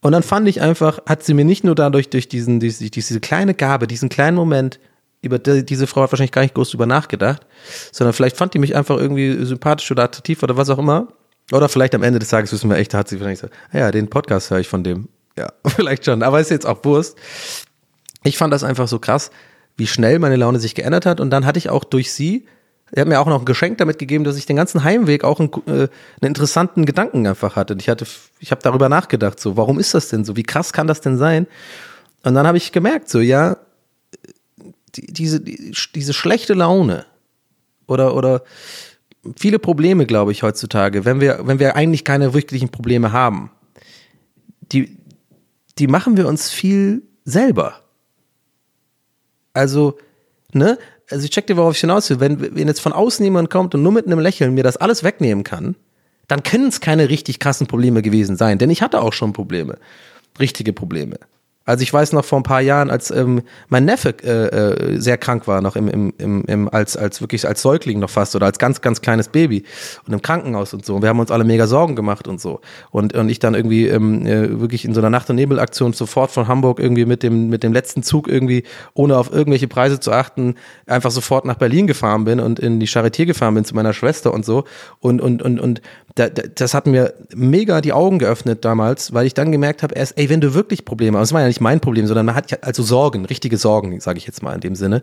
Und 0.00 0.12
dann 0.12 0.22
fand 0.22 0.48
ich 0.48 0.60
einfach, 0.60 1.00
hat 1.06 1.24
sie 1.24 1.34
mir 1.34 1.44
nicht 1.44 1.64
nur 1.64 1.74
dadurch 1.74 2.08
durch 2.10 2.28
diesen, 2.28 2.60
diese, 2.60 2.88
diese 2.90 3.20
kleine 3.20 3.54
Gabe, 3.54 3.86
diesen 3.86 4.08
kleinen 4.08 4.36
Moment, 4.36 4.78
über 5.20 5.38
die, 5.38 5.64
diese 5.64 5.86
Frau 5.86 6.02
hat 6.02 6.12
wahrscheinlich 6.12 6.32
gar 6.32 6.42
nicht 6.42 6.54
groß 6.54 6.70
drüber 6.70 6.86
nachgedacht, 6.86 7.46
sondern 7.90 8.12
vielleicht 8.12 8.36
fand 8.36 8.54
die 8.54 8.58
mich 8.58 8.76
einfach 8.76 8.96
irgendwie 8.96 9.44
sympathisch 9.44 9.90
oder 9.90 10.04
attraktiv 10.04 10.42
oder 10.42 10.56
was 10.56 10.70
auch 10.70 10.78
immer. 10.78 11.08
Oder 11.50 11.68
vielleicht 11.68 11.94
am 11.94 12.02
Ende 12.02 12.18
des 12.18 12.28
Tages 12.28 12.52
wissen 12.52 12.68
wir 12.68 12.76
echt, 12.76 12.92
hat 12.94 13.08
sie 13.08 13.16
vielleicht 13.16 13.40
gesagt, 13.40 13.54
ja, 13.72 13.90
den 13.90 14.08
Podcast 14.08 14.50
höre 14.50 14.60
ich 14.60 14.68
von 14.68 14.84
dem. 14.84 15.08
Ja, 15.36 15.52
vielleicht 15.66 16.04
schon, 16.04 16.22
aber 16.22 16.40
ist 16.40 16.50
jetzt 16.50 16.66
auch 16.66 16.84
Wurst. 16.84 17.16
Ich 18.22 18.36
fand 18.36 18.52
das 18.52 18.64
einfach 18.64 18.86
so 18.86 18.98
krass, 18.98 19.30
wie 19.76 19.86
schnell 19.86 20.18
meine 20.18 20.36
Laune 20.36 20.60
sich 20.60 20.74
geändert 20.74 21.06
hat. 21.06 21.20
Und 21.20 21.30
dann 21.30 21.46
hatte 21.46 21.58
ich 21.58 21.70
auch 21.70 21.84
durch 21.84 22.12
sie, 22.12 22.46
er 22.90 23.02
hat 23.02 23.08
mir 23.08 23.20
auch 23.20 23.26
noch 23.26 23.40
ein 23.40 23.44
Geschenk 23.44 23.78
damit 23.78 23.98
gegeben, 23.98 24.24
dass 24.24 24.36
ich 24.36 24.46
den 24.46 24.56
ganzen 24.56 24.84
Heimweg 24.84 25.24
auch 25.24 25.40
einen, 25.40 25.50
äh, 25.66 25.70
einen 25.70 25.88
interessanten 26.22 26.86
Gedanken 26.86 27.26
einfach 27.26 27.56
hatte. 27.56 27.76
Ich 27.78 27.88
hatte, 27.88 28.06
ich 28.40 28.50
habe 28.50 28.62
darüber 28.62 28.88
nachgedacht, 28.88 29.38
so, 29.38 29.56
warum 29.56 29.78
ist 29.78 29.94
das 29.94 30.08
denn 30.08 30.24
so? 30.24 30.36
Wie 30.36 30.42
krass 30.42 30.72
kann 30.72 30.86
das 30.86 31.00
denn 31.00 31.18
sein? 31.18 31.46
Und 32.24 32.34
dann 32.34 32.46
habe 32.46 32.58
ich 32.58 32.72
gemerkt, 32.72 33.08
so, 33.08 33.20
ja, 33.20 33.58
die, 34.94 35.06
diese, 35.06 35.40
die, 35.40 35.74
diese 35.94 36.12
schlechte 36.12 36.54
Laune 36.54 37.04
oder, 37.86 38.14
oder 38.14 38.42
viele 39.36 39.58
Probleme, 39.58 40.06
glaube 40.06 40.32
ich, 40.32 40.42
heutzutage, 40.42 41.04
wenn 41.04 41.20
wir, 41.20 41.40
wenn 41.46 41.58
wir 41.58 41.76
eigentlich 41.76 42.04
keine 42.04 42.34
wirklichen 42.34 42.70
Probleme 42.70 43.12
haben, 43.12 43.50
die, 44.72 44.96
die 45.78 45.86
machen 45.86 46.16
wir 46.16 46.26
uns 46.28 46.50
viel 46.50 47.02
selber. 47.24 47.82
Also, 49.52 49.98
ne? 50.52 50.78
Also 51.10 51.24
ich 51.24 51.30
check 51.30 51.46
dir, 51.46 51.56
worauf 51.56 51.74
ich 51.74 51.80
hinaus 51.80 52.10
will. 52.10 52.20
Wenn, 52.20 52.54
wenn 52.56 52.68
jetzt 52.68 52.80
von 52.80 52.92
außen 52.92 53.24
jemand 53.24 53.50
kommt 53.50 53.74
und 53.74 53.82
nur 53.82 53.92
mit 53.92 54.06
einem 54.06 54.18
Lächeln 54.18 54.54
mir 54.54 54.62
das 54.62 54.76
alles 54.76 55.04
wegnehmen 55.04 55.44
kann, 55.44 55.74
dann 56.26 56.42
können 56.42 56.68
es 56.68 56.80
keine 56.80 57.08
richtig 57.08 57.38
krassen 57.38 57.66
Probleme 57.66 58.02
gewesen 58.02 58.36
sein. 58.36 58.58
Denn 58.58 58.70
ich 58.70 58.82
hatte 58.82 59.00
auch 59.00 59.12
schon 59.12 59.32
Probleme. 59.32 59.78
Richtige 60.38 60.72
Probleme. 60.72 61.18
Also 61.68 61.82
ich 61.82 61.92
weiß 61.92 62.14
noch 62.14 62.24
vor 62.24 62.40
ein 62.40 62.44
paar 62.44 62.62
Jahren, 62.62 62.90
als 62.90 63.10
ähm, 63.10 63.42
mein 63.68 63.84
Neffe 63.84 64.14
äh, 64.24 64.94
äh, 64.94 64.98
sehr 64.98 65.18
krank 65.18 65.46
war, 65.46 65.60
noch 65.60 65.76
im, 65.76 65.86
im, 65.88 66.14
im, 66.16 66.44
im, 66.46 66.68
als, 66.70 66.96
als 66.96 67.20
wirklich 67.20 67.46
als 67.46 67.60
Säugling 67.60 67.98
noch 67.98 68.08
fast 68.08 68.34
oder 68.34 68.46
als 68.46 68.58
ganz, 68.58 68.80
ganz 68.80 69.02
kleines 69.02 69.28
Baby 69.28 69.64
und 70.06 70.14
im 70.14 70.22
Krankenhaus 70.22 70.72
und 70.72 70.86
so. 70.86 70.94
Und 70.94 71.02
wir 71.02 71.10
haben 71.10 71.20
uns 71.20 71.30
alle 71.30 71.44
mega 71.44 71.66
Sorgen 71.66 71.94
gemacht 71.94 72.26
und 72.26 72.40
so. 72.40 72.62
Und, 72.90 73.14
und 73.14 73.28
ich 73.28 73.38
dann 73.38 73.54
irgendwie 73.54 73.86
ähm, 73.86 74.24
äh, 74.26 74.58
wirklich 74.58 74.86
in 74.86 74.94
so 74.94 75.00
einer 75.02 75.10
Nacht- 75.10 75.28
und 75.28 75.36
Nebelaktion 75.36 75.92
sofort 75.92 76.30
von 76.30 76.48
Hamburg 76.48 76.80
irgendwie 76.80 77.04
mit 77.04 77.22
dem, 77.22 77.50
mit 77.50 77.62
dem 77.62 77.74
letzten 77.74 78.02
Zug 78.02 78.28
irgendwie, 78.28 78.62
ohne 78.94 79.18
auf 79.18 79.30
irgendwelche 79.30 79.68
Preise 79.68 80.00
zu 80.00 80.10
achten, 80.10 80.54
einfach 80.86 81.10
sofort 81.10 81.44
nach 81.44 81.56
Berlin 81.56 81.86
gefahren 81.86 82.24
bin 82.24 82.40
und 82.40 82.58
in 82.58 82.80
die 82.80 82.88
Charité 82.88 83.26
gefahren 83.26 83.52
bin 83.52 83.66
zu 83.66 83.74
meiner 83.74 83.92
Schwester 83.92 84.32
und 84.32 84.46
so. 84.46 84.64
Und, 85.00 85.20
und, 85.20 85.42
und, 85.42 85.60
und 85.60 85.82
da, 86.18 86.28
da, 86.28 86.42
das 86.52 86.74
hat 86.74 86.86
mir 86.86 87.14
mega 87.34 87.80
die 87.80 87.92
Augen 87.92 88.18
geöffnet 88.18 88.64
damals, 88.64 89.12
weil 89.12 89.26
ich 89.26 89.34
dann 89.34 89.52
gemerkt 89.52 89.82
habe, 89.82 89.94
erst, 89.94 90.18
ey, 90.18 90.28
wenn 90.28 90.40
du 90.40 90.54
wirklich 90.54 90.84
Probleme 90.84 91.18
hast, 91.18 91.28
das 91.28 91.34
war 91.34 91.42
ja 91.42 91.46
nicht 91.46 91.60
mein 91.60 91.80
Problem, 91.80 92.06
sondern 92.06 92.26
man 92.26 92.34
hat 92.34 92.50
ja 92.50 92.58
also 92.62 92.82
Sorgen, 92.82 93.24
richtige 93.24 93.56
Sorgen, 93.56 93.98
sage 94.00 94.18
ich 94.18 94.26
jetzt 94.26 94.42
mal 94.42 94.54
in 94.54 94.60
dem 94.60 94.74
Sinne, 94.74 95.02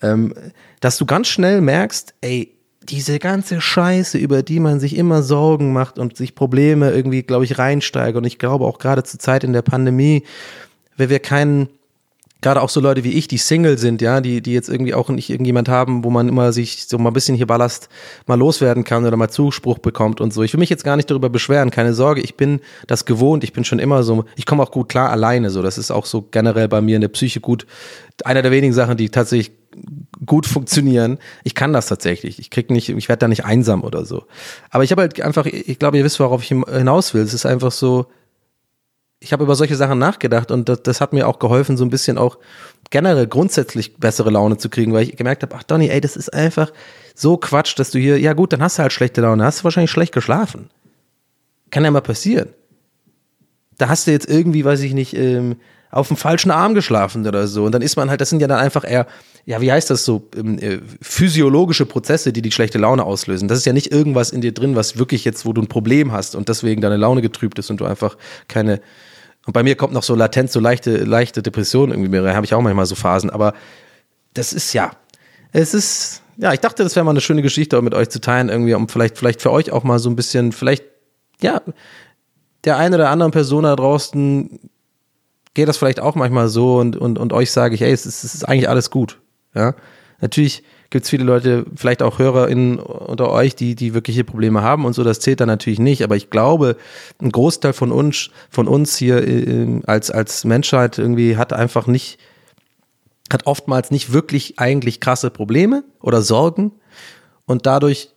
ähm, 0.00 0.32
dass 0.80 0.96
du 0.96 1.06
ganz 1.06 1.28
schnell 1.28 1.60
merkst, 1.60 2.14
ey, 2.20 2.54
diese 2.82 3.18
ganze 3.18 3.60
Scheiße, 3.60 4.16
über 4.16 4.42
die 4.42 4.60
man 4.60 4.80
sich 4.80 4.96
immer 4.96 5.22
Sorgen 5.22 5.72
macht 5.72 5.98
und 5.98 6.16
sich 6.16 6.34
Probleme 6.34 6.90
irgendwie, 6.90 7.22
glaube 7.22 7.44
ich, 7.44 7.58
reinsteigert. 7.58 8.16
Und 8.16 8.24
ich 8.24 8.38
glaube 8.38 8.64
auch 8.64 8.78
gerade 8.78 9.02
zur 9.02 9.20
Zeit 9.20 9.44
in 9.44 9.52
der 9.52 9.62
Pandemie, 9.62 10.22
wenn 10.96 11.10
wir 11.10 11.18
keinen 11.18 11.68
gerade 12.40 12.62
auch 12.62 12.68
so 12.68 12.80
Leute 12.80 13.04
wie 13.04 13.12
ich, 13.12 13.26
die 13.28 13.38
Single 13.38 13.78
sind, 13.78 14.00
ja, 14.00 14.20
die, 14.20 14.40
die 14.40 14.52
jetzt 14.52 14.68
irgendwie 14.68 14.94
auch 14.94 15.08
nicht 15.08 15.30
irgendjemand 15.30 15.68
haben, 15.68 16.04
wo 16.04 16.10
man 16.10 16.28
immer 16.28 16.52
sich 16.52 16.86
so 16.86 16.98
mal 16.98 17.10
ein 17.10 17.12
bisschen 17.12 17.34
hier 17.34 17.46
Ballast 17.46 17.88
mal 18.26 18.38
loswerden 18.38 18.84
kann 18.84 19.04
oder 19.04 19.16
mal 19.16 19.28
Zuspruch 19.28 19.78
bekommt 19.78 20.20
und 20.20 20.32
so. 20.32 20.42
Ich 20.42 20.52
will 20.52 20.60
mich 20.60 20.70
jetzt 20.70 20.84
gar 20.84 20.96
nicht 20.96 21.10
darüber 21.10 21.30
beschweren, 21.30 21.70
keine 21.70 21.94
Sorge, 21.94 22.20
ich 22.20 22.36
bin 22.36 22.60
das 22.86 23.04
gewohnt, 23.04 23.42
ich 23.42 23.52
bin 23.52 23.64
schon 23.64 23.78
immer 23.80 24.02
so, 24.02 24.24
ich 24.36 24.46
komme 24.46 24.62
auch 24.62 24.70
gut 24.70 24.88
klar 24.88 25.10
alleine, 25.10 25.50
so. 25.50 25.62
Das 25.62 25.78
ist 25.78 25.90
auch 25.90 26.06
so 26.06 26.22
generell 26.30 26.68
bei 26.68 26.80
mir 26.80 26.94
in 26.94 27.00
der 27.00 27.08
Psyche 27.08 27.40
gut. 27.40 27.66
Einer 28.24 28.42
der 28.42 28.52
wenigen 28.52 28.72
Sachen, 28.72 28.96
die 28.96 29.10
tatsächlich 29.10 29.52
gut 30.24 30.46
funktionieren. 30.46 31.18
Ich 31.44 31.54
kann 31.54 31.72
das 31.72 31.86
tatsächlich. 31.86 32.38
Ich 32.38 32.50
krieg 32.50 32.70
nicht, 32.70 32.88
ich 32.88 33.08
werde 33.08 33.20
da 33.20 33.28
nicht 33.28 33.44
einsam 33.44 33.82
oder 33.82 34.04
so. 34.04 34.24
Aber 34.70 34.84
ich 34.84 34.90
habe 34.90 35.02
halt 35.02 35.20
einfach, 35.20 35.46
ich 35.46 35.78
glaube, 35.78 35.98
ihr 35.98 36.04
wisst, 36.04 36.20
worauf 36.20 36.42
ich 36.42 36.48
hinaus 36.48 37.14
will. 37.14 37.22
Es 37.22 37.34
ist 37.34 37.46
einfach 37.46 37.72
so, 37.72 38.06
ich 39.20 39.32
habe 39.32 39.44
über 39.44 39.56
solche 39.56 39.76
Sachen 39.76 39.98
nachgedacht 39.98 40.50
und 40.50 40.68
das, 40.68 40.82
das, 40.82 41.00
hat 41.00 41.12
mir 41.12 41.26
auch 41.26 41.38
geholfen, 41.38 41.76
so 41.76 41.84
ein 41.84 41.90
bisschen 41.90 42.18
auch 42.18 42.38
generell 42.90 43.26
grundsätzlich 43.26 43.96
bessere 43.96 44.30
Laune 44.30 44.58
zu 44.58 44.68
kriegen, 44.68 44.92
weil 44.92 45.02
ich 45.02 45.16
gemerkt 45.16 45.42
habe, 45.42 45.56
ach 45.56 45.64
Donny, 45.64 45.88
ey, 45.88 46.00
das 46.00 46.16
ist 46.16 46.32
einfach 46.32 46.72
so 47.14 47.36
Quatsch, 47.36 47.78
dass 47.78 47.90
du 47.90 47.98
hier, 47.98 48.18
ja 48.18 48.32
gut, 48.32 48.52
dann 48.52 48.62
hast 48.62 48.78
du 48.78 48.82
halt 48.82 48.92
schlechte 48.92 49.20
Laune, 49.20 49.44
hast 49.44 49.60
du 49.60 49.64
wahrscheinlich 49.64 49.90
schlecht 49.90 50.14
geschlafen. 50.14 50.70
Kann 51.70 51.84
ja 51.84 51.90
mal 51.90 52.00
passieren. 52.00 52.50
Da 53.76 53.88
hast 53.88 54.06
du 54.06 54.12
jetzt 54.12 54.28
irgendwie, 54.28 54.64
weiß 54.64 54.80
ich 54.80 54.94
nicht, 54.94 55.14
ähm, 55.14 55.56
auf 55.90 56.08
dem 56.08 56.16
falschen 56.16 56.50
Arm 56.50 56.74
geschlafen 56.74 57.26
oder 57.26 57.46
so. 57.46 57.64
Und 57.64 57.72
dann 57.72 57.82
ist 57.82 57.96
man 57.96 58.10
halt, 58.10 58.20
das 58.20 58.30
sind 58.30 58.40
ja 58.40 58.46
dann 58.46 58.58
einfach 58.58 58.88
eher, 58.88 59.06
ja, 59.46 59.60
wie 59.60 59.72
heißt 59.72 59.88
das 59.90 60.04
so, 60.04 60.28
ähm, 60.36 60.58
äh, 60.58 60.78
physiologische 61.00 61.86
Prozesse, 61.86 62.32
die 62.32 62.42
die 62.42 62.52
schlechte 62.52 62.78
Laune 62.78 63.04
auslösen. 63.04 63.48
Das 63.48 63.58
ist 63.58 63.64
ja 63.64 63.72
nicht 63.72 63.90
irgendwas 63.90 64.30
in 64.30 64.40
dir 64.40 64.52
drin, 64.52 64.76
was 64.76 64.98
wirklich 64.98 65.24
jetzt, 65.24 65.46
wo 65.46 65.52
du 65.52 65.62
ein 65.62 65.68
Problem 65.68 66.12
hast 66.12 66.34
und 66.34 66.48
deswegen 66.48 66.80
deine 66.82 66.96
Laune 66.96 67.22
getrübt 67.22 67.58
ist 67.58 67.70
und 67.70 67.80
du 67.80 67.86
einfach 67.86 68.16
keine, 68.48 68.80
und 69.48 69.54
bei 69.54 69.62
mir 69.62 69.76
kommt 69.76 69.94
noch 69.94 70.02
so 70.02 70.14
latent 70.14 70.52
so 70.52 70.60
leichte, 70.60 71.04
leichte 71.04 71.42
Depression 71.42 71.88
irgendwie 71.88 72.10
mehr 72.10 72.22
rein. 72.22 72.36
Habe 72.36 72.44
ich 72.44 72.52
auch 72.52 72.60
manchmal 72.60 72.84
so 72.84 72.94
Phasen. 72.94 73.30
Aber 73.30 73.54
das 74.34 74.52
ist 74.52 74.74
ja, 74.74 74.90
es 75.52 75.72
ist, 75.72 76.20
ja, 76.36 76.52
ich 76.52 76.60
dachte, 76.60 76.82
das 76.82 76.94
wäre 76.96 77.06
mal 77.06 77.12
eine 77.12 77.22
schöne 77.22 77.40
Geschichte 77.40 77.80
mit 77.80 77.94
euch 77.94 78.10
zu 78.10 78.20
teilen, 78.20 78.50
irgendwie, 78.50 78.74
um 78.74 78.90
vielleicht, 78.90 79.16
vielleicht 79.16 79.40
für 79.40 79.50
euch 79.50 79.72
auch 79.72 79.84
mal 79.84 80.00
so 80.00 80.10
ein 80.10 80.16
bisschen, 80.16 80.52
vielleicht, 80.52 80.84
ja, 81.40 81.62
der 82.64 82.76
eine 82.76 82.96
oder 82.96 83.08
anderen 83.08 83.32
Person 83.32 83.62
da 83.62 83.74
draußen 83.74 84.60
geht 85.54 85.66
das 85.66 85.78
vielleicht 85.78 86.00
auch 86.00 86.14
manchmal 86.14 86.50
so 86.50 86.76
und, 86.76 86.98
und, 86.98 87.18
und 87.18 87.32
euch 87.32 87.50
sage 87.50 87.74
ich, 87.74 87.80
ey, 87.80 87.90
es 87.90 88.04
ist, 88.04 88.24
es 88.24 88.34
ist 88.34 88.44
eigentlich 88.46 88.68
alles 88.68 88.90
gut. 88.90 89.18
Ja, 89.54 89.74
natürlich 90.20 90.62
gibt 90.90 91.04
es 91.04 91.10
viele 91.10 91.24
Leute, 91.24 91.66
vielleicht 91.76 92.02
auch 92.02 92.18
HörerInnen 92.18 92.78
unter 92.78 93.30
euch, 93.30 93.54
die, 93.54 93.74
die 93.74 93.92
wirkliche 93.92 94.24
Probleme 94.24 94.62
haben 94.62 94.84
und 94.84 94.94
so, 94.94 95.04
das 95.04 95.20
zählt 95.20 95.40
dann 95.40 95.48
natürlich 95.48 95.78
nicht. 95.78 96.02
Aber 96.02 96.16
ich 96.16 96.30
glaube, 96.30 96.76
ein 97.20 97.30
Großteil 97.30 97.74
von 97.74 97.92
uns, 97.92 98.30
von 98.48 98.66
uns 98.66 98.96
hier 98.96 99.26
äh, 99.26 99.80
als, 99.86 100.10
als 100.10 100.44
Menschheit 100.44 100.98
irgendwie 100.98 101.36
hat 101.36 101.52
einfach 101.52 101.86
nicht, 101.86 102.18
hat 103.30 103.46
oftmals 103.46 103.90
nicht 103.90 104.12
wirklich 104.12 104.58
eigentlich 104.58 105.00
krasse 105.00 105.30
Probleme 105.30 105.84
oder 106.00 106.22
Sorgen. 106.22 106.72
Und 107.44 107.66
dadurch, 107.66 108.10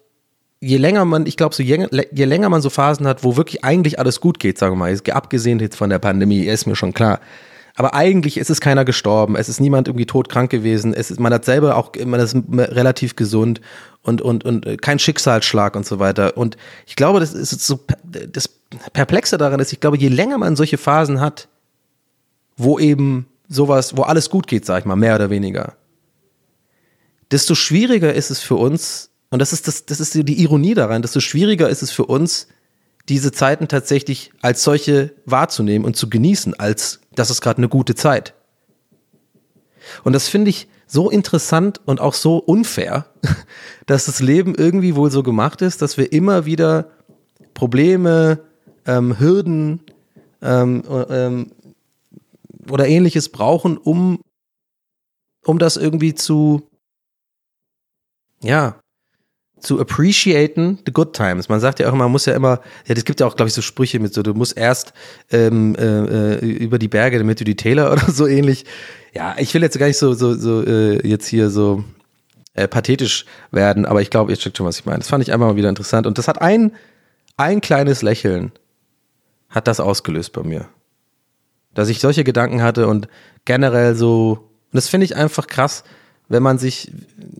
je 0.61 0.77
länger 0.77 1.03
man, 1.03 1.25
ich 1.25 1.35
glaube, 1.35 1.53
so 1.53 1.63
je, 1.63 1.87
je 2.11 2.25
länger 2.25 2.47
man 2.47 2.61
so 2.61 2.69
Phasen 2.69 3.05
hat, 3.05 3.25
wo 3.25 3.35
wirklich 3.35 3.65
eigentlich 3.65 3.99
alles 3.99 4.21
gut 4.21 4.39
geht, 4.39 4.57
sagen 4.57 4.75
wir 4.75 4.79
mal, 4.79 4.97
abgesehen 5.11 5.59
jetzt 5.59 5.75
von 5.75 5.89
der 5.89 5.99
Pandemie, 5.99 6.45
ist 6.45 6.67
mir 6.67 6.77
schon 6.77 6.93
klar. 6.93 7.19
Aber 7.81 7.95
eigentlich 7.95 8.37
ist 8.37 8.51
es 8.51 8.61
keiner 8.61 8.85
gestorben, 8.85 9.35
es 9.35 9.49
ist 9.49 9.59
niemand 9.59 9.87
irgendwie 9.87 10.05
todkrank 10.05 10.51
gewesen, 10.51 10.93
es 10.93 11.09
ist, 11.09 11.19
man 11.19 11.33
hat 11.33 11.45
selber 11.45 11.77
auch, 11.77 11.93
man 12.05 12.19
ist 12.19 12.35
relativ 12.47 13.15
gesund 13.15 13.59
und, 14.03 14.21
und, 14.21 14.45
und 14.45 14.67
äh, 14.67 14.77
kein 14.77 14.99
Schicksalsschlag 14.99 15.75
und 15.75 15.83
so 15.83 15.97
weiter. 15.97 16.37
Und 16.37 16.57
ich 16.85 16.95
glaube, 16.95 17.19
das 17.19 17.33
ist 17.33 17.65
so, 17.65 17.79
das 18.03 18.49
Perplexe 18.93 19.39
daran 19.39 19.59
ist, 19.59 19.73
ich 19.73 19.79
glaube, 19.79 19.97
je 19.97 20.09
länger 20.09 20.37
man 20.37 20.55
solche 20.55 20.77
Phasen 20.77 21.19
hat, 21.19 21.47
wo 22.55 22.77
eben 22.77 23.25
sowas, 23.49 23.97
wo 23.97 24.03
alles 24.03 24.29
gut 24.29 24.45
geht, 24.45 24.63
sag 24.63 24.81
ich 24.81 24.85
mal, 24.85 24.95
mehr 24.95 25.15
oder 25.15 25.31
weniger, 25.31 25.73
desto 27.31 27.55
schwieriger 27.55 28.13
ist 28.13 28.29
es 28.29 28.41
für 28.41 28.57
uns, 28.57 29.09
und 29.31 29.39
das 29.39 29.53
ist 29.53 29.67
das, 29.67 29.87
das 29.87 29.99
ist 29.99 30.13
die 30.13 30.39
Ironie 30.39 30.75
daran, 30.75 31.01
desto 31.01 31.19
schwieriger 31.19 31.67
ist 31.67 31.81
es 31.81 31.89
für 31.89 32.05
uns, 32.05 32.47
diese 33.09 33.31
Zeiten 33.31 33.67
tatsächlich 33.67 34.31
als 34.41 34.63
solche 34.63 35.13
wahrzunehmen 35.25 35.85
und 35.85 35.95
zu 35.95 36.09
genießen, 36.09 36.59
als 36.59 37.01
das 37.13 37.29
ist 37.29 37.41
gerade 37.41 37.57
eine 37.57 37.69
gute 37.69 37.95
Zeit. 37.95 38.33
Und 40.03 40.13
das 40.13 40.27
finde 40.27 40.49
ich 40.49 40.67
so 40.87 41.09
interessant 41.09 41.81
und 41.85 42.01
auch 42.01 42.13
so 42.13 42.37
unfair, 42.37 43.07
dass 43.85 44.05
das 44.05 44.19
Leben 44.19 44.55
irgendwie 44.55 44.95
wohl 44.95 45.11
so 45.11 45.23
gemacht 45.23 45.61
ist, 45.61 45.81
dass 45.81 45.97
wir 45.97 46.11
immer 46.11 46.45
wieder 46.45 46.91
Probleme, 47.53 48.43
ähm, 48.85 49.19
Hürden 49.19 49.81
ähm, 50.41 50.83
ähm, 51.09 51.51
oder 52.69 52.87
ähnliches 52.87 53.29
brauchen, 53.29 53.77
um, 53.77 54.21
um 55.45 55.59
das 55.59 55.77
irgendwie 55.77 56.13
zu, 56.13 56.67
ja, 58.41 58.79
zu 59.61 59.79
appreciaten 59.79 60.79
the 60.85 60.91
good 60.91 61.13
times. 61.13 61.49
Man 61.49 61.59
sagt 61.59 61.79
ja 61.79 61.87
auch 61.87 61.93
immer, 61.93 62.05
man 62.05 62.11
muss 62.11 62.25
ja 62.25 62.33
immer, 62.33 62.61
ja, 62.85 62.95
das 62.95 63.05
gibt 63.05 63.19
ja 63.19 63.27
auch, 63.27 63.35
glaube 63.35 63.47
ich, 63.47 63.53
so 63.53 63.61
Sprüche 63.61 63.99
mit 63.99 64.13
so, 64.13 64.23
du 64.23 64.33
musst 64.33 64.57
erst 64.57 64.93
ähm, 65.31 65.75
äh, 65.75 66.35
äh, 66.35 66.45
über 66.45 66.79
die 66.79 66.87
Berge, 66.87 67.17
damit 67.17 67.39
du 67.39 67.43
die 67.43 67.55
Täler 67.55 67.91
oder 67.93 68.11
so 68.11 68.27
ähnlich. 68.27 68.65
Ja, 69.13 69.35
ich 69.37 69.53
will 69.53 69.61
jetzt 69.61 69.77
gar 69.77 69.87
nicht 69.87 69.97
so, 69.97 70.13
so, 70.13 70.35
so 70.35 70.63
äh, 70.63 71.05
jetzt 71.07 71.27
hier 71.27 71.49
so 71.49 71.83
äh, 72.53 72.67
pathetisch 72.67 73.25
werden, 73.51 73.85
aber 73.85 74.01
ich 74.01 74.09
glaube, 74.09 74.31
ihr 74.31 74.37
checkt 74.37 74.57
schon, 74.57 74.65
was 74.65 74.79
ich 74.79 74.85
meine. 74.85 74.99
Das 74.99 75.09
fand 75.09 75.23
ich 75.23 75.31
einfach 75.31 75.47
mal 75.47 75.55
wieder 75.55 75.69
interessant. 75.69 76.07
Und 76.07 76.17
das 76.17 76.27
hat 76.27 76.41
ein, 76.41 76.71
ein 77.37 77.61
kleines 77.61 78.01
Lächeln 78.01 78.51
hat 79.49 79.67
das 79.67 79.79
ausgelöst 79.79 80.33
bei 80.33 80.43
mir. 80.43 80.67
Dass 81.73 81.89
ich 81.89 81.99
solche 81.99 82.23
Gedanken 82.23 82.61
hatte 82.61 82.87
und 82.87 83.07
generell 83.45 83.95
so, 83.95 84.49
und 84.71 84.75
das 84.75 84.87
finde 84.87 85.05
ich 85.05 85.15
einfach 85.15 85.47
krass, 85.47 85.83
wenn 86.31 86.43
man 86.43 86.57
sich, 86.57 86.91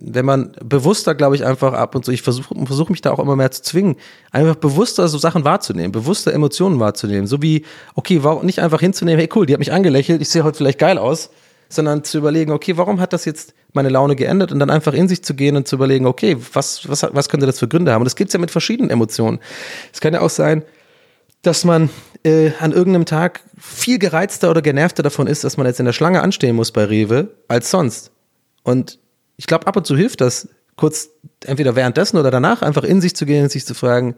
wenn 0.02 0.26
man 0.26 0.52
bewusster, 0.64 1.16
glaube 1.16 1.36
ich, 1.36 1.46
einfach 1.46 1.74
ab 1.74 1.96
und 1.96 2.04
zu, 2.04 2.12
ich 2.12 2.22
versuche 2.22 2.54
versuch 2.66 2.90
mich 2.90 3.02
da 3.02 3.12
auch 3.12 3.20
immer 3.20 3.38
mehr 3.38 3.50
zu 3.52 3.62
zwingen, 3.62 3.96
einfach 4.32 4.56
bewusster 4.56 5.08
so 5.08 5.18
Sachen 5.18 5.46
wahrzunehmen, 5.46 5.94
bewusster 5.94 6.34
Emotionen 6.34 6.80
wahrzunehmen. 6.80 7.26
So 7.26 7.42
wie, 7.42 7.64
okay, 7.96 8.20
warum 8.22 8.46
nicht 8.46 8.60
einfach 8.60 8.82
hinzunehmen, 8.82 9.20
hey 9.20 9.30
cool, 9.34 9.46
die 9.46 9.54
hat 9.54 9.60
mich 9.60 9.72
angelächelt, 9.72 10.22
ich 10.22 10.28
sehe 10.28 10.44
heute 10.44 10.58
vielleicht 10.58 10.80
geil 10.80 10.98
aus, 10.98 11.30
sondern 11.70 12.04
zu 12.04 12.18
überlegen, 12.18 12.52
okay, 12.52 12.76
warum 12.76 13.00
hat 13.00 13.14
das 13.14 13.24
jetzt 13.24 13.54
meine 13.72 13.88
Laune 13.88 14.18
geändert 14.18 14.52
und 14.52 14.60
dann 14.60 14.70
einfach 14.70 14.94
in 14.94 15.08
sich 15.08 15.24
zu 15.24 15.36
gehen 15.36 15.56
und 15.56 15.70
zu 15.70 15.78
überlegen, 15.78 16.06
okay, 16.06 16.36
was, 16.52 16.90
was, 16.90 17.08
was 17.14 17.30
könnte 17.30 17.46
das 17.46 17.60
für 17.60 17.70
Gründe 17.70 17.94
haben? 17.94 18.02
Und 18.02 18.06
das 18.06 18.18
gibt's 18.18 18.34
ja 18.34 18.40
mit 18.42 18.52
verschiedenen 18.52 18.90
Emotionen. 18.90 19.40
Es 19.94 20.02
kann 20.02 20.14
ja 20.14 20.20
auch 20.20 20.30
sein, 20.30 20.64
dass 21.44 21.64
man 21.64 21.90
äh, 22.24 22.52
an 22.60 22.74
irgendeinem 22.74 23.06
Tag 23.06 23.40
viel 23.58 24.00
gereizter 24.00 24.52
oder 24.52 24.62
genervter 24.62 25.02
davon 25.02 25.28
ist, 25.28 25.46
dass 25.46 25.56
man 25.56 25.66
jetzt 25.66 25.80
in 25.80 25.86
der 25.86 25.94
Schlange 25.94 26.22
anstehen 26.22 26.58
muss 26.58 26.74
bei 26.74 26.84
Rewe, 26.84 27.30
als 27.48 27.72
sonst. 27.72 28.12
Und 28.64 29.00
ich 29.38 29.48
glaube, 29.48 29.68
ab 29.68 29.76
und 29.76 29.86
zu 29.86 29.96
hilft 29.96 30.22
das, 30.22 30.50
kurz 30.76 31.10
entweder 31.46 31.76
währenddessen 31.76 32.18
oder 32.18 32.32
danach 32.32 32.62
einfach 32.62 32.84
in 32.84 33.02
sich 33.02 33.16
zu 33.16 33.26
gehen 33.26 33.44
und 33.44 33.52
sich 33.52 33.66
zu 33.66 33.74
fragen, 33.74 34.16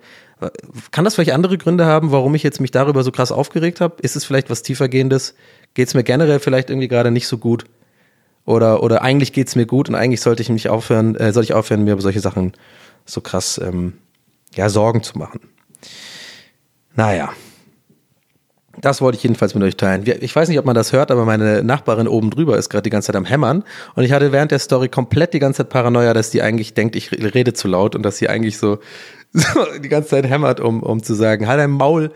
kann 0.92 1.06
das 1.06 1.16
vielleicht 1.16 1.34
andere 1.34 1.58
Gründe 1.58 1.86
haben, 1.86 2.12
warum 2.12 2.36
ich 2.36 2.44
jetzt 2.44 2.60
mich 2.62 2.72
darüber 2.72 3.04
so 3.04 3.12
krass 3.12 3.32
aufgeregt 3.32 3.82
habe? 3.82 4.02
Ist 4.02 4.16
es 4.16 4.26
vielleicht 4.26 4.50
was 4.50 4.64
tiefergehendes? 4.64 5.36
Geht 5.74 5.88
es 5.88 5.94
mir 5.94 6.04
generell 6.04 6.40
vielleicht 6.40 6.70
irgendwie 6.70 6.88
gerade 6.88 7.12
nicht 7.12 7.28
so 7.28 7.38
gut? 7.38 7.66
Oder, 8.46 8.84
oder 8.84 9.02
eigentlich 9.02 9.32
geht 9.32 9.48
es 9.48 9.56
mir 9.56 9.66
gut 9.66 9.88
und 9.88 9.96
eigentlich 9.96 10.22
sollte 10.22 10.42
ich 10.42 10.50
mich 10.50 10.68
aufhören, 10.70 11.16
äh, 11.16 11.32
soll 11.32 11.44
ich 11.44 11.54
aufhören, 11.54 11.84
mir 11.86 11.94
über 11.94 12.02
solche 12.02 12.20
Sachen 12.20 12.54
so 13.06 13.22
krass 13.22 13.60
ähm, 13.64 13.94
ja, 14.54 14.70
Sorgen 14.70 15.02
zu 15.02 15.18
machen. 15.18 15.40
Naja, 16.96 17.34
das 18.82 19.02
wollte 19.02 19.18
ich 19.18 19.24
jedenfalls 19.24 19.54
mit 19.54 19.64
euch 19.64 19.78
teilen. 19.78 20.04
Ich 20.22 20.36
weiß 20.36 20.50
nicht, 20.50 20.58
ob 20.58 20.66
man 20.66 20.76
das 20.76 20.94
hört, 20.94 21.12
aber 21.12 21.26
meine 21.26 21.64
Nachbarin 21.64 22.08
oben 22.08 22.32
drüber 22.32 22.58
ist 22.58 22.70
gerade 22.70 22.84
die 22.84 22.90
ganze 22.90 23.08
Zeit 23.08 23.16
am 23.16 23.26
Hämmern. 23.26 23.64
Und 23.96 24.04
ich 24.04 24.12
hatte 24.12 24.32
während 24.32 24.52
der 24.52 24.60
Story 24.60 24.90
komplett 24.90 25.34
die 25.34 25.40
ganze 25.40 25.58
Zeit 25.58 25.70
Paranoia, 25.70 26.14
dass 26.14 26.32
die 26.32 26.42
eigentlich 26.42 26.74
denkt, 26.74 26.96
ich 26.96 27.12
rede 27.12 27.54
zu 27.54 27.68
laut 27.68 27.96
und 27.96 28.04
dass 28.04 28.18
sie 28.18 28.30
eigentlich 28.30 28.58
so, 28.58 28.80
so 29.34 29.66
die 29.82 29.90
ganze 29.90 30.10
Zeit 30.10 30.28
hämmert, 30.28 30.60
um, 30.60 30.82
um 30.82 31.04
zu 31.04 31.14
sagen, 31.14 31.48
halt 31.48 31.60
dein 31.60 31.70
Maul. 31.70 32.12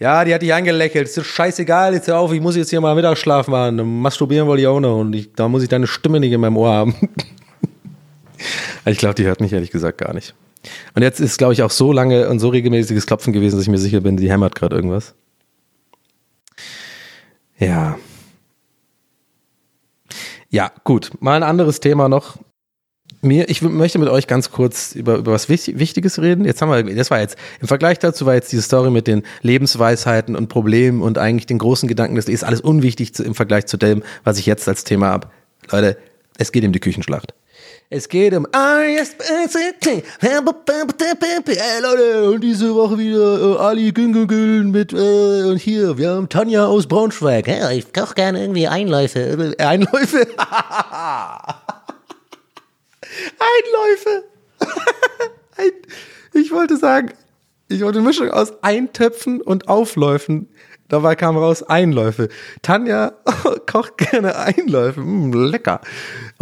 Ja, 0.00 0.24
die 0.24 0.32
hat 0.32 0.42
dich 0.42 0.54
angelächelt. 0.54 1.08
Ist 1.08 1.26
scheißegal, 1.26 1.92
jetzt 1.92 2.08
hör 2.08 2.18
auf, 2.18 2.32
ich 2.32 2.40
muss 2.40 2.56
jetzt 2.56 2.70
hier 2.70 2.80
mal 2.80 2.94
Mittagsschlaf 2.94 3.48
machen. 3.48 4.00
Masturbieren 4.00 4.46
wollte 4.46 4.62
ich 4.62 4.68
auch 4.68 4.80
noch 4.80 5.00
und 5.00 5.12
ich, 5.12 5.32
da 5.34 5.48
muss 5.48 5.62
ich 5.62 5.68
deine 5.68 5.86
Stimme 5.86 6.18
nicht 6.18 6.32
in 6.32 6.40
meinem 6.40 6.56
Ohr 6.56 6.70
haben. 6.70 6.94
ich 8.86 8.98
glaube, 8.98 9.16
die 9.16 9.24
hört 9.24 9.40
mich 9.40 9.52
ehrlich 9.52 9.70
gesagt 9.70 9.98
gar 9.98 10.14
nicht. 10.14 10.34
Und 10.94 11.02
jetzt 11.02 11.20
ist, 11.20 11.36
glaube 11.36 11.52
ich, 11.52 11.62
auch 11.62 11.70
so 11.70 11.92
lange 11.92 12.28
und 12.30 12.38
so 12.38 12.48
regelmäßiges 12.48 13.06
Klopfen 13.06 13.32
gewesen, 13.32 13.56
dass 13.56 13.62
ich 13.64 13.70
mir 13.70 13.78
sicher 13.78 14.00
bin, 14.00 14.16
die 14.16 14.30
hämmert 14.30 14.54
gerade 14.54 14.74
irgendwas. 14.74 15.14
Ja. 17.58 17.98
Ja, 20.50 20.72
gut. 20.84 21.10
Mal 21.20 21.36
ein 21.36 21.42
anderes 21.42 21.80
Thema 21.80 22.08
noch. 22.08 22.38
Mir, 23.20 23.48
ich 23.48 23.62
möchte 23.62 23.98
mit 23.98 24.08
euch 24.08 24.28
ganz 24.28 24.50
kurz 24.50 24.94
über, 24.94 25.16
über 25.16 25.32
was 25.32 25.48
Wichtiges 25.48 26.20
reden. 26.20 26.44
Jetzt 26.44 26.62
haben 26.62 26.70
wir, 26.70 26.94
das 26.94 27.10
war 27.10 27.20
jetzt, 27.20 27.36
im 27.60 27.66
Vergleich 27.66 27.98
dazu 27.98 28.26
war 28.26 28.34
jetzt 28.34 28.52
diese 28.52 28.62
Story 28.62 28.90
mit 28.90 29.08
den 29.08 29.24
Lebensweisheiten 29.42 30.36
und 30.36 30.48
Problemen 30.48 31.02
und 31.02 31.18
eigentlich 31.18 31.46
den 31.46 31.58
großen 31.58 31.88
Gedanken, 31.88 32.14
das 32.14 32.28
ist 32.28 32.44
alles 32.44 32.60
unwichtig 32.60 33.14
zu, 33.14 33.24
im 33.24 33.34
Vergleich 33.34 33.66
zu 33.66 33.76
dem, 33.76 34.04
was 34.22 34.38
ich 34.38 34.46
jetzt 34.46 34.68
als 34.68 34.84
Thema 34.84 35.08
habe. 35.08 35.28
Leute, 35.70 35.98
es 36.38 36.52
geht 36.52 36.64
um 36.64 36.72
die 36.72 36.78
Küchenschlacht. 36.78 37.34
Es 37.90 38.06
geht 38.10 38.34
um 38.34 38.46
Hey 38.52 38.84
Leute, 41.80 42.30
und 42.30 42.42
diese 42.42 42.74
Woche 42.74 42.98
wieder 42.98 43.40
äh, 43.40 43.56
Ali 43.56 43.92
Güngüngün 43.92 44.70
mit 44.70 44.92
äh, 44.92 45.44
und 45.44 45.56
hier, 45.56 45.96
wir 45.96 46.10
haben 46.10 46.28
Tanja 46.28 46.66
aus 46.66 46.86
Braunschweig. 46.86 47.48
Ja, 47.48 47.70
ich 47.70 47.90
koche 47.94 48.12
gerne 48.14 48.42
irgendwie 48.42 48.68
Einläufe. 48.68 49.54
Einläufe? 49.58 50.18
Einläufe. 53.38 54.24
Ein, 55.56 55.72
ich 56.34 56.52
wollte 56.52 56.76
sagen, 56.76 57.14
ich 57.68 57.80
wollte 57.80 58.00
eine 58.00 58.08
Mischung 58.08 58.30
aus 58.30 58.52
Eintöpfen 58.62 59.40
und 59.40 59.68
Aufläufen. 59.68 60.50
Dabei 60.88 61.16
kam 61.16 61.36
raus 61.36 61.62
Einläufe. 61.62 62.28
Tanja 62.62 63.12
kocht 63.66 63.98
gerne 63.98 64.36
Einläufe. 64.36 65.00
Mm, 65.00 65.32
lecker. 65.32 65.80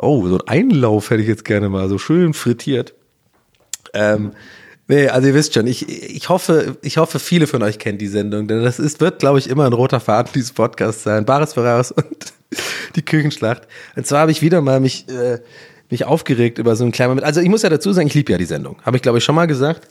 Oh, 0.01 0.27
so 0.29 0.39
ein 0.39 0.49
Einlauf 0.49 1.11
hätte 1.11 1.23
ich 1.23 1.29
jetzt 1.29 1.45
gerne 1.45 1.69
mal. 1.69 1.89
So 1.89 1.99
schön 1.99 2.33
frittiert. 2.33 2.95
Ähm, 3.93 4.33
nee, 4.87 5.09
also 5.09 5.29
ihr 5.29 5.35
wisst 5.35 5.55
schon, 5.55 5.67
ich, 5.67 5.89
ich 5.89 6.29
hoffe, 6.29 6.77
ich 6.83 6.99
hoffe, 6.99 7.19
viele 7.19 7.47
von 7.47 7.63
euch 7.63 7.79
kennen 7.79 7.99
die 7.99 8.07
Sendung, 8.07 8.47
denn 8.47 8.63
das 8.63 8.79
ist, 8.79 9.01
wird, 9.01 9.19
glaube 9.19 9.39
ich, 9.39 9.49
immer 9.49 9.67
ein 9.67 9.73
roter 9.73 10.01
Faden 10.01 10.33
dieses 10.35 10.53
Podcasts 10.53 11.03
sein. 11.03 11.25
Baris 11.25 11.55
Ferraris 11.55 11.91
und 11.91 12.07
die 12.97 13.05
Küchenschlacht. 13.05 13.67
Und 13.97 14.07
zwar 14.07 14.21
habe 14.21 14.31
ich 14.31 14.43
wieder 14.43 14.61
mal 14.61 14.79
mich, 14.79 15.09
äh, 15.09 15.41
mich 15.91 16.05
aufgeregt 16.05 16.59
über 16.59 16.77
so 16.77 16.85
einen 16.85 16.93
kleinen 16.93 17.11
Moment. 17.11 17.27
Also 17.27 17.41
ich 17.41 17.49
muss 17.49 17.63
ja 17.63 17.69
dazu 17.69 17.93
sagen, 17.93 18.07
ich 18.07 18.15
liebe 18.15 18.31
ja 18.31 18.39
die 18.39 18.45
Sendung. 18.45 18.77
Habe 18.83 18.97
ich, 18.97 19.03
glaube 19.03 19.19
ich, 19.19 19.25
schon 19.25 19.35
mal 19.35 19.47
gesagt. 19.47 19.89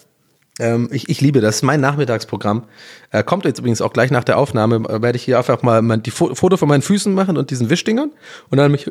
Ähm, 0.60 0.90
ich, 0.92 1.10
ich 1.10 1.22
liebe 1.22 1.42
das, 1.42 1.62
mein 1.64 1.82
Nachmittagsprogramm. 1.82 2.64
Äh, 3.12 3.24
kommt 3.24 3.46
jetzt 3.46 3.60
übrigens 3.60 3.82
auch 3.82 3.92
gleich 3.92 4.12
nach 4.12 4.24
der 4.24 4.38
Aufnahme, 4.38 4.78
äh, 4.88 5.02
werde 5.02 5.18
ich 5.18 5.24
hier 5.24 5.38
einfach 5.38 5.62
mal 5.64 5.82
mein, 5.82 6.02
die 6.02 6.12
Fo 6.12 6.34
Foto 6.34 6.58
von 6.58 6.70
meinen 6.70 6.82
Füßen 6.82 7.14
machen 7.14 7.38
und 7.38 7.52
diesen 7.52 7.70
Wischdingern 7.70 8.12
und 8.50 8.58
dann 8.58 8.72
mich 8.72 8.90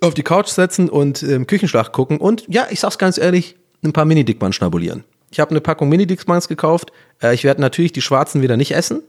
auf 0.00 0.14
die 0.14 0.22
Couch 0.22 0.48
setzen 0.48 0.90
und 0.90 1.22
ähm, 1.22 1.46
Küchenschlag 1.46 1.92
gucken 1.92 2.18
und 2.18 2.44
ja, 2.48 2.66
ich 2.70 2.80
sag's 2.80 2.98
ganz 2.98 3.16
ehrlich, 3.16 3.56
ein 3.82 3.92
paar 3.92 4.04
Mini-Dickmann 4.04 4.52
schnabulieren. 4.52 5.04
Ich 5.30 5.40
habe 5.40 5.50
eine 5.50 5.60
Packung 5.60 5.88
Mini-Dickmanns 5.88 6.48
gekauft. 6.48 6.92
Äh, 7.22 7.34
ich 7.34 7.44
werde 7.44 7.60
natürlich 7.62 7.92
die 7.92 8.02
schwarzen 8.02 8.42
wieder 8.42 8.58
nicht 8.58 8.74
essen, 8.74 9.02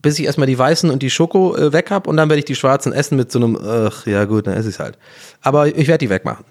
bis 0.00 0.18
ich 0.18 0.24
erstmal 0.24 0.46
die 0.46 0.58
weißen 0.58 0.88
und 0.88 1.02
die 1.02 1.10
Schoko 1.10 1.56
äh, 1.56 1.74
weg 1.74 1.90
hab 1.90 2.06
und 2.06 2.16
dann 2.16 2.30
werde 2.30 2.38
ich 2.38 2.46
die 2.46 2.54
schwarzen 2.54 2.94
essen 2.94 3.16
mit 3.16 3.30
so 3.30 3.38
einem, 3.38 3.58
ach 3.62 4.06
ja 4.06 4.24
gut, 4.24 4.46
dann 4.46 4.54
esse 4.54 4.70
ich's 4.70 4.78
halt. 4.78 4.96
Aber 5.42 5.66
ich 5.66 5.88
werde 5.88 5.98
die 5.98 6.10
wegmachen. 6.10 6.46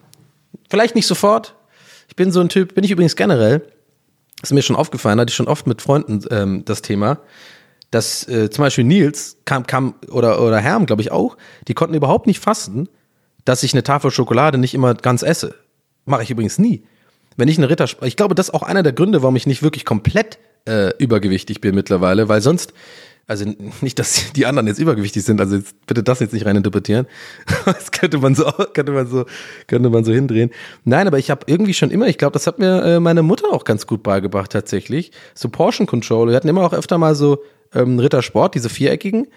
Vielleicht 0.69 0.93
nicht 0.93 1.07
sofort. 1.07 1.55
Ich 2.07 2.15
bin 2.15 2.31
so 2.31 2.41
ein 2.41 2.49
Typ, 2.49 2.75
bin 2.75 2.83
ich 2.83 2.91
übrigens 2.91 3.15
generell 3.15 3.63
ist 4.49 4.53
mir 4.53 4.61
schon 4.61 4.75
aufgefallen, 4.75 5.19
hatte 5.19 5.29
ich 5.29 5.35
schon 5.35 5.47
oft 5.47 5.67
mit 5.67 5.81
Freunden 5.81 6.21
ähm, 6.31 6.63
das 6.65 6.81
Thema, 6.81 7.19
dass 7.91 8.27
äh, 8.27 8.49
zum 8.49 8.63
Beispiel 8.63 8.83
Nils 8.83 9.37
kam, 9.45 9.65
kam 9.67 9.95
oder, 10.09 10.41
oder 10.41 10.59
Herm, 10.59 10.85
glaube 10.85 11.01
ich 11.01 11.11
auch, 11.11 11.37
die 11.67 11.73
konnten 11.73 11.95
überhaupt 11.95 12.27
nicht 12.27 12.39
fassen, 12.39 12.89
dass 13.45 13.63
ich 13.63 13.73
eine 13.73 13.83
Tafel 13.83 14.11
Schokolade 14.11 14.57
nicht 14.57 14.73
immer 14.73 14.93
ganz 14.95 15.23
esse. 15.23 15.55
Mache 16.05 16.23
ich 16.23 16.31
übrigens 16.31 16.57
nie. 16.57 16.83
Wenn 17.37 17.47
ich 17.47 17.57
eine 17.57 17.69
Ritter, 17.69 17.85
ich 18.01 18.15
glaube, 18.15 18.35
das 18.35 18.49
ist 18.49 18.53
auch 18.53 18.63
einer 18.63 18.83
der 18.83 18.93
Gründe, 18.93 19.21
warum 19.21 19.35
ich 19.35 19.45
nicht 19.45 19.61
wirklich 19.61 19.85
komplett 19.85 20.39
äh, 20.67 20.95
übergewichtig 20.97 21.61
bin 21.61 21.75
mittlerweile, 21.75 22.29
weil 22.29 22.41
sonst 22.41 22.73
also 23.27 23.45
nicht, 23.81 23.97
dass 23.97 24.33
die 24.33 24.45
anderen 24.45 24.67
jetzt 24.67 24.79
übergewichtig 24.79 25.23
sind, 25.23 25.41
also 25.41 25.55
jetzt, 25.55 25.75
bitte 25.87 26.03
das 26.03 26.19
jetzt 26.19 26.33
nicht 26.33 26.45
reininterpretieren. 26.45 27.07
Das 27.65 27.91
könnte 27.91 28.19
man 28.19 28.35
so, 28.35 28.45
könnte 28.73 28.91
man 28.91 29.07
so, 29.07 29.25
könnte 29.67 29.89
man 29.89 30.03
so 30.03 30.13
hindrehen. 30.13 30.51
Nein, 30.83 31.07
aber 31.07 31.17
ich 31.17 31.31
habe 31.31 31.41
irgendwie 31.47 31.73
schon 31.73 31.89
immer, 31.89 32.07
ich 32.07 32.17
glaube, 32.17 32.33
das 32.33 32.45
hat 32.45 32.59
mir 32.59 32.83
äh, 32.83 32.99
meine 32.99 33.23
Mutter 33.23 33.51
auch 33.51 33.63
ganz 33.63 33.87
gut 33.87 34.03
beigebracht 34.03 34.51
tatsächlich. 34.51 35.11
So 35.33 35.49
Portion 35.49 35.87
Control. 35.87 36.29
Wir 36.29 36.35
hatten 36.35 36.47
immer 36.47 36.63
auch 36.63 36.73
öfter 36.73 36.97
mal 36.97 37.15
so 37.15 37.43
ähm, 37.73 37.97
Rittersport, 37.99 38.53
diese 38.55 38.69
viereckigen. 38.69 39.27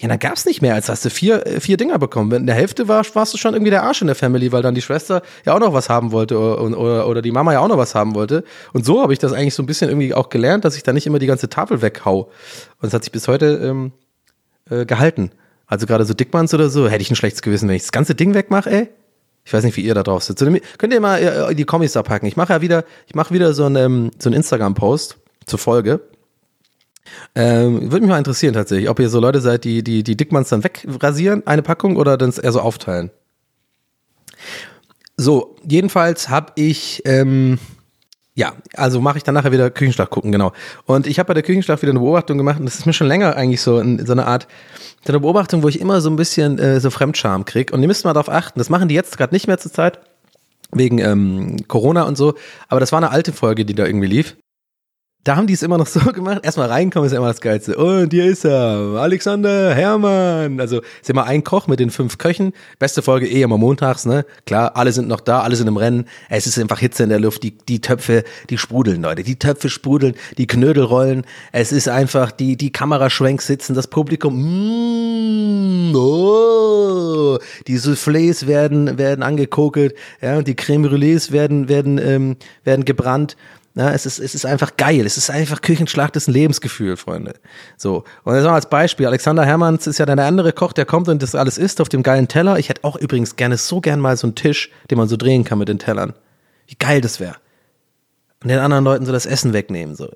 Ja, 0.00 0.06
dann 0.06 0.20
gab's 0.20 0.46
nicht 0.46 0.62
mehr, 0.62 0.74
als 0.74 0.88
hast 0.88 1.04
du 1.04 1.10
vier, 1.10 1.44
äh, 1.44 1.60
vier 1.60 1.76
Dinger 1.76 1.98
bekommen. 1.98 2.30
In 2.30 2.46
der 2.46 2.54
Hälfte 2.54 2.86
war, 2.86 3.04
warst 3.14 3.34
du 3.34 3.38
schon 3.38 3.54
irgendwie 3.54 3.70
der 3.70 3.82
Arsch 3.82 4.00
in 4.00 4.06
der 4.06 4.14
Family, 4.14 4.52
weil 4.52 4.62
dann 4.62 4.76
die 4.76 4.80
Schwester 4.80 5.22
ja 5.44 5.54
auch 5.54 5.58
noch 5.58 5.72
was 5.72 5.88
haben 5.88 6.12
wollte 6.12 6.38
oder, 6.38 6.78
oder, 6.78 7.08
oder 7.08 7.20
die 7.20 7.32
Mama 7.32 7.52
ja 7.52 7.58
auch 7.58 7.68
noch 7.68 7.78
was 7.78 7.96
haben 7.96 8.14
wollte. 8.14 8.44
Und 8.72 8.86
so 8.86 9.02
habe 9.02 9.12
ich 9.12 9.18
das 9.18 9.32
eigentlich 9.32 9.54
so 9.54 9.62
ein 9.62 9.66
bisschen 9.66 9.90
irgendwie 9.90 10.14
auch 10.14 10.28
gelernt, 10.28 10.64
dass 10.64 10.76
ich 10.76 10.84
da 10.84 10.92
nicht 10.92 11.08
immer 11.08 11.18
die 11.18 11.26
ganze 11.26 11.48
Tafel 11.48 11.82
weghau. 11.82 12.30
Und 12.80 12.88
es 12.88 12.94
hat 12.94 13.02
sich 13.02 13.10
bis 13.10 13.26
heute 13.26 13.60
ähm, 13.60 13.92
äh, 14.70 14.86
gehalten. 14.86 15.32
Also 15.66 15.86
gerade 15.86 16.04
so 16.04 16.14
Dickmanns 16.14 16.54
oder 16.54 16.70
so, 16.70 16.88
hätte 16.88 17.02
ich 17.02 17.10
ein 17.10 17.16
schlechtes 17.16 17.42
Gewissen, 17.42 17.68
wenn 17.68 17.74
ich 17.74 17.82
das 17.82 17.92
ganze 17.92 18.14
Ding 18.14 18.34
wegmache, 18.34 18.70
ey. 18.70 18.88
Ich 19.44 19.52
weiß 19.52 19.64
nicht, 19.64 19.76
wie 19.76 19.80
ihr 19.80 19.94
da 19.94 20.02
drauf 20.04 20.22
sitzt. 20.22 20.44
Könnt 20.78 20.92
ihr 20.92 21.00
mal 21.00 21.18
äh, 21.18 21.54
die 21.54 21.64
Kommis 21.64 21.92
da 21.92 22.02
packen. 22.02 22.26
Ich 22.26 22.36
mache 22.36 22.52
ja 22.52 22.60
wieder, 22.60 22.84
ich 23.06 23.14
mache 23.16 23.34
wieder 23.34 23.52
so 23.52 23.64
einen, 23.64 23.76
ähm, 23.76 24.10
so 24.18 24.28
einen 24.28 24.36
Instagram-Post 24.36 25.16
zur 25.46 25.58
Folge. 25.58 26.00
Ähm, 27.34 27.92
Würde 27.92 28.00
mich 28.00 28.10
mal 28.10 28.18
interessieren 28.18 28.54
tatsächlich, 28.54 28.88
ob 28.88 28.98
ihr 29.00 29.08
so 29.08 29.20
Leute 29.20 29.40
seid, 29.40 29.64
die 29.64 29.82
die, 29.82 30.02
die 30.02 30.16
Dickmanns 30.16 30.48
dann 30.48 30.64
wegrasieren, 30.64 31.46
eine 31.46 31.62
Packung, 31.62 31.96
oder 31.96 32.16
dann 32.16 32.32
eher 32.32 32.52
so 32.52 32.60
aufteilen. 32.60 33.10
So, 35.16 35.56
jedenfalls 35.68 36.28
habe 36.28 36.52
ich, 36.54 37.02
ähm, 37.04 37.58
ja, 38.34 38.52
also 38.74 39.00
mache 39.00 39.18
ich 39.18 39.24
dann 39.24 39.34
nachher 39.34 39.50
wieder 39.50 39.70
Küchenschlag 39.70 40.10
gucken, 40.10 40.30
genau. 40.30 40.52
Und 40.84 41.06
ich 41.06 41.18
habe 41.18 41.28
bei 41.28 41.34
der 41.34 41.42
Küchenschlag 41.42 41.82
wieder 41.82 41.90
eine 41.90 41.98
Beobachtung 42.00 42.38
gemacht 42.38 42.60
und 42.60 42.66
das 42.66 42.76
ist 42.76 42.86
mir 42.86 42.92
schon 42.92 43.08
länger 43.08 43.34
eigentlich 43.36 43.60
so, 43.60 43.80
in, 43.80 44.04
so 44.06 44.12
eine 44.12 44.26
Art, 44.26 44.46
so 45.04 45.12
eine 45.12 45.20
Beobachtung, 45.20 45.62
wo 45.62 45.68
ich 45.68 45.80
immer 45.80 46.00
so 46.00 46.08
ein 46.08 46.16
bisschen 46.16 46.58
äh, 46.58 46.78
so 46.78 46.90
Fremdscham 46.90 47.44
krieg. 47.44 47.72
Und 47.72 47.82
ihr 47.82 47.88
müsst 47.88 48.04
mal 48.04 48.12
darauf 48.12 48.28
achten, 48.28 48.58
das 48.60 48.70
machen 48.70 48.88
die 48.88 48.94
jetzt 48.94 49.18
gerade 49.18 49.34
nicht 49.34 49.48
mehr 49.48 49.58
zur 49.58 49.72
Zeit, 49.72 49.98
wegen 50.70 50.98
ähm, 50.98 51.56
Corona 51.66 52.02
und 52.02 52.16
so, 52.16 52.34
aber 52.68 52.78
das 52.78 52.92
war 52.92 52.98
eine 52.98 53.10
alte 53.10 53.32
Folge, 53.32 53.64
die 53.64 53.74
da 53.74 53.86
irgendwie 53.86 54.06
lief 54.06 54.36
da 55.28 55.36
haben 55.36 55.46
die 55.46 55.52
es 55.52 55.62
immer 55.62 55.76
noch 55.76 55.86
so 55.86 56.00
gemacht. 56.12 56.40
Erstmal 56.42 56.68
reinkommen 56.68 57.06
ist 57.06 57.12
ja 57.12 57.18
immer 57.18 57.28
das 57.28 57.42
Geilste. 57.42 57.76
Und 57.76 58.14
hier 58.14 58.24
ist 58.24 58.46
er, 58.46 58.94
Alexander 58.96 59.74
Hermann. 59.74 60.58
Also 60.58 60.80
ist 61.02 61.10
immer 61.10 61.24
ein 61.24 61.44
Koch 61.44 61.66
mit 61.66 61.80
den 61.80 61.90
fünf 61.90 62.16
Köchen. 62.16 62.54
Beste 62.78 63.02
Folge 63.02 63.28
eh 63.28 63.42
immer 63.42 63.58
montags, 63.58 64.06
ne? 64.06 64.24
Klar, 64.46 64.74
alle 64.74 64.90
sind 64.90 65.06
noch 65.06 65.20
da, 65.20 65.42
alle 65.42 65.54
sind 65.54 65.66
im 65.66 65.76
Rennen. 65.76 66.06
Es 66.30 66.46
ist 66.46 66.58
einfach 66.58 66.78
Hitze 66.78 67.02
in 67.02 67.10
der 67.10 67.20
Luft. 67.20 67.42
Die, 67.42 67.58
die 67.58 67.82
Töpfe, 67.82 68.24
die 68.48 68.56
sprudeln, 68.56 69.02
Leute. 69.02 69.22
Die 69.22 69.38
Töpfe 69.38 69.68
sprudeln, 69.68 70.14
die 70.38 70.46
Knödel 70.46 70.84
rollen. 70.84 71.26
Es 71.52 71.72
ist 71.72 71.90
einfach, 71.90 72.32
die, 72.32 72.56
die 72.56 72.72
Kameraschwenks 72.72 73.46
sitzen, 73.46 73.74
das 73.74 73.86
Publikum, 73.86 75.90
mm, 75.90 75.94
oh, 75.94 77.38
die 77.66 77.78
Soufflés 77.78 78.46
werden, 78.46 78.96
werden 78.96 79.22
angekokelt, 79.22 79.94
ja, 80.22 80.38
und 80.38 80.48
die 80.48 80.56
Creme 80.56 80.86
Brûlées 80.86 81.32
werden, 81.32 81.68
werden, 81.68 81.98
ähm, 81.98 82.36
werden 82.64 82.86
gebrannt. 82.86 83.36
Ja, 83.78 83.92
es, 83.92 84.06
ist, 84.06 84.18
es 84.18 84.34
ist 84.34 84.44
einfach 84.44 84.76
geil. 84.76 85.06
Es 85.06 85.16
ist 85.16 85.30
einfach 85.30 85.62
Küchenschlacht, 85.62 86.16
ist 86.16 86.26
ein 86.26 86.32
Lebensgefühl, 86.32 86.96
Freunde. 86.96 87.34
So. 87.76 88.02
Und 88.24 88.34
jetzt 88.34 88.42
mal 88.42 88.54
als 88.54 88.68
Beispiel. 88.68 89.06
Alexander 89.06 89.44
Hermanns 89.44 89.86
ist 89.86 89.98
ja 89.98 90.04
dann 90.04 90.16
der 90.16 90.26
andere 90.26 90.52
Koch, 90.52 90.72
der 90.72 90.84
kommt 90.84 91.08
und 91.08 91.22
das 91.22 91.36
alles 91.36 91.58
isst 91.58 91.80
auf 91.80 91.88
dem 91.88 92.02
geilen 92.02 92.26
Teller. 92.26 92.58
Ich 92.58 92.70
hätte 92.70 92.82
auch 92.82 92.96
übrigens 92.96 93.36
gerne 93.36 93.56
so 93.56 93.80
gern 93.80 94.00
mal 94.00 94.16
so 94.16 94.26
einen 94.26 94.34
Tisch, 94.34 94.72
den 94.90 94.98
man 94.98 95.06
so 95.06 95.16
drehen 95.16 95.44
kann 95.44 95.60
mit 95.60 95.68
den 95.68 95.78
Tellern. 95.78 96.14
Wie 96.66 96.74
geil 96.74 97.00
das 97.00 97.20
wäre. 97.20 97.36
Und 98.42 98.48
den 98.48 98.58
anderen 98.58 98.82
Leuten 98.82 99.06
so 99.06 99.12
das 99.12 99.26
Essen 99.26 99.52
wegnehmen. 99.52 99.94
So. 99.94 100.08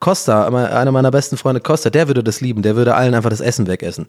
Costa, 0.00 0.46
einer 0.46 0.92
meiner 0.92 1.10
besten 1.10 1.36
Freunde, 1.36 1.60
Costa, 1.60 1.90
der 1.90 2.08
würde 2.08 2.24
das 2.24 2.40
lieben. 2.40 2.62
Der 2.62 2.76
würde 2.76 2.94
allen 2.94 3.14
einfach 3.14 3.28
das 3.28 3.42
Essen 3.42 3.66
wegessen. 3.66 4.08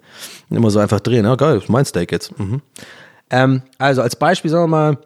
Immer 0.49 0.71
so 0.71 0.79
einfach 0.79 1.01
drehen. 1.01 1.25
Ja, 1.25 1.35
geil, 1.35 1.57
ist 1.57 1.67
mein 1.67 1.83
Steak 1.83 2.13
jetzt. 2.13 2.39
Mhm. 2.39 2.61
Ähm, 3.29 3.63
also 3.79 4.01
als 4.01 4.15
Beispiel, 4.15 4.49
sagen 4.49 4.63
wir 4.63 4.67
mal, 4.67 4.97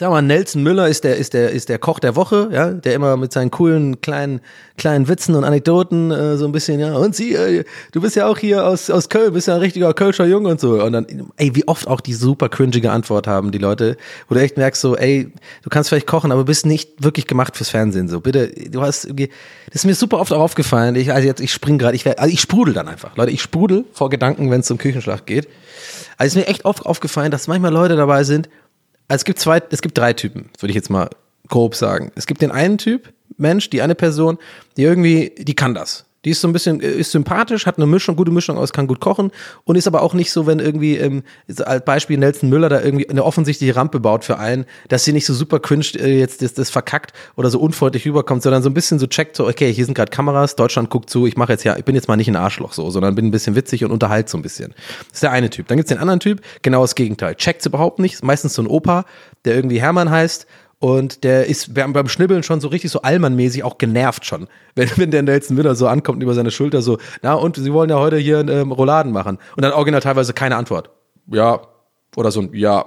Sag 0.00 0.08
mal, 0.08 0.22
Nelson 0.22 0.62
Müller 0.62 0.88
ist 0.88 1.04
der, 1.04 1.18
ist 1.18 1.34
der, 1.34 1.50
ist 1.50 1.68
der 1.68 1.78
Koch 1.78 1.98
der 1.98 2.16
Woche, 2.16 2.48
ja, 2.52 2.70
der 2.70 2.94
immer 2.94 3.18
mit 3.18 3.34
seinen 3.34 3.50
coolen 3.50 4.00
kleinen, 4.00 4.40
kleinen 4.78 5.08
Witzen 5.08 5.34
und 5.34 5.44
Anekdoten 5.44 6.10
äh, 6.10 6.38
so 6.38 6.46
ein 6.46 6.52
bisschen, 6.52 6.80
ja, 6.80 6.94
und 6.94 7.14
sie, 7.14 7.34
äh, 7.34 7.64
du 7.92 8.00
bist 8.00 8.16
ja 8.16 8.26
auch 8.26 8.38
hier 8.38 8.66
aus, 8.66 8.88
aus 8.88 9.10
Köln, 9.10 9.34
bist 9.34 9.48
ja 9.48 9.56
ein 9.56 9.60
richtiger 9.60 9.92
Kölscher 9.92 10.24
Junge 10.24 10.48
und 10.48 10.58
so. 10.58 10.82
Und 10.82 10.94
dann, 10.94 11.30
ey, 11.36 11.54
wie 11.54 11.68
oft 11.68 11.86
auch 11.86 12.00
die 12.00 12.14
super 12.14 12.48
cringige 12.48 12.90
Antwort 12.90 13.26
haben 13.26 13.52
die 13.52 13.58
Leute, 13.58 13.98
wo 14.26 14.34
du 14.34 14.40
echt 14.40 14.56
merkst, 14.56 14.80
so, 14.80 14.96
ey, 14.96 15.30
du 15.62 15.68
kannst 15.68 15.90
vielleicht 15.90 16.06
kochen, 16.06 16.32
aber 16.32 16.44
bist 16.44 16.64
nicht 16.64 17.04
wirklich 17.04 17.26
gemacht 17.26 17.54
fürs 17.54 17.68
Fernsehen, 17.68 18.08
so. 18.08 18.22
Bitte, 18.22 18.48
du 18.70 18.80
hast 18.80 19.04
irgendwie, 19.04 19.28
das 19.66 19.82
ist 19.82 19.84
mir 19.84 19.94
super 19.94 20.18
oft 20.18 20.32
auch 20.32 20.40
aufgefallen. 20.40 20.96
Ich, 20.96 21.12
also 21.12 21.28
jetzt, 21.28 21.42
ich 21.42 21.52
spring 21.52 21.76
gerade, 21.76 21.94
ich 21.94 22.06
werde, 22.06 22.20
also 22.20 22.32
ich 22.32 22.40
sprudel 22.40 22.72
dann 22.72 22.88
einfach. 22.88 23.18
Leute, 23.18 23.32
ich 23.32 23.42
sprudel 23.42 23.84
vor 23.92 24.08
Gedanken, 24.08 24.50
wenn 24.50 24.60
es 24.60 24.66
zum 24.66 24.78
Küchenschlag 24.78 25.26
geht. 25.26 25.46
Also 26.16 26.38
ist 26.38 26.46
mir 26.46 26.50
echt 26.50 26.64
oft 26.64 26.86
aufgefallen, 26.86 27.30
dass 27.30 27.48
manchmal 27.48 27.72
Leute 27.72 27.96
dabei 27.96 28.24
sind, 28.24 28.48
also 29.10 29.22
es 29.22 29.24
gibt 29.24 29.40
zwei, 29.40 29.60
es 29.70 29.82
gibt 29.82 29.98
drei 29.98 30.12
Typen, 30.12 30.50
würde 30.60 30.70
ich 30.70 30.76
jetzt 30.76 30.88
mal 30.88 31.10
grob 31.48 31.74
sagen. 31.74 32.12
Es 32.14 32.28
gibt 32.28 32.42
den 32.42 32.52
einen 32.52 32.78
Typ, 32.78 33.12
Mensch, 33.38 33.68
die 33.68 33.82
eine 33.82 33.96
Person, 33.96 34.38
die 34.76 34.82
irgendwie, 34.82 35.34
die 35.36 35.56
kann 35.56 35.74
das. 35.74 36.04
Die 36.24 36.30
ist 36.30 36.40
so 36.40 36.48
ein 36.48 36.52
bisschen, 36.52 36.80
äh, 36.80 36.90
ist 36.90 37.12
sympathisch, 37.12 37.66
hat 37.66 37.78
eine 37.78 37.86
Mischung, 37.86 38.16
gute 38.16 38.30
Mischung 38.30 38.58
aus, 38.58 38.72
kann 38.72 38.86
gut 38.86 39.00
kochen 39.00 39.30
und 39.64 39.76
ist 39.76 39.86
aber 39.86 40.02
auch 40.02 40.14
nicht 40.14 40.30
so, 40.32 40.46
wenn 40.46 40.58
irgendwie, 40.58 40.96
ähm, 40.96 41.22
als 41.64 41.84
Beispiel 41.84 42.18
Nelson 42.18 42.50
Müller 42.50 42.68
da 42.68 42.80
irgendwie 42.80 43.08
eine 43.08 43.24
offensichtliche 43.24 43.74
Rampe 43.74 44.00
baut 44.00 44.24
für 44.24 44.38
einen, 44.38 44.66
dass 44.88 45.04
sie 45.04 45.12
nicht 45.12 45.26
so 45.26 45.32
super 45.32 45.60
cringe 45.60 45.86
äh, 45.96 46.18
jetzt 46.18 46.42
das, 46.42 46.54
das 46.54 46.70
verkackt 46.70 47.12
oder 47.36 47.50
so 47.50 47.58
unfreundlich 47.58 48.06
rüberkommt, 48.06 48.42
sondern 48.42 48.62
so 48.62 48.68
ein 48.68 48.74
bisschen 48.74 48.98
so 48.98 49.06
checkt, 49.06 49.36
so, 49.36 49.48
okay, 49.48 49.72
hier 49.72 49.84
sind 49.84 49.94
gerade 49.94 50.10
Kameras, 50.10 50.56
Deutschland 50.56 50.90
guckt 50.90 51.08
zu, 51.08 51.26
ich 51.26 51.36
mache 51.36 51.52
jetzt 51.52 51.64
ja, 51.64 51.76
ich 51.76 51.84
bin 51.84 51.94
jetzt 51.94 52.08
mal 52.08 52.16
nicht 52.16 52.28
ein 52.28 52.36
Arschloch 52.36 52.72
so, 52.72 52.90
sondern 52.90 53.14
bin 53.14 53.26
ein 53.26 53.30
bisschen 53.30 53.54
witzig 53.56 53.84
und 53.84 53.90
unterhalte 53.90 54.30
so 54.30 54.38
ein 54.38 54.42
bisschen. 54.42 54.74
Das 55.08 55.14
ist 55.14 55.22
der 55.22 55.32
eine 55.32 55.50
Typ. 55.50 55.68
Dann 55.68 55.78
gibt's 55.78 55.88
den 55.88 55.98
anderen 55.98 56.20
Typ, 56.20 56.40
genau 56.62 56.82
das 56.82 56.94
Gegenteil. 56.94 57.34
Checkt's 57.34 57.66
überhaupt 57.66 57.98
nicht, 57.98 58.22
meistens 58.22 58.54
so 58.54 58.62
ein 58.62 58.66
Opa, 58.66 59.04
der 59.44 59.54
irgendwie 59.54 59.80
Hermann 59.80 60.10
heißt 60.10 60.46
und 60.80 61.24
der 61.24 61.46
ist 61.46 61.74
beim, 61.74 62.08
Schnibbeln 62.08 62.42
schon 62.42 62.62
so 62.62 62.68
richtig 62.68 62.90
so 62.90 63.02
Allmann-mäßig 63.02 63.64
auch 63.64 63.76
genervt 63.76 64.24
schon. 64.24 64.48
Wenn, 64.74 64.88
wenn 64.96 65.10
der 65.10 65.22
Nelson 65.22 65.56
Müller 65.56 65.74
so 65.74 65.86
ankommt 65.86 66.22
über 66.22 66.32
seine 66.32 66.50
Schulter 66.50 66.80
so, 66.80 66.96
na 67.22 67.34
und, 67.34 67.56
Sie 67.56 67.72
wollen 67.72 67.90
ja 67.90 67.98
heute 67.98 68.16
hier 68.16 68.48
ähm, 68.48 68.72
Rouladen 68.72 69.12
machen. 69.12 69.38
Und 69.56 69.62
dann 69.62 69.72
original 69.72 70.00
teilweise 70.00 70.32
keine 70.32 70.56
Antwort. 70.56 70.90
Ja. 71.26 71.60
Oder 72.16 72.30
so 72.30 72.40
ein 72.40 72.50
Ja. 72.54 72.86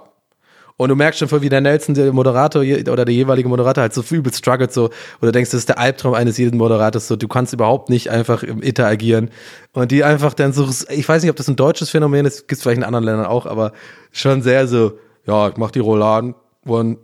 Und 0.76 0.90
du 0.90 0.96
merkst 0.96 1.20
schon, 1.20 1.42
wie 1.42 1.50
der 1.50 1.62
Nelson, 1.62 1.94
der 1.94 2.12
Moderator 2.14 2.64
oder 2.64 3.06
der 3.06 3.14
jeweilige 3.14 3.48
Moderator 3.48 3.84
halt 3.84 3.94
so 3.94 4.02
übel 4.10 4.34
struggelt 4.34 4.74
so, 4.74 4.90
oder 5.22 5.32
denkst, 5.32 5.52
das 5.52 5.60
ist 5.60 5.70
der 5.70 5.78
Albtraum 5.78 6.16
eines 6.16 6.40
jeden 6.40 6.58
Moderators 6.58 7.08
so, 7.08 7.16
du 7.16 7.28
kannst 7.28 7.54
überhaupt 7.54 7.90
nicht 7.90 8.10
einfach 8.10 8.42
interagieren. 8.42 9.30
Und 9.74 9.92
die 9.92 10.04
einfach 10.04 10.34
dann 10.34 10.52
so, 10.52 10.68
ich 10.90 11.08
weiß 11.08 11.22
nicht, 11.22 11.30
ob 11.30 11.36
das 11.36 11.48
ein 11.48 11.56
deutsches 11.56 11.92
Phänomen 11.92 12.26
ist, 12.26 12.48
gibt 12.48 12.54
es 12.54 12.64
vielleicht 12.64 12.80
in 12.80 12.84
anderen 12.84 13.06
Ländern 13.06 13.28
auch, 13.28 13.46
aber 13.46 13.72
schon 14.12 14.42
sehr 14.42 14.68
so, 14.68 14.94
ja, 15.28 15.50
ich 15.50 15.58
mach 15.58 15.70
die 15.70 15.80
Rouladen 15.80 16.34
und 16.66 16.98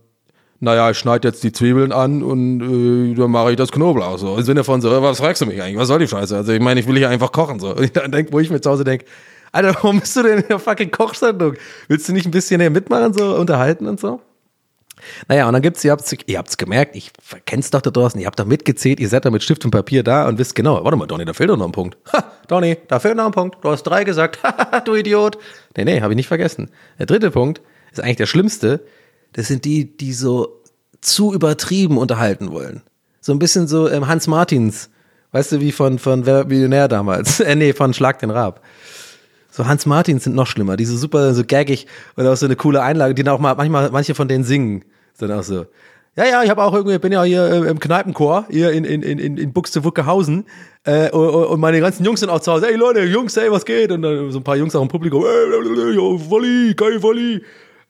naja, 0.61 0.91
ich 0.91 0.97
schneide 0.97 1.27
jetzt 1.27 1.43
die 1.43 1.51
Zwiebeln 1.51 1.91
an 1.91 2.21
und 2.21 2.61
äh, 2.61 3.15
dann 3.15 3.31
mache 3.31 3.51
ich 3.51 3.57
das 3.57 3.71
Knoblauch 3.71 4.17
so. 4.17 4.35
Im 4.37 4.43
Sinne 4.43 4.63
von 4.63 4.81
so, 4.81 5.01
was 5.01 5.19
fragst 5.19 5.41
du 5.41 5.45
mich 5.45 5.61
eigentlich? 5.61 5.77
Was 5.77 5.87
soll 5.87 5.99
die 5.99 6.07
Scheiße? 6.07 6.35
Also 6.35 6.51
ich 6.51 6.59
meine, 6.59 6.79
ich 6.79 6.87
will 6.87 6.97
hier 6.97 7.09
einfach 7.09 7.31
kochen 7.31 7.59
so. 7.59 7.75
Und 7.75 7.95
dann 7.95 8.11
denk, 8.11 8.33
wo 8.33 8.39
ich 8.39 8.49
mir 8.49 8.59
zu 8.59 8.69
Hause 8.69 8.83
denke, 8.83 9.05
Alter, 9.51 9.73
warum 9.75 9.99
bist 9.99 10.15
du 10.15 10.23
denn 10.23 10.39
in 10.39 10.47
der 10.47 10.59
fucking 10.59 10.91
Kochsendung? 10.91 11.55
Willst 11.87 12.07
du 12.07 12.13
nicht 12.13 12.25
ein 12.25 12.31
bisschen 12.31 12.59
hier 12.59 12.69
mitmachen, 12.69 13.13
so 13.13 13.35
unterhalten 13.35 13.87
und 13.87 13.99
so? 13.99 14.21
Naja, 15.27 15.47
und 15.47 15.53
dann 15.53 15.61
gibt's, 15.61 15.83
ihr 15.83 15.91
habt's, 15.91 16.13
ihr 16.25 16.37
habt's 16.37 16.57
gemerkt, 16.57 16.95
ich 16.95 17.11
kenn's 17.45 17.71
doch 17.71 17.81
da 17.81 17.89
draußen, 17.89 18.19
ihr 18.19 18.27
habt 18.27 18.37
doch 18.37 18.45
mitgezählt, 18.45 18.99
ihr 18.99 19.07
seid 19.07 19.23
da 19.23 19.31
mit 19.31 19.41
Stift 19.41 19.63
und 19.63 19.71
Papier 19.71 20.03
da 20.03 20.27
und 20.27 20.37
wisst 20.37 20.55
genau, 20.55 20.83
warte 20.83 20.97
mal, 20.97 21.07
Donny, 21.07 21.23
da 21.23 21.33
fehlt 21.33 21.49
doch 21.49 21.57
noch 21.57 21.67
ein 21.67 21.71
Punkt. 21.71 21.97
Ha, 22.11 22.31
Donny, 22.47 22.77
da 22.87 22.99
fehlt 22.99 23.15
noch 23.15 23.25
ein 23.25 23.31
Punkt. 23.31 23.63
Du 23.63 23.69
hast 23.69 23.83
drei 23.83 24.03
gesagt. 24.03 24.39
du 24.85 24.95
Idiot. 24.95 25.37
Nee, 25.77 25.85
nee, 25.85 26.01
habe 26.01 26.13
ich 26.13 26.17
nicht 26.17 26.27
vergessen. 26.27 26.69
Der 26.99 27.05
dritte 27.05 27.31
Punkt 27.31 27.61
ist 27.91 28.01
eigentlich 28.01 28.17
der 28.17 28.25
schlimmste. 28.25 28.81
Das 29.33 29.47
sind 29.47 29.65
die, 29.65 29.95
die 29.97 30.13
so 30.13 30.61
zu 31.01 31.33
übertrieben 31.33 31.97
unterhalten 31.97 32.51
wollen. 32.51 32.81
So 33.21 33.31
ein 33.31 33.39
bisschen 33.39 33.67
so 33.67 33.89
ähm, 33.89 34.07
Hans 34.07 34.27
Martins, 34.27 34.89
weißt 35.31 35.53
du, 35.53 35.59
wie 35.59 35.71
von, 35.71 35.99
von 35.99 36.25
Wer 36.25 36.45
Millionär 36.45 36.87
damals. 36.87 37.39
äh, 37.39 37.55
nee, 37.55 37.73
von 37.73 37.93
Schlag 37.93 38.19
den 38.19 38.31
Rab. 38.31 38.61
So 39.51 39.65
Hans 39.65 39.85
Martins 39.85 40.23
sind 40.23 40.35
noch 40.35 40.47
schlimmer, 40.47 40.77
die 40.77 40.85
so 40.85 40.95
super, 40.95 41.33
so 41.33 41.43
gaggig 41.45 41.87
und 42.15 42.25
auch 42.25 42.35
so 42.35 42.45
eine 42.45 42.55
coole 42.55 42.81
Einlage, 42.81 43.13
die 43.13 43.23
dann 43.23 43.35
auch 43.35 43.39
mal, 43.39 43.55
manchmal, 43.55 43.89
manche 43.91 44.15
von 44.15 44.27
denen 44.27 44.43
singen. 44.43 44.85
Sind 45.13 45.31
auch 45.31 45.43
so. 45.43 45.65
Ja, 46.15 46.25
ja, 46.25 46.43
ich 46.43 46.49
habe 46.49 46.63
auch 46.63 46.73
irgendwie, 46.73 46.97
bin 46.97 47.11
ja 47.11 47.23
hier 47.23 47.45
äh, 47.45 47.69
im 47.69 47.79
Kneipenchor, 47.79 48.45
hier 48.49 48.71
in, 48.71 48.83
in, 48.83 49.01
in, 49.01 49.37
in 49.37 49.53
Buxtehude-Wuckehausen. 49.53 50.45
Äh, 50.83 51.11
und, 51.11 51.29
und 51.29 51.59
meine 51.59 51.79
ganzen 51.79 52.03
Jungs 52.05 52.19
sind 52.19 52.29
auch 52.29 52.39
zu 52.39 52.51
Hause. 52.51 52.69
Ey 52.69 52.75
Leute, 52.75 53.01
Jungs, 53.01 53.37
ey, 53.37 53.51
was 53.51 53.65
geht? 53.65 53.91
Und 53.91 54.01
dann 54.01 54.31
so 54.31 54.39
ein 54.39 54.43
paar 54.43 54.57
Jungs 54.57 54.75
auch 54.75 54.81
im 54.81 54.87
Publikum. 54.87 55.23
Ey, 55.23 55.97
Volley, 55.97 56.73
geil 56.73 57.01
Volley. 57.01 57.43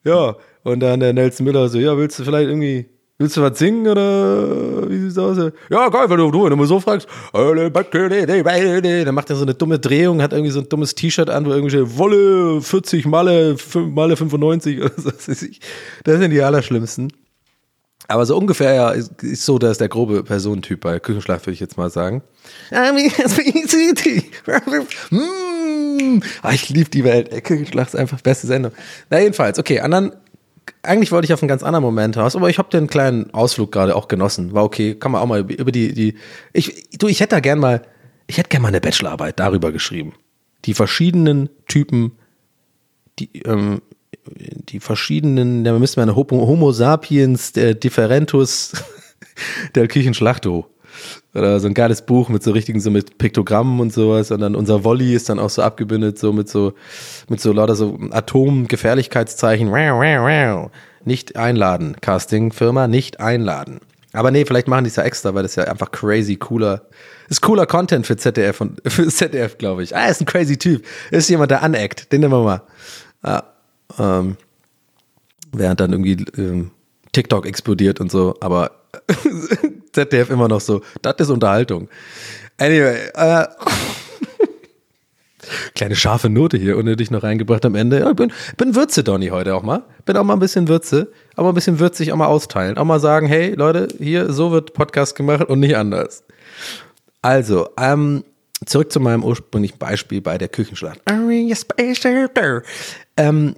Ja, 0.03 0.35
und 0.69 0.79
dann 0.79 0.99
der 0.99 1.13
Nelson 1.13 1.45
Müller 1.45 1.69
so, 1.69 1.79
ja, 1.79 1.97
willst 1.97 2.19
du 2.19 2.23
vielleicht 2.23 2.49
irgendwie 2.49 2.85
Willst 3.21 3.35
du 3.35 3.41
was 3.41 3.59
singen 3.59 3.85
oder 3.85 4.89
wie 4.89 4.97
sieht's 4.97 5.17
aus? 5.17 5.37
Ja, 5.69 5.89
geil, 5.89 6.09
wenn 6.09 6.17
du, 6.17 6.31
du, 6.31 6.43
wenn 6.45 6.51
du 6.51 6.55
mal 6.55 6.65
so 6.65 6.79
fragst, 6.79 7.05
dann 7.33 9.13
macht 9.13 9.29
er 9.29 9.35
so 9.35 9.41
eine 9.41 9.53
dumme 9.53 9.77
Drehung, 9.77 10.21
hat 10.21 10.31
irgendwie 10.31 10.53
so 10.53 10.61
ein 10.61 10.69
dummes 10.69 10.95
T-Shirt 10.95 11.29
an, 11.29 11.45
wo 11.45 11.49
irgendwie 11.49 11.71
steht, 11.71 11.97
Wolle 11.97 12.61
40, 12.61 13.05
Malle, 13.07 13.57
Malle 13.75 14.15
95 14.15 14.79
oder 14.79 14.93
so. 14.95 15.09
Das 16.05 16.19
sind 16.19 16.31
die 16.31 16.41
allerschlimmsten. 16.41 17.11
Aber 18.07 18.25
so 18.25 18.37
ungefähr 18.37 18.73
ja, 18.73 18.91
ist, 18.91 19.21
ist 19.21 19.45
so, 19.45 19.59
dass 19.59 19.77
der 19.79 19.89
grobe 19.89 20.23
Personentyp 20.23 20.79
bei 20.79 20.99
Küchenschlaf, 20.99 21.45
würde 21.45 21.55
ich 21.55 21.59
jetzt 21.59 21.77
mal 21.77 21.89
sagen. 21.89 22.23
ah, 26.41 26.53
ich 26.53 26.69
liebe 26.69 26.89
die 26.89 27.03
Welt. 27.03 27.43
Küchenschlaf 27.43 27.89
ist 27.89 27.95
einfach 27.97 28.21
beste 28.21 28.47
Sendung. 28.47 28.71
Na, 29.09 29.19
jedenfalls, 29.19 29.59
okay, 29.59 29.81
anderen 29.81 30.13
eigentlich 30.83 31.11
wollte 31.11 31.25
ich 31.25 31.33
auf 31.33 31.41
einen 31.41 31.49
ganz 31.49 31.63
anderen 31.63 31.83
Moment 31.83 32.17
raus, 32.17 32.35
aber 32.35 32.49
ich 32.49 32.57
habe 32.57 32.69
den 32.69 32.87
kleinen 32.87 33.33
Ausflug 33.33 33.71
gerade 33.71 33.95
auch 33.95 34.07
genossen. 34.07 34.53
War 34.53 34.63
okay, 34.63 34.95
kann 34.95 35.11
man 35.11 35.21
auch 35.21 35.27
mal 35.27 35.39
über 35.39 35.71
die, 35.71 35.93
die. 35.93 36.15
Ich, 36.53 36.89
du, 36.97 37.07
ich 37.07 37.19
hätte 37.19 37.35
da 37.35 37.39
gern 37.39 37.59
mal, 37.59 37.83
ich 38.27 38.37
hätte 38.37 38.49
gern 38.49 38.61
mal 38.61 38.69
eine 38.69 38.81
Bachelorarbeit 38.81 39.39
darüber 39.39 39.71
geschrieben. 39.71 40.13
die 40.65 40.73
verschiedenen 40.73 41.49
Typen, 41.67 42.13
die, 43.19 43.29
ähm, 43.45 43.81
die 44.25 44.79
verschiedenen, 44.79 45.63
da 45.63 45.77
müsste 45.77 45.99
man 45.99 46.15
Homo, 46.15 46.47
Homo 46.47 46.71
sapiens, 46.71 47.53
der 47.53 47.73
Differentus 47.73 48.73
der 49.75 49.87
Küchenschlachto. 49.87 50.67
Oder 51.33 51.59
so 51.59 51.67
ein 51.67 51.73
geiles 51.73 52.01
Buch 52.01 52.29
mit 52.29 52.43
so 52.43 52.51
richtigen, 52.51 52.79
so 52.79 52.91
mit 52.91 53.17
Piktogrammen 53.17 53.79
und 53.79 53.93
sowas. 53.93 54.31
Und 54.31 54.41
dann 54.41 54.55
unser 54.55 54.83
Volley 54.83 55.13
ist 55.13 55.29
dann 55.29 55.39
auch 55.39 55.49
so 55.49 55.61
abgebildet, 55.61 56.17
so 56.19 56.33
mit 56.33 56.49
so, 56.49 56.73
mit 57.29 57.39
so 57.39 57.51
lauter 57.51 57.75
so 57.75 57.99
Atomgefährlichkeitszeichen. 58.11 59.71
Nicht 61.05 61.35
einladen. 61.35 61.95
Casting-Firma, 62.01 62.87
nicht 62.87 63.19
einladen. 63.19 63.79
Aber 64.13 64.31
nee, 64.31 64.45
vielleicht 64.45 64.67
machen 64.67 64.85
die 64.85 64.89
es 64.89 64.95
ja 64.95 65.03
extra, 65.03 65.35
weil 65.35 65.43
das 65.43 65.55
ja 65.55 65.65
einfach 65.65 65.91
crazy 65.91 66.35
cooler, 66.35 66.81
ist 67.29 67.41
cooler 67.41 67.67
Content 67.67 68.07
für 68.07 68.17
ZDF 68.17 68.59
und 68.61 68.81
für 68.87 69.07
ZDF, 69.07 69.57
glaube 69.57 69.83
ich. 69.83 69.95
Ah, 69.95 70.07
ist 70.07 70.21
ein 70.21 70.25
crazy 70.25 70.57
Typ. 70.57 70.83
Ist 71.11 71.29
jemand, 71.29 71.51
der 71.51 71.61
aneckt. 71.61 72.11
Den 72.11 72.21
nehmen 72.21 72.33
wir 72.33 72.43
mal. 72.43 72.61
Ja, 73.23 73.43
ähm, 73.99 74.37
während 75.51 75.79
dann 75.79 75.91
irgendwie 75.91 76.25
ähm, 76.37 76.71
TikTok 77.11 77.45
explodiert 77.45 77.99
und 77.99 78.11
so, 78.11 78.35
aber 78.39 78.71
ZDF 79.91 80.29
immer 80.29 80.47
noch 80.47 80.61
so, 80.61 80.81
das 81.01 81.15
ist 81.17 81.29
Unterhaltung. 81.29 81.89
Anyway, 82.57 82.97
äh, 83.13 83.47
kleine 85.75 85.95
scharfe 85.95 86.29
Note 86.29 86.57
hier 86.57 86.77
unnötig 86.77 87.11
noch 87.11 87.23
reingebracht 87.23 87.65
am 87.65 87.75
Ende. 87.75 87.99
Ja, 87.99 88.09
ich 88.09 88.15
bin, 88.15 88.31
bin 88.57 88.75
Würze, 88.75 89.03
Donny, 89.03 89.27
heute 89.27 89.55
auch 89.55 89.63
mal. 89.63 89.83
Bin 90.05 90.17
auch 90.17 90.23
mal 90.23 90.33
ein 90.33 90.39
bisschen 90.39 90.67
Würze, 90.67 91.11
auch 91.35 91.43
mal 91.43 91.49
ein 91.49 91.55
bisschen 91.55 91.79
würzig, 91.79 92.11
auch 92.11 92.17
mal 92.17 92.27
austeilen. 92.27 92.77
Auch 92.77 92.85
mal 92.85 92.99
sagen, 92.99 93.27
hey, 93.27 93.53
Leute, 93.55 93.87
hier, 93.97 94.31
so 94.31 94.51
wird 94.51 94.73
Podcast 94.73 95.15
gemacht 95.15 95.43
und 95.43 95.59
nicht 95.59 95.77
anders. 95.77 96.23
Also, 97.21 97.69
ähm, 97.77 98.23
zurück 98.65 98.91
zu 98.91 98.99
meinem 98.99 99.23
ursprünglichen 99.23 99.77
Beispiel 99.77 100.21
bei 100.21 100.37
der 100.37 100.49
Küchenschlacht. 100.49 100.99
Ähm, 103.17 103.55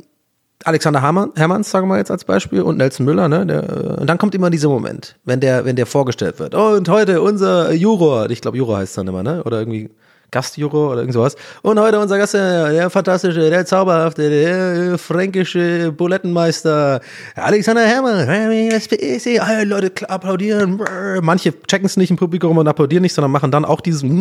Alexander 0.63 1.01
Hermann, 1.01 1.31
Hermanns, 1.35 1.71
sagen 1.71 1.87
wir 1.87 1.97
jetzt 1.97 2.11
als 2.11 2.23
Beispiel, 2.23 2.61
und 2.61 2.77
Nelson 2.77 3.05
Müller, 3.05 3.27
ne? 3.27 3.45
Der, 3.45 3.63
äh, 3.63 3.99
und 4.01 4.07
dann 4.07 4.17
kommt 4.17 4.35
immer 4.35 4.49
dieser 4.49 4.69
Moment, 4.69 5.15
wenn 5.25 5.39
der, 5.39 5.65
wenn 5.65 5.75
der 5.75 5.85
vorgestellt 5.85 6.39
wird. 6.39 6.55
Oh, 6.55 6.75
und 6.75 6.87
heute 6.89 7.21
unser 7.21 7.71
Juror, 7.73 8.29
ich 8.29 8.41
glaube, 8.41 8.57
Juror 8.57 8.77
heißt 8.77 8.97
dann 8.97 9.07
immer, 9.07 9.23
ne? 9.23 9.43
Oder 9.43 9.59
irgendwie 9.59 9.89
Gastjuror 10.31 10.91
oder 10.91 10.99
irgend 11.01 11.13
sowas. 11.13 11.35
Und 11.61 11.79
heute 11.79 11.99
unser 11.99 12.17
Gast, 12.17 12.33
der, 12.33 12.89
fantastische, 12.89 13.49
der 13.49 13.65
zauberhafte, 13.65 14.29
der 14.29 14.97
fränkische 14.97 15.91
Bulettenmeister, 15.91 17.01
Alexander 17.35 17.85
Hermann. 17.85 18.29
Alle 18.29 19.63
Leute 19.65 20.09
applaudieren. 20.09 20.81
Manche 21.21 21.53
checken 21.63 21.85
es 21.85 21.97
nicht 21.97 22.11
im 22.11 22.17
Publikum 22.17 22.57
und 22.57 22.67
applaudieren 22.67 23.01
nicht, 23.01 23.13
sondern 23.13 23.31
machen 23.31 23.51
dann 23.51 23.65
auch 23.65 23.81
dieses. 23.81 24.03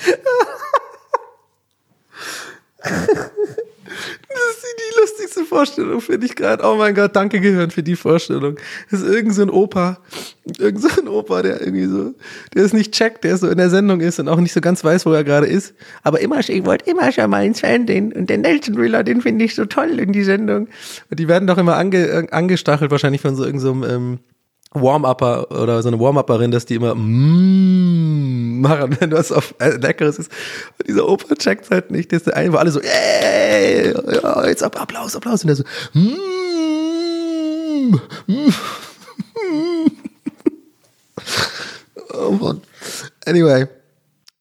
Das 4.28 4.56
ist 4.56 4.64
die 4.78 5.00
lustigste 5.00 5.44
Vorstellung, 5.44 6.00
finde 6.00 6.26
ich 6.26 6.36
gerade. 6.36 6.62
Oh 6.64 6.76
mein 6.76 6.94
Gott, 6.94 7.16
danke 7.16 7.40
Gehirn 7.40 7.70
für 7.70 7.82
die 7.82 7.96
Vorstellung. 7.96 8.56
Das 8.90 9.00
ist 9.00 9.12
irgend 9.12 9.34
so 9.34 9.42
ein 9.42 9.50
Opa, 9.50 9.98
irgend 10.58 10.80
so 10.80 10.88
ein 11.00 11.08
Opa, 11.08 11.42
der 11.42 11.60
irgendwie 11.60 11.86
so, 11.86 12.14
der 12.54 12.64
es 12.64 12.72
nicht 12.72 12.92
checkt, 12.92 13.24
der 13.24 13.36
so 13.36 13.48
in 13.48 13.58
der 13.58 13.70
Sendung 13.70 14.00
ist 14.00 14.20
und 14.20 14.28
auch 14.28 14.38
nicht 14.38 14.52
so 14.52 14.60
ganz 14.60 14.84
weiß, 14.84 15.06
wo 15.06 15.12
er 15.12 15.24
gerade 15.24 15.46
ist. 15.46 15.74
Aber 16.02 16.20
immer, 16.20 16.38
ich 16.38 16.64
wollte 16.64 16.88
immer 16.88 17.10
schon 17.10 17.28
mal 17.30 17.44
ins 17.44 17.60
Fernsehen. 17.60 18.12
Und 18.12 18.30
den 18.30 18.42
Nelson 18.42 18.76
Wheeler, 18.76 19.02
den 19.02 19.20
finde 19.22 19.44
ich 19.44 19.54
so 19.54 19.64
toll 19.64 19.98
in 19.98 20.12
die 20.12 20.24
Sendung. 20.24 20.68
Und 21.10 21.18
die 21.18 21.26
werden 21.26 21.48
doch 21.48 21.58
immer 21.58 21.76
ange, 21.76 22.28
angestachelt, 22.30 22.90
wahrscheinlich 22.90 23.20
von 23.20 23.34
so 23.34 23.44
irgendeinem 23.44 23.82
so 23.82 23.88
ähm, 23.88 24.18
Warm-Upper 24.72 25.50
oder 25.50 25.82
so 25.82 25.88
eine 25.88 25.98
Warm-Upperin, 25.98 26.52
dass 26.52 26.64
die 26.64 26.76
immer 26.76 26.94
mm 26.94 28.09
machen, 28.60 28.96
wenn 29.00 29.12
was 29.12 29.32
auf 29.32 29.54
äh, 29.58 29.76
Leckeres 29.76 30.18
ist. 30.18 30.30
Und 30.78 30.88
dieser 30.88 31.08
Opa 31.08 31.34
checkt 31.34 31.70
halt 31.70 31.90
nicht, 31.90 32.12
der 32.12 32.36
eine, 32.36 32.52
wo 32.52 32.56
alle 32.56 32.70
so, 32.70 32.80
ey, 32.80 33.92
ja, 33.92 34.46
jetzt 34.46 34.62
ab, 34.62 34.80
Applaus, 34.80 35.16
Applaus. 35.16 35.44
Und 35.44 35.48
der 35.48 35.56
so, 35.56 35.64
mm, 35.92 36.10
mm, 38.26 38.50
Oh 42.12 42.32
Mann. 42.32 42.60
Anyway, 43.26 43.66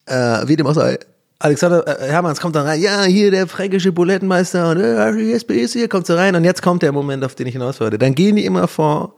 äh, 0.05 0.47
wie 0.47 0.55
dem 0.55 0.67
auch 0.67 0.73
sei, 0.73 0.97
Alexander 1.39 1.87
äh, 1.87 2.09
Hermanns 2.09 2.41
kommt 2.41 2.55
dann 2.55 2.65
rein, 2.65 2.81
ja, 2.81 3.03
hier 3.03 3.31
der 3.31 3.47
fränkische 3.47 3.91
Bulettenmeister 3.91 4.71
und 4.71 4.79
äh, 4.79 5.31
ist 5.31 5.73
hier, 5.73 5.87
kommt 5.87 6.07
so 6.07 6.15
rein 6.15 6.35
und 6.35 6.43
jetzt 6.43 6.61
kommt 6.61 6.81
der 6.81 6.91
Moment, 6.91 7.23
auf 7.23 7.35
den 7.35 7.47
ich 7.47 7.53
hinaus 7.53 7.79
wollte. 7.79 7.97
Dann 7.97 8.15
gehen 8.15 8.35
die 8.35 8.45
immer 8.45 8.67
vor 8.67 9.15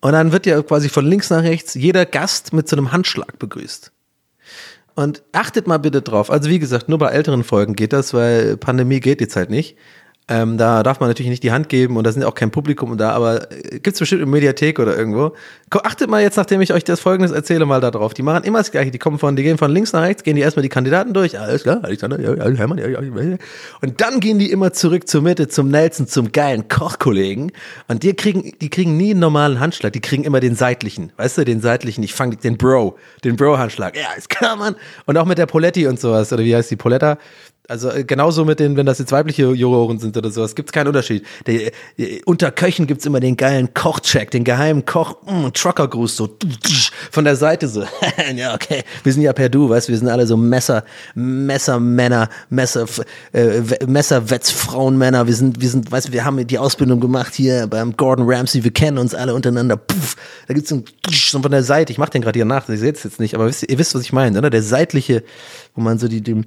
und 0.00 0.12
dann 0.12 0.32
wird 0.32 0.46
ja 0.46 0.60
quasi 0.62 0.88
von 0.88 1.06
links 1.06 1.30
nach 1.30 1.42
rechts 1.42 1.74
jeder 1.74 2.04
Gast 2.04 2.52
mit 2.52 2.68
so 2.68 2.76
einem 2.76 2.92
Handschlag 2.92 3.38
begrüßt. 3.38 3.92
Und 4.94 5.22
achtet 5.32 5.66
mal 5.66 5.78
bitte 5.78 6.02
drauf. 6.02 6.30
Also 6.30 6.48
wie 6.48 6.58
gesagt, 6.58 6.88
nur 6.88 6.98
bei 6.98 7.08
älteren 7.08 7.42
Folgen 7.42 7.74
geht 7.74 7.92
das, 7.92 8.14
weil 8.14 8.56
Pandemie 8.56 9.00
geht 9.00 9.20
jetzt 9.20 9.34
halt 9.34 9.50
nicht. 9.50 9.76
Ähm, 10.26 10.56
da 10.56 10.82
darf 10.82 11.00
man 11.00 11.10
natürlich 11.10 11.28
nicht 11.28 11.42
die 11.42 11.52
Hand 11.52 11.68
geben 11.68 11.98
und 11.98 12.04
da 12.04 12.10
sind 12.10 12.24
auch 12.24 12.34
kein 12.34 12.50
Publikum 12.50 12.96
da, 12.96 13.10
aber 13.10 13.52
äh, 13.52 13.78
gibt's 13.78 13.98
bestimmt 13.98 14.22
in 14.22 14.30
Mediathek 14.30 14.78
oder 14.78 14.96
irgendwo. 14.96 15.34
Achtet 15.70 16.08
mal 16.08 16.22
jetzt, 16.22 16.36
nachdem 16.36 16.62
ich 16.62 16.72
euch 16.72 16.82
das 16.82 17.00
folgendes 17.00 17.30
erzähle, 17.30 17.66
mal 17.66 17.82
da 17.82 17.90
drauf. 17.90 18.14
Die 18.14 18.22
machen 18.22 18.42
immer 18.44 18.58
das 18.58 18.70
Gleiche. 18.70 18.90
Die 18.90 18.98
kommen 18.98 19.18
von, 19.18 19.36
die 19.36 19.42
gehen 19.42 19.58
von 19.58 19.70
links 19.70 19.92
nach 19.92 20.00
rechts, 20.00 20.22
gehen 20.22 20.36
die 20.36 20.40
erstmal 20.40 20.62
die 20.62 20.70
Kandidaten 20.70 21.12
durch. 21.12 21.38
Alles 21.38 21.64
klar, 21.64 21.80
Alexander, 21.82 22.18
ja, 22.20 22.56
Hermann, 22.56 22.78
ja, 22.78 22.88
ja, 22.88 23.02
ja. 23.02 23.36
Und 23.82 24.00
dann 24.00 24.20
gehen 24.20 24.38
die 24.38 24.50
immer 24.50 24.72
zurück 24.72 25.08
zur 25.08 25.20
Mitte, 25.20 25.48
zum 25.48 25.68
Nelson, 25.68 26.06
zum 26.06 26.32
geilen 26.32 26.68
Kochkollegen. 26.68 27.52
Und 27.88 28.02
die 28.02 28.14
kriegen, 28.14 28.52
die 28.62 28.70
kriegen 28.70 28.96
nie 28.96 29.10
einen 29.10 29.20
normalen 29.20 29.60
Handschlag. 29.60 29.92
Die 29.92 30.00
kriegen 30.00 30.24
immer 30.24 30.40
den 30.40 30.54
seitlichen. 30.54 31.12
Weißt 31.18 31.36
du, 31.36 31.44
den 31.44 31.60
seitlichen. 31.60 32.02
Ich 32.02 32.14
fange 32.14 32.36
den 32.36 32.56
Bro, 32.56 32.96
den 33.24 33.36
Bro-Handschlag. 33.36 33.94
Ja, 33.94 34.14
ist 34.16 34.30
klar, 34.30 34.56
Mann. 34.56 34.74
Und 35.04 35.18
auch 35.18 35.26
mit 35.26 35.36
der 35.36 35.46
Poletti 35.46 35.86
und 35.86 36.00
sowas. 36.00 36.32
Oder 36.32 36.44
wie 36.44 36.56
heißt 36.56 36.70
die 36.70 36.76
Poletta? 36.76 37.18
Also 37.66 37.90
äh, 37.90 38.04
genauso 38.04 38.44
mit 38.44 38.60
den, 38.60 38.76
wenn 38.76 38.84
das 38.84 38.98
jetzt 38.98 39.10
weibliche 39.10 39.50
Juroren 39.52 39.98
sind 39.98 40.14
oder 40.18 40.30
sowas, 40.30 40.54
gibt's 40.54 40.70
keinen 40.70 40.88
Unterschied. 40.88 41.24
Der, 41.46 41.72
äh, 41.96 42.20
unter 42.26 42.50
Köchen 42.50 42.86
gibt's 42.86 43.06
immer 43.06 43.20
den 43.20 43.38
geilen 43.38 43.72
Kochcheck, 43.72 44.30
den 44.30 44.44
geheimen 44.44 44.84
Koch, 44.84 45.16
mm, 45.22 45.48
Truckergruß, 45.54 46.14
so 46.14 46.36
von 47.10 47.24
der 47.24 47.36
Seite 47.36 47.68
so. 47.68 47.84
ja, 48.36 48.54
okay, 48.54 48.82
wir 49.02 49.12
sind 49.14 49.22
ja 49.22 49.32
per 49.32 49.48
Du, 49.48 49.70
weißt, 49.70 49.88
wir 49.88 49.96
sind 49.96 50.08
alle 50.08 50.26
so 50.26 50.36
Messer, 50.36 50.84
Messermänner, 51.14 52.28
Messer, 52.50 52.84
äh, 53.32 53.62
Messerwetzfrauenmänner. 53.86 55.26
Wir 55.26 55.34
sind, 55.34 55.62
wir 55.62 55.70
sind, 55.70 55.90
weißt, 55.90 56.12
wir 56.12 56.22
haben 56.22 56.46
die 56.46 56.58
Ausbildung 56.58 57.00
gemacht 57.00 57.32
hier 57.34 57.66
beim 57.66 57.96
Gordon 57.96 58.26
Ramsay. 58.28 58.62
Wir 58.62 58.72
kennen 58.72 58.98
uns 58.98 59.14
alle 59.14 59.34
untereinander. 59.34 59.78
Puff, 59.78 60.16
da 60.48 60.52
gibt's 60.52 60.68
so, 60.68 60.76
ein, 60.76 60.84
so 61.10 61.40
von 61.40 61.50
der 61.50 61.62
Seite. 61.62 61.92
Ich 61.92 61.98
mach 61.98 62.10
den 62.10 62.20
gerade 62.20 62.36
hier 62.36 62.44
nach, 62.44 62.68
ihr 62.68 62.76
seht 62.76 62.96
es 62.96 63.04
jetzt 63.04 63.20
nicht, 63.20 63.34
aber 63.34 63.46
wisst, 63.46 63.66
ihr 63.66 63.78
wisst, 63.78 63.94
was 63.94 64.02
ich 64.02 64.12
meine, 64.12 64.38
oder? 64.38 64.50
Der 64.50 64.62
seitliche, 64.62 65.24
wo 65.74 65.80
man 65.80 65.98
so 65.98 66.08
die, 66.08 66.20
den 66.20 66.44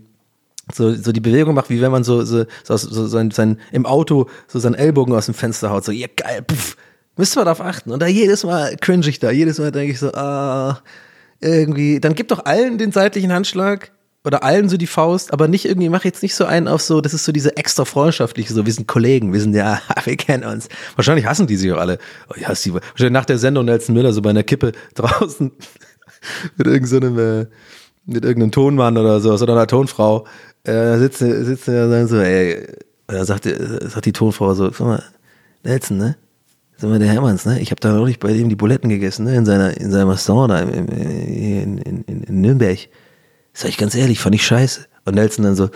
so, 0.74 0.94
so 0.94 1.12
die 1.12 1.22
Bewegung 1.22 1.56
macht, 1.56 1.70
wie 1.70 1.82
wenn 1.82 1.92
man 1.92 2.04
so, 2.04 2.24
so, 2.24 2.46
so, 2.64 2.78
so 2.78 3.08
sein, 3.08 3.32
sein, 3.32 3.60
im 3.72 3.86
Auto 3.86 4.28
so 4.48 4.60
seinen 4.60 4.76
Ellbogen 4.76 5.14
aus 5.14 5.26
dem 5.26 5.36
Fenster 5.36 5.70
haut, 5.70 5.86
so, 5.86 5.92
ja 5.92 6.08
geil, 6.16 6.42
puff. 6.42 6.76
Müsst 7.16 7.36
ihr 7.36 7.44
darauf 7.44 7.62
achten. 7.62 7.92
Und 7.92 8.00
da 8.00 8.06
jedes 8.06 8.44
Mal 8.44 8.76
cringe 8.78 9.08
ich 9.08 9.18
da, 9.18 9.32
jedes 9.32 9.58
Mal 9.58 9.72
denke 9.72 9.92
ich 9.92 10.00
so, 10.00 10.12
ah, 10.14 10.82
irgendwie, 11.42 12.00
dann 12.00 12.14
gib 12.14 12.28
doch 12.28 12.46
allen 12.46 12.78
den 12.78 12.92
seitlichen 12.92 13.32
Handschlag 13.32 13.92
oder 14.24 14.44
allen 14.44 14.70
so 14.70 14.78
die 14.78 14.88
Faust, 14.88 15.32
aber 15.34 15.48
nicht 15.48 15.66
irgendwie, 15.66 15.90
mach 15.90 16.04
jetzt 16.04 16.22
nicht 16.22 16.36
so 16.36 16.46
einen 16.46 16.68
auf 16.68 16.82
so, 16.82 17.02
das 17.02 17.14
ist 17.14 17.26
so 17.26 17.32
diese 17.32 17.56
extra 17.56 17.86
freundschaftliche, 17.86 18.54
so, 18.54 18.66
wir 18.66 18.74
sind 18.74 18.88
Kollegen, 18.88 19.34
wir 19.34 19.40
sind 19.40 19.56
ja, 19.56 19.82
wir 20.04 20.18
kennen 20.18 20.44
uns. 20.44 20.68
Wahrscheinlich 20.96 21.26
hassen 21.26 21.48
die 21.48 21.56
sich 21.56 21.72
auch 21.72 21.78
alle. 21.78 21.98
Oh, 22.30 22.34
ja, 22.40 22.54
sie, 22.54 22.74
wahrscheinlich 22.74 23.14
nach 23.14 23.26
der 23.26 23.38
Sendung 23.38 23.66
Nelson 23.66 23.96
Müller 23.96 24.14
so 24.14 24.22
bei 24.22 24.30
einer 24.30 24.44
Kippe 24.44 24.74
draußen 24.96 25.52
mit 26.58 26.68
irgendeinem, 26.68 27.16
so 27.16 27.22
äh, 27.22 27.46
mit 28.06 28.24
irgendeinem 28.24 28.52
Tonmann 28.52 28.98
oder 28.98 29.20
so, 29.22 29.34
oder 29.34 29.54
einer 29.54 29.68
Tonfrau, 29.68 30.26
äh, 30.68 30.74
da 30.74 31.00
sitzen, 31.00 31.46
sitzen 31.46 31.74
ja 31.74 31.88
dann 31.88 32.08
so, 32.08 32.20
ey, 32.20 32.68
da 33.08 33.26
sagt, 33.26 33.46
sagt 33.46 34.06
die 34.06 34.14
Tonfrau 34.14 34.54
so, 34.54 34.72
sag 34.72 34.80
mal, 34.82 35.04
Nelson, 35.64 35.98
ne? 35.98 36.18
Sag 36.78 36.90
mal, 36.90 37.00
der 37.00 37.08
Hermanns, 37.08 37.46
ne? 37.46 37.60
Ich 37.60 37.72
habe 37.72 37.80
da 37.80 37.92
neulich 37.92 38.20
bei 38.20 38.34
dem 38.34 38.50
die 38.50 38.56
Buletten 38.56 38.90
gegessen, 38.90 39.26
ne? 39.26 39.36
In 39.36 39.46
seiner, 39.46 39.76
in 39.78 39.92
seinem 39.92 40.10
Restaurant 40.10 40.52
da 40.52 40.60
in, 40.60 40.88
in, 41.78 41.78
in, 42.04 42.24
in 42.24 42.42
Nürnberg. 42.42 42.80
Sag 43.54 43.70
ich 43.70 43.78
ganz 43.78 43.96
ehrlich, 43.96 44.20
fand 44.20 44.36
ich 44.36 44.46
scheiße. 44.46 44.86
Und 45.06 45.16
Nelson 45.16 45.46
dann 45.46 45.56
so, 45.56 45.70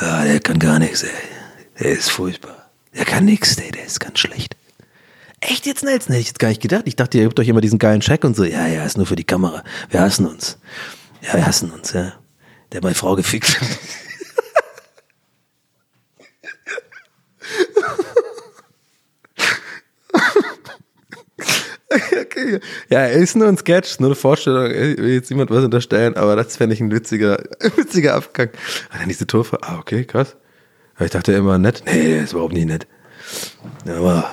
ah, 0.00 0.24
der 0.24 0.40
kann 0.40 0.58
gar 0.58 0.78
nichts, 0.78 1.04
ey. 1.04 1.10
Der 1.80 1.92
ist 1.92 2.10
furchtbar. 2.10 2.70
Der 2.94 3.04
kann 3.04 3.24
nix, 3.24 3.56
ey, 3.56 3.70
der 3.70 3.86
ist 3.86 4.00
ganz 4.00 4.18
schlecht. 4.18 4.56
Echt 5.40 5.66
jetzt, 5.66 5.84
Nelson? 5.84 6.12
Hätte 6.12 6.20
ich 6.20 6.26
jetzt 6.28 6.40
gar 6.40 6.48
nicht 6.48 6.60
gedacht. 6.60 6.82
Ich 6.86 6.96
dachte, 6.96 7.18
ihr 7.18 7.26
habt 7.26 7.38
euch 7.38 7.48
immer 7.48 7.60
diesen 7.60 7.78
geilen 7.78 8.00
Check 8.00 8.24
und 8.24 8.34
so. 8.36 8.44
Ja, 8.44 8.66
ja, 8.66 8.84
ist 8.84 8.96
nur 8.96 9.06
für 9.06 9.16
die 9.16 9.24
Kamera. 9.24 9.62
Wir 9.88 10.00
hassen 10.00 10.26
uns. 10.26 10.58
Ja, 11.22 11.34
wir 11.34 11.46
hassen 11.46 11.70
uns, 11.70 11.92
ja. 11.92 12.14
Der 12.72 12.78
hat 12.78 12.84
meine 12.84 12.94
Frau 12.94 13.16
gefickt. 13.16 13.60
okay. 22.20 22.60
Ja, 22.88 23.06
ist 23.06 23.36
nur 23.36 23.48
ein 23.48 23.56
Sketch, 23.56 23.98
nur 24.00 24.10
eine 24.10 24.16
Vorstellung. 24.16 24.66
Ich 24.66 24.98
will 24.98 25.14
jetzt 25.14 25.30
niemand 25.30 25.50
was 25.50 25.64
unterstellen, 25.64 26.16
aber 26.16 26.36
das 26.36 26.56
fände 26.56 26.74
ich 26.74 26.80
ein 26.80 26.90
witziger, 26.90 27.42
witziger 27.76 28.14
Abgang. 28.14 28.48
Und 28.92 29.00
dann 29.00 29.08
diese 29.08 29.26
Torfrau. 29.26 29.58
Ah, 29.62 29.78
okay, 29.78 30.04
krass. 30.04 30.36
Aber 30.96 31.04
ich 31.04 31.10
dachte 31.10 31.32
immer 31.32 31.58
nett. 31.58 31.82
Nee, 31.86 32.20
ist 32.20 32.32
überhaupt 32.32 32.54
nicht 32.54 32.66
nett. 32.66 32.86
Aber 33.86 34.30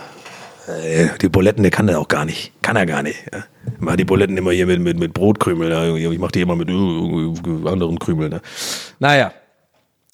die 1.21 1.29
Buletten, 1.29 1.63
der 1.63 1.71
kann 1.71 1.87
der 1.87 1.99
auch 1.99 2.07
gar 2.07 2.25
nicht. 2.25 2.51
Kann 2.61 2.75
er 2.75 2.85
gar 2.85 3.03
nicht. 3.03 3.17
Ja. 3.31 3.43
Mach 3.79 3.95
die 3.95 4.05
Buletten 4.05 4.37
immer 4.37 4.51
hier 4.51 4.65
mit, 4.65 4.79
mit, 4.79 4.97
mit 4.97 5.13
Brotkrümeln. 5.13 5.71
Ja. 5.71 6.11
Ich 6.11 6.19
mach 6.19 6.31
die 6.31 6.41
immer 6.41 6.55
mit 6.55 6.69
äh, 6.69 7.69
anderen 7.69 7.99
Krümeln. 7.99 8.31
Ne. 8.31 8.41
Naja, 8.99 9.31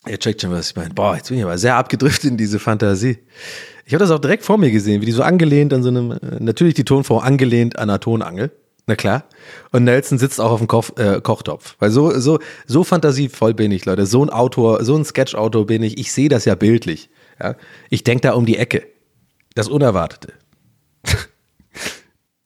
ihr 0.08 0.20
checkt 0.20 0.42
schon, 0.42 0.52
was 0.52 0.72
ich 0.72 0.76
meine. 0.76 0.94
Boah, 0.94 1.16
jetzt 1.16 1.30
bin 1.30 1.38
ich 1.38 1.44
aber 1.44 1.58
sehr 1.58 1.76
abgedriftet 1.76 2.32
in 2.32 2.38
diese 2.38 2.60
Fantasie. 2.60 3.20
Ich 3.86 3.94
habe 3.94 4.04
das 4.04 4.12
auch 4.12 4.20
direkt 4.20 4.44
vor 4.44 4.58
mir 4.58 4.72
gesehen, 4.72 5.02
wie 5.02 5.06
die 5.06 5.12
so 5.12 5.24
angelehnt 5.24 5.74
an 5.74 5.84
so 5.84 5.90
einem, 5.90 6.12
äh, 6.12 6.18
natürlich 6.40 6.74
die 6.74 6.86
Tonfrau 6.86 7.20
angelehnt 7.20 7.78
an 7.78 7.90
einer 7.90 8.00
Tonangel. 8.00 8.52
Na 8.88 8.96
klar. 8.96 9.24
Und 9.72 9.86
Nelson 9.86 10.18
sitzt 10.18 10.42
auch 10.42 10.52
auf 10.52 10.60
dem 10.60 10.68
Koch, 10.68 10.90
äh, 10.98 11.22
Kochtopf. 11.22 11.76
Weil 11.80 11.92
so, 11.92 12.20
so, 12.20 12.40
so 12.66 12.84
fantasievoll 12.84 13.54
bin 13.54 13.72
ich, 13.72 13.86
Leute. 13.86 14.06
So 14.06 14.24
ein 14.26 14.30
Autor, 14.30 14.84
so 14.84 14.96
ein 14.96 15.06
Sketch-Autor 15.06 15.66
bin 15.66 15.84
ich. 15.84 15.98
Ich 15.98 16.12
sehe 16.12 16.30
das 16.30 16.46
ja 16.46 16.56
bildlich. 16.56 17.10
Ja? 17.40 17.56
Ich 17.90 18.04
denke 18.04 18.22
da 18.22 18.34
um 18.34 18.46
die 18.46 18.58
Ecke. 18.58 18.84
Das 19.54 19.68
Unerwartete. 19.68 20.34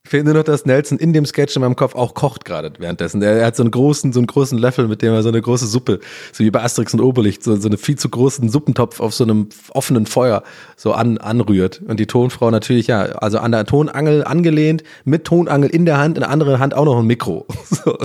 Finde 0.07 0.25
nur 0.25 0.41
noch, 0.41 0.43
dass 0.43 0.65
Nelson 0.65 0.99
in 0.99 1.13
dem 1.13 1.25
Sketch 1.25 1.55
in 1.55 1.63
meinem 1.63 1.75
Kopf 1.75 1.95
auch 1.95 2.13
kocht 2.13 2.45
gerade 2.45 2.71
währenddessen. 2.77 3.23
Er, 3.23 3.37
er 3.37 3.47
hat 3.47 3.55
so 3.55 3.63
einen 3.63 3.71
großen, 3.71 4.13
so 4.13 4.19
einen 4.19 4.27
großen 4.27 4.55
Löffel, 4.55 4.87
mit 4.87 5.01
dem 5.01 5.11
er 5.11 5.23
so 5.23 5.29
eine 5.29 5.41
große 5.41 5.65
Suppe, 5.65 5.99
so 6.31 6.43
wie 6.43 6.51
bei 6.51 6.61
Asterix 6.61 6.93
und 6.93 7.01
Oberlicht, 7.01 7.43
so, 7.43 7.55
so 7.55 7.67
einen 7.67 7.79
viel 7.79 7.97
zu 7.97 8.07
großen 8.07 8.47
Suppentopf 8.47 8.99
auf 8.99 9.15
so 9.15 9.23
einem 9.23 9.49
offenen 9.71 10.05
Feuer 10.05 10.43
so 10.75 10.93
an, 10.93 11.17
anrührt. 11.17 11.81
Und 11.87 11.99
die 11.99 12.05
Tonfrau 12.05 12.51
natürlich, 12.51 12.85
ja, 12.85 13.01
also 13.01 13.39
an 13.39 13.51
der 13.51 13.65
Tonangel 13.65 14.23
angelehnt, 14.23 14.83
mit 15.05 15.25
Tonangel 15.25 15.71
in 15.71 15.85
der 15.85 15.97
Hand, 15.97 16.17
in 16.17 16.21
der 16.21 16.29
anderen 16.29 16.59
Hand 16.59 16.75
auch 16.75 16.85
noch 16.85 16.99
ein 16.99 17.07
Mikro. 17.07 17.45
So. 17.65 17.97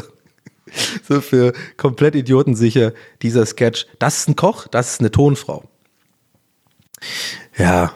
So 1.06 1.20
für 1.20 1.52
komplett 1.76 2.14
idiotensicher 2.14 2.92
dieser 3.22 3.44
Sketch. 3.44 3.86
Das 3.98 4.18
ist 4.18 4.28
ein 4.28 4.36
Koch, 4.36 4.68
das 4.68 4.92
ist 4.92 5.00
eine 5.00 5.10
Tonfrau. 5.10 5.64
Ja. 7.58 7.92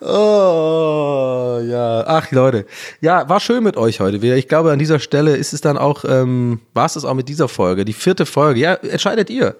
Oh, 0.00 1.60
ja. 1.62 2.04
Ach, 2.06 2.30
Leute. 2.30 2.66
Ja, 3.00 3.28
war 3.28 3.38
schön 3.38 3.62
mit 3.62 3.76
euch 3.76 4.00
heute 4.00 4.22
wieder. 4.22 4.36
Ich 4.36 4.48
glaube, 4.48 4.72
an 4.72 4.78
dieser 4.78 4.98
Stelle 4.98 5.36
ist 5.36 5.52
es 5.52 5.60
dann 5.60 5.76
auch, 5.76 6.04
ähm, 6.06 6.60
war 6.72 6.86
es 6.86 6.94
das 6.94 7.04
auch 7.04 7.14
mit 7.14 7.28
dieser 7.28 7.48
Folge. 7.48 7.84
Die 7.84 7.92
vierte 7.92 8.24
Folge. 8.24 8.60
Ja, 8.60 8.74
entscheidet 8.74 9.28
ihr. 9.28 9.56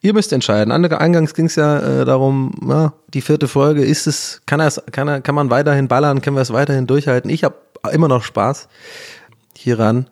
Ihr 0.00 0.12
müsst 0.12 0.32
entscheiden. 0.32 0.72
Andere 0.72 1.00
Eingangs 1.00 1.34
ging 1.34 1.46
es 1.46 1.56
ja 1.56 2.02
äh, 2.02 2.04
darum, 2.04 2.52
ja, 2.68 2.92
die 3.08 3.20
vierte 3.20 3.46
Folge, 3.46 3.84
ist 3.84 4.06
es, 4.06 4.42
kann, 4.46 4.60
es, 4.60 4.82
kann, 4.90 5.06
er, 5.06 5.20
kann 5.20 5.34
man 5.34 5.50
weiterhin 5.50 5.88
ballern, 5.88 6.20
können 6.20 6.36
wir 6.36 6.42
es 6.42 6.52
weiterhin 6.52 6.86
durchhalten? 6.86 7.30
Ich 7.30 7.44
habe 7.44 7.54
immer 7.92 8.08
noch 8.08 8.24
Spaß 8.24 8.68
hieran. 9.56 10.08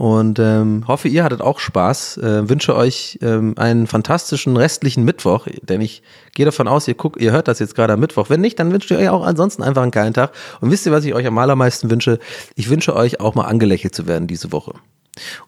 Und 0.00 0.38
ähm, 0.38 0.84
hoffe, 0.88 1.08
ihr 1.08 1.24
hattet 1.24 1.42
auch 1.42 1.58
Spaß. 1.58 2.16
Äh, 2.16 2.48
wünsche 2.48 2.74
euch 2.74 3.18
ähm, 3.20 3.52
einen 3.58 3.86
fantastischen 3.86 4.56
restlichen 4.56 5.04
Mittwoch, 5.04 5.46
denn 5.60 5.82
ich 5.82 6.02
gehe 6.34 6.46
davon 6.46 6.68
aus, 6.68 6.88
ihr 6.88 6.94
guckt, 6.94 7.20
ihr 7.20 7.32
hört 7.32 7.48
das 7.48 7.58
jetzt 7.58 7.74
gerade 7.74 7.92
am 7.92 8.00
Mittwoch. 8.00 8.30
Wenn 8.30 8.40
nicht, 8.40 8.58
dann 8.58 8.72
wünscht 8.72 8.90
ihr 8.90 8.96
euch 8.96 9.10
auch 9.10 9.26
ansonsten 9.26 9.62
einfach 9.62 9.82
einen 9.82 9.90
geilen 9.90 10.14
Tag. 10.14 10.32
Und 10.62 10.70
wisst 10.70 10.86
ihr, 10.86 10.92
was 10.92 11.04
ich 11.04 11.12
euch 11.12 11.26
am 11.26 11.36
allermeisten 11.36 11.90
wünsche? 11.90 12.18
Ich 12.54 12.70
wünsche 12.70 12.96
euch 12.96 13.20
auch 13.20 13.34
mal 13.34 13.44
angelächelt 13.44 13.94
zu 13.94 14.06
werden 14.06 14.26
diese 14.26 14.52
Woche. 14.52 14.72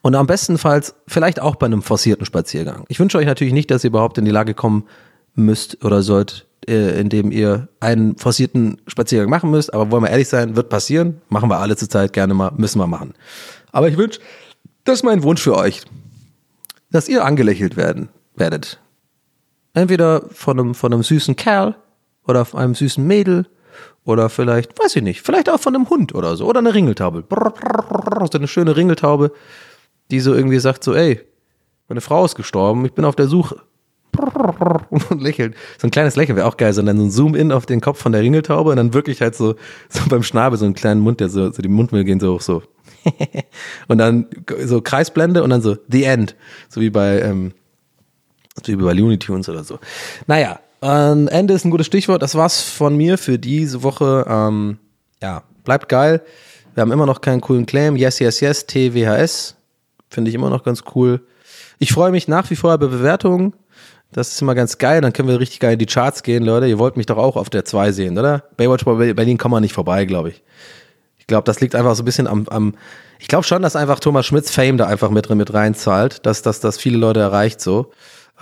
Und 0.02 0.14
am 0.16 0.26
bestenfalls 0.26 0.96
vielleicht 1.08 1.40
auch 1.40 1.56
bei 1.56 1.64
einem 1.64 1.80
forcierten 1.80 2.26
Spaziergang. 2.26 2.84
Ich 2.88 3.00
wünsche 3.00 3.16
euch 3.16 3.24
natürlich 3.24 3.54
nicht, 3.54 3.70
dass 3.70 3.84
ihr 3.84 3.88
überhaupt 3.88 4.18
in 4.18 4.26
die 4.26 4.32
Lage 4.32 4.52
kommen 4.52 4.84
müsst 5.34 5.82
oder 5.82 6.02
sollt, 6.02 6.46
äh, 6.68 7.00
indem 7.00 7.32
ihr 7.32 7.68
einen 7.80 8.18
forcierten 8.18 8.82
Spaziergang 8.86 9.30
machen 9.30 9.50
müsst. 9.50 9.72
Aber 9.72 9.90
wollen 9.90 10.02
wir 10.02 10.10
ehrlich 10.10 10.28
sein, 10.28 10.56
wird 10.56 10.68
passieren. 10.68 11.22
Machen 11.30 11.48
wir 11.48 11.56
alle 11.56 11.74
zur 11.74 11.88
Zeit 11.88 12.12
gerne 12.12 12.34
mal, 12.34 12.52
müssen 12.54 12.80
wir 12.80 12.86
machen. 12.86 13.14
Aber 13.72 13.88
ich 13.88 13.96
wünsche, 13.96 14.20
das 14.84 15.00
ist 15.00 15.02
mein 15.04 15.22
Wunsch 15.22 15.42
für 15.42 15.56
euch, 15.56 15.82
dass 16.90 17.08
ihr 17.08 17.24
angelächelt 17.24 17.76
werden 17.76 18.08
werdet. 18.34 18.80
Entweder 19.74 20.24
von 20.32 20.58
einem, 20.58 20.74
von 20.74 20.92
einem 20.92 21.02
süßen 21.02 21.36
Kerl 21.36 21.76
oder 22.26 22.44
von 22.44 22.60
einem 22.60 22.74
süßen 22.74 23.04
Mädel 23.06 23.46
oder 24.04 24.28
vielleicht, 24.28 24.78
weiß 24.78 24.96
ich 24.96 25.02
nicht, 25.02 25.22
vielleicht 25.22 25.48
auch 25.48 25.60
von 25.60 25.74
einem 25.74 25.88
Hund 25.88 26.14
oder 26.14 26.36
so 26.36 26.46
oder 26.46 26.58
eine 26.58 26.74
Ringeltaube. 26.74 27.24
So 28.30 28.38
eine 28.38 28.48
schöne 28.48 28.76
Ringeltaube, 28.76 29.32
die 30.10 30.20
so 30.20 30.34
irgendwie 30.34 30.58
sagt 30.58 30.84
so, 30.84 30.94
ey, 30.94 31.20
meine 31.88 32.00
Frau 32.00 32.24
ist 32.24 32.34
gestorben, 32.34 32.84
ich 32.84 32.92
bin 32.92 33.04
auf 33.04 33.16
der 33.16 33.28
Suche. 33.28 33.60
Und 35.10 35.22
lächelt. 35.22 35.54
So 35.78 35.86
ein 35.86 35.90
kleines 35.90 36.16
Lächeln 36.16 36.36
wäre 36.36 36.46
auch 36.46 36.58
geil, 36.58 36.72
sondern 36.74 36.98
so 36.98 37.04
ein 37.04 37.10
Zoom-In 37.10 37.50
auf 37.50 37.64
den 37.64 37.80
Kopf 37.80 37.98
von 37.98 38.12
der 38.12 38.20
Ringeltaube 38.20 38.70
und 38.70 38.76
dann 38.76 38.92
wirklich 38.92 39.22
halt 39.22 39.34
so, 39.34 39.54
so 39.88 40.02
beim 40.08 40.22
Schnabel 40.22 40.58
so 40.58 40.66
einen 40.66 40.74
kleinen 40.74 41.00
Mund, 41.00 41.20
der 41.20 41.30
so, 41.30 41.50
so 41.50 41.62
die 41.62 41.68
Mundwinkel 41.68 42.04
gehen 42.04 42.20
so 42.20 42.34
hoch 42.34 42.42
so. 42.42 42.62
und 43.88 43.98
dann 43.98 44.26
so 44.64 44.80
Kreisblende 44.80 45.42
und 45.42 45.50
dann 45.50 45.62
so 45.62 45.76
The 45.88 46.04
End. 46.04 46.36
So 46.68 46.80
wie 46.80 46.90
bei, 46.90 47.20
ähm, 47.20 47.52
so 48.64 48.72
wie 48.72 48.76
bei 48.76 48.92
Looney 48.92 49.18
Tunes 49.18 49.48
oder 49.48 49.64
so. 49.64 49.78
Naja, 50.26 50.60
ähm, 50.82 51.28
Ende 51.28 51.54
ist 51.54 51.64
ein 51.64 51.70
gutes 51.70 51.86
Stichwort. 51.86 52.22
Das 52.22 52.34
war's 52.34 52.60
von 52.60 52.96
mir 52.96 53.16
für 53.16 53.38
diese 53.38 53.82
Woche. 53.82 54.26
Ähm, 54.28 54.78
ja, 55.22 55.42
bleibt 55.64 55.88
geil. 55.88 56.22
Wir 56.74 56.80
haben 56.80 56.92
immer 56.92 57.06
noch 57.06 57.20
keinen 57.20 57.40
coolen 57.40 57.66
Claim. 57.66 57.96
Yes, 57.96 58.18
yes, 58.18 58.40
yes, 58.40 58.66
TWHS. 58.66 59.56
Finde 60.10 60.30
ich 60.30 60.34
immer 60.34 60.50
noch 60.50 60.64
ganz 60.64 60.82
cool. 60.94 61.20
Ich 61.78 61.92
freue 61.92 62.10
mich 62.10 62.28
nach 62.28 62.50
wie 62.50 62.56
vor 62.56 62.74
über 62.74 62.88
Bewertungen. 62.88 63.54
Das 64.12 64.30
ist 64.32 64.42
immer 64.42 64.54
ganz 64.54 64.78
geil. 64.78 65.00
Dann 65.00 65.12
können 65.12 65.28
wir 65.28 65.40
richtig 65.40 65.60
geil 65.60 65.74
in 65.74 65.78
die 65.78 65.86
Charts 65.86 66.22
gehen, 66.22 66.44
Leute. 66.44 66.66
Ihr 66.66 66.78
wollt 66.78 66.96
mich 66.96 67.06
doch 67.06 67.16
auch 67.16 67.36
auf 67.36 67.48
der 67.48 67.64
2 67.64 67.92
sehen, 67.92 68.18
oder? 68.18 68.44
Baywatch 68.56 68.84
bei 68.84 69.14
Berlin 69.14 69.38
kommen 69.38 69.54
wir 69.54 69.60
nicht 69.60 69.72
vorbei, 69.72 70.04
glaube 70.04 70.30
ich. 70.30 70.42
Ich 71.22 71.28
glaube, 71.28 71.44
das 71.44 71.60
liegt 71.60 71.76
einfach 71.76 71.94
so 71.94 72.02
ein 72.02 72.04
bisschen 72.04 72.26
am, 72.26 72.48
am 72.48 72.74
ich 73.20 73.28
glaube 73.28 73.44
schon, 73.44 73.62
dass 73.62 73.76
einfach 73.76 74.00
Thomas 74.00 74.26
Schmidts 74.26 74.50
Fame 74.50 74.76
da 74.76 74.86
einfach 74.86 75.10
mit, 75.10 75.30
mit 75.30 75.54
reinzahlt, 75.54 76.26
dass 76.26 76.42
das 76.42 76.58
dass 76.58 76.78
viele 76.78 76.98
Leute 76.98 77.20
erreicht 77.20 77.60
so. 77.60 77.92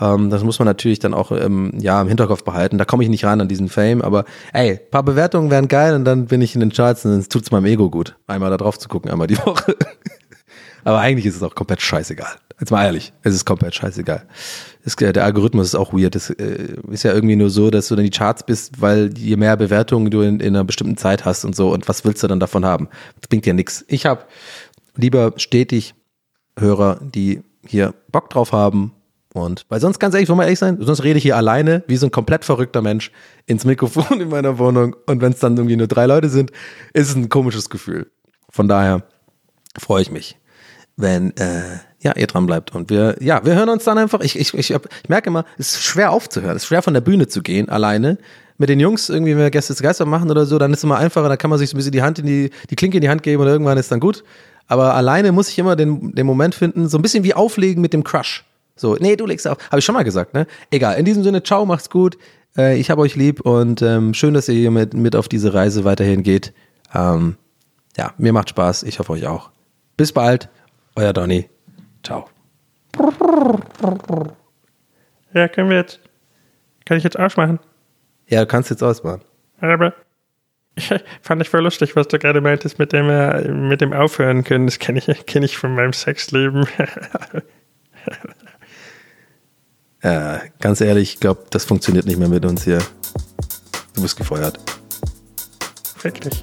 Ähm, 0.01 0.31
das 0.31 0.43
muss 0.43 0.59
man 0.59 0.65
natürlich 0.67 0.99
dann 0.99 1.13
auch 1.13 1.31
ähm, 1.31 1.73
ja, 1.79 2.01
im 2.01 2.09
Hinterkopf 2.09 2.43
behalten. 2.43 2.79
Da 2.79 2.87
komme 2.87 3.03
ich 3.05 3.11
nicht 3.11 3.25
ran 3.25 3.43
an 3.43 3.49
diesen 3.49 3.69
Fame, 3.69 4.01
aber 4.01 4.25
ey, 4.55 4.79
paar 4.91 5.03
Bewertungen 5.03 5.51
wären 5.51 5.69
geil 5.69 5.95
und 5.95 6.07
dann 6.07 6.27
bin 6.27 6.41
ich 6.41 6.55
in 6.55 6.61
den 6.61 6.73
Charts 6.73 7.05
und 7.05 7.13
dann 7.13 7.29
tut's 7.29 7.51
meinem 7.51 7.67
Ego 7.67 7.91
gut, 7.91 8.17
einmal 8.27 8.51
da 8.51 8.57
drauf 8.57 8.79
zu 8.79 8.89
gucken, 8.89 9.11
einmal 9.11 9.27
die 9.27 9.37
Woche. 9.45 9.77
aber 10.85 11.01
eigentlich 11.01 11.27
ist 11.27 11.37
es 11.37 11.43
auch 11.43 11.55
komplett 11.55 11.83
scheißegal. 11.83 12.33
Jetzt 12.59 12.71
mal 12.71 12.85
ehrlich, 12.85 13.13
es 13.23 13.35
ist 13.35 13.45
komplett 13.45 13.75
scheißegal. 13.75 14.23
Es, 14.85 14.97
der 14.97 15.25
Algorithmus 15.25 15.67
ist 15.69 15.75
auch 15.75 15.93
weird. 15.93 16.17
Es 16.17 16.31
äh, 16.31 16.77
ist 16.91 17.03
ja 17.03 17.13
irgendwie 17.13 17.37
nur 17.37 17.51
so, 17.51 17.71
dass 17.71 17.89
du 17.89 17.97
dann 17.97 18.05
die 18.05 18.11
Charts 18.11 18.45
bist, 18.45 18.81
weil 18.81 19.17
je 19.17 19.37
mehr 19.37 19.57
Bewertungen 19.57 20.11
du 20.11 20.23
in, 20.23 20.41
in 20.41 20.55
einer 20.55 20.65
bestimmten 20.65 20.97
Zeit 20.97 21.25
hast 21.25 21.45
und 21.45 21.55
so. 21.55 21.73
Und 21.73 21.89
was 21.89 22.05
willst 22.05 22.23
du 22.23 22.27
dann 22.27 22.41
davon 22.41 22.65
haben? 22.65 22.89
Das 23.21 23.29
bringt 23.29 23.47
ja 23.47 23.53
nichts. 23.53 23.85
Ich 23.89 24.07
habe 24.07 24.25
lieber 24.97 25.33
stetig 25.37 25.95
Hörer, 26.59 27.01
die 27.03 27.43
hier 27.67 27.95
Bock 28.11 28.31
drauf 28.31 28.53
haben. 28.53 28.93
Und 29.33 29.65
weil 29.69 29.81
sonst 29.81 30.01
ganz 30.01 30.15
ehrlich, 30.15 30.29
wollen 30.29 30.41
wir 30.41 30.45
ehrlich 30.45 30.59
sein, 30.59 30.79
sonst 30.81 31.05
rede 31.05 31.19
ich 31.19 31.23
hier 31.23 31.37
alleine, 31.37 31.85
wie 31.87 31.97
so 31.97 32.07
ein 32.07 32.11
komplett 32.11 32.45
verrückter 32.45 32.83
Mensch, 32.83 33.13
ins 33.47 33.65
Mikrofon 33.65 34.21
in 34.21 34.29
meiner 34.29 34.59
Wohnung. 34.59 34.97
Und 35.07 35.21
wenn 35.21 35.33
es 35.33 35.39
dann 35.39 35.57
irgendwie 35.57 35.77
nur 35.77 35.87
drei 35.87 36.07
Leute 36.07 36.29
sind, 36.29 36.51
ist 36.93 37.11
es 37.11 37.15
ein 37.15 37.29
komisches 37.29 37.71
Gefühl. 37.71 38.11
Von 38.51 38.67
daher 38.67 39.05
freue 39.79 40.03
ich 40.03 40.11
mich, 40.11 40.37
wenn 40.97 41.37
äh, 41.37 41.79
ja, 42.03 42.15
ihr 42.17 42.27
dran 42.27 42.47
bleibt. 42.47 42.75
Und 42.75 42.91
wir, 42.91 43.17
ja, 43.21 43.45
wir 43.45 43.55
hören 43.55 43.69
uns 43.69 43.85
dann 43.85 43.99
einfach. 43.99 44.21
Ich, 44.21 44.39
ich, 44.39 44.55
ich, 44.55 44.71
ich 44.71 45.09
merke 45.09 45.29
immer, 45.29 45.45
es 45.59 45.73
ist 45.73 45.83
schwer 45.83 46.13
aufzuhören, 46.13 46.57
es 46.57 46.63
ist 46.63 46.69
schwer 46.69 46.83
von 46.83 46.95
der 46.95 47.01
Bühne 47.01 47.29
zu 47.29 47.43
gehen, 47.43 47.69
alleine. 47.69 48.19
Mit 48.59 48.69
den 48.69 48.81
Jungs 48.81 49.09
irgendwie, 49.09 49.33
wenn 49.33 49.43
wir 49.43 49.51
Gäste 49.51 49.75
zu 49.75 49.83
Geister 49.83 50.05
machen 50.05 50.31
oder 50.31 50.45
so, 50.45 50.59
dann 50.59 50.71
ist 50.73 50.79
es 50.79 50.85
immer 50.85 50.99
einfacher, 50.99 51.29
dann 51.29 51.39
kann 51.39 51.49
man 51.49 51.59
sich 51.59 51.71
so 51.71 51.77
ein 51.77 51.79
bisschen 51.79 51.93
die 51.93 52.03
Hand 52.03 52.19
in 52.19 52.27
die, 52.27 52.51
die 52.69 52.77
Klinke 52.77 52.99
in 52.99 53.01
die 53.01 53.09
Hand 53.09 53.23
geben 53.23 53.43
und 53.43 53.49
irgendwann 53.49 53.79
ist 53.79 53.91
dann 53.91 54.01
gut. 54.01 54.23
Aber 54.67 54.95
alleine 54.95 55.33
muss 55.33 55.49
ich 55.49 55.59
immer 55.59 55.77
den, 55.77 56.15
den 56.15 56.27
Moment 56.27 56.55
finden, 56.55 56.89
so 56.89 56.99
ein 56.99 57.03
bisschen 57.03 57.25
wie 57.25 57.35
auflegen 57.35 57.81
mit 57.81 57.93
dem 57.93 58.05
Crush. 58.05 58.45
So, 58.77 58.97
nee, 59.01 59.17
du 59.17 59.27
legst 59.27 59.47
auf. 59.49 59.59
Habe 59.71 59.79
ich 59.79 59.85
schon 59.85 59.95
mal 59.95 60.05
gesagt, 60.05 60.33
ne? 60.33 60.47
Egal. 60.71 60.99
In 60.99 61.05
diesem 61.05 61.23
Sinne, 61.23 61.43
ciao, 61.43 61.67
macht's 61.67 61.91
gut. 61.91 62.17
Äh, 62.57 62.79
ich 62.79 62.91
habe 62.91 63.03
euch 63.03 63.17
lieb 63.17 63.41
und 63.41 63.83
ähm, 63.83 64.15
schön, 64.15 64.35
dass 64.35 64.49
ihr 64.49 64.55
hier 64.55 64.71
mit, 64.71 64.95
mit 64.95 65.17
auf 65.17 65.29
diese 65.29 65.53
Reise 65.53 65.85
weiterhin 65.85 66.23
geht. 66.23 66.53
Ähm, 66.95 67.37
ja, 67.97 68.15
mir 68.19 68.33
macht 68.33 68.51
Spaß. 68.51 68.85
Ich 68.85 68.99
hoffe 68.99 69.13
euch 69.13 69.27
auch. 69.27 69.51
Bis 69.97 70.13
bald. 70.13 70.49
Euer 70.97 71.13
Donny. 71.13 71.49
Ciao. 72.03 72.29
Ja, 75.33 75.49
können 75.49 75.71
wir 75.71 75.77
jetzt. 75.77 76.01
Kann 76.85 76.97
ich 76.97 77.05
jetzt 77.05 77.19
ausmachen? 77.19 77.61
Ja, 78.29 78.41
du 78.41 78.47
kannst 78.47 78.71
jetzt 78.71 78.83
ausmachen. 78.83 79.23
Aber 79.61 79.95
ich 80.75 80.93
fand 81.23 81.43
ich 81.43 81.49
voll 81.49 81.63
lustig, 81.63 81.97
was 81.97 82.09
du 82.09 82.19
gerade 82.19 82.41
meintest 82.41 82.79
mit 82.79 82.93
dem, 82.93 83.09
äh, 83.11 83.49
mit 83.49 83.81
dem 83.81 83.93
Aufhören 83.93 84.45
können. 84.45 84.67
Das 84.67 84.79
kenne 84.79 84.99
ich, 84.99 85.27
kenn 85.27 85.43
ich 85.43 85.57
von 85.57 85.75
meinem 85.75 85.93
Sexleben. 85.93 86.67
Äh, 90.03 90.39
ganz 90.61 90.81
ehrlich, 90.81 91.15
ich 91.15 91.21
glaube, 91.21 91.45
das 91.51 91.67
funktioniert 91.67 92.07
nicht 92.07 92.19
mehr 92.19 92.29
mit 92.29 92.47
uns 92.47 92.65
hier. 92.65 92.79
Du 93.95 94.01
bist 94.01 94.17
gefeuert. 94.17 94.59
Wirklich. 96.03 96.43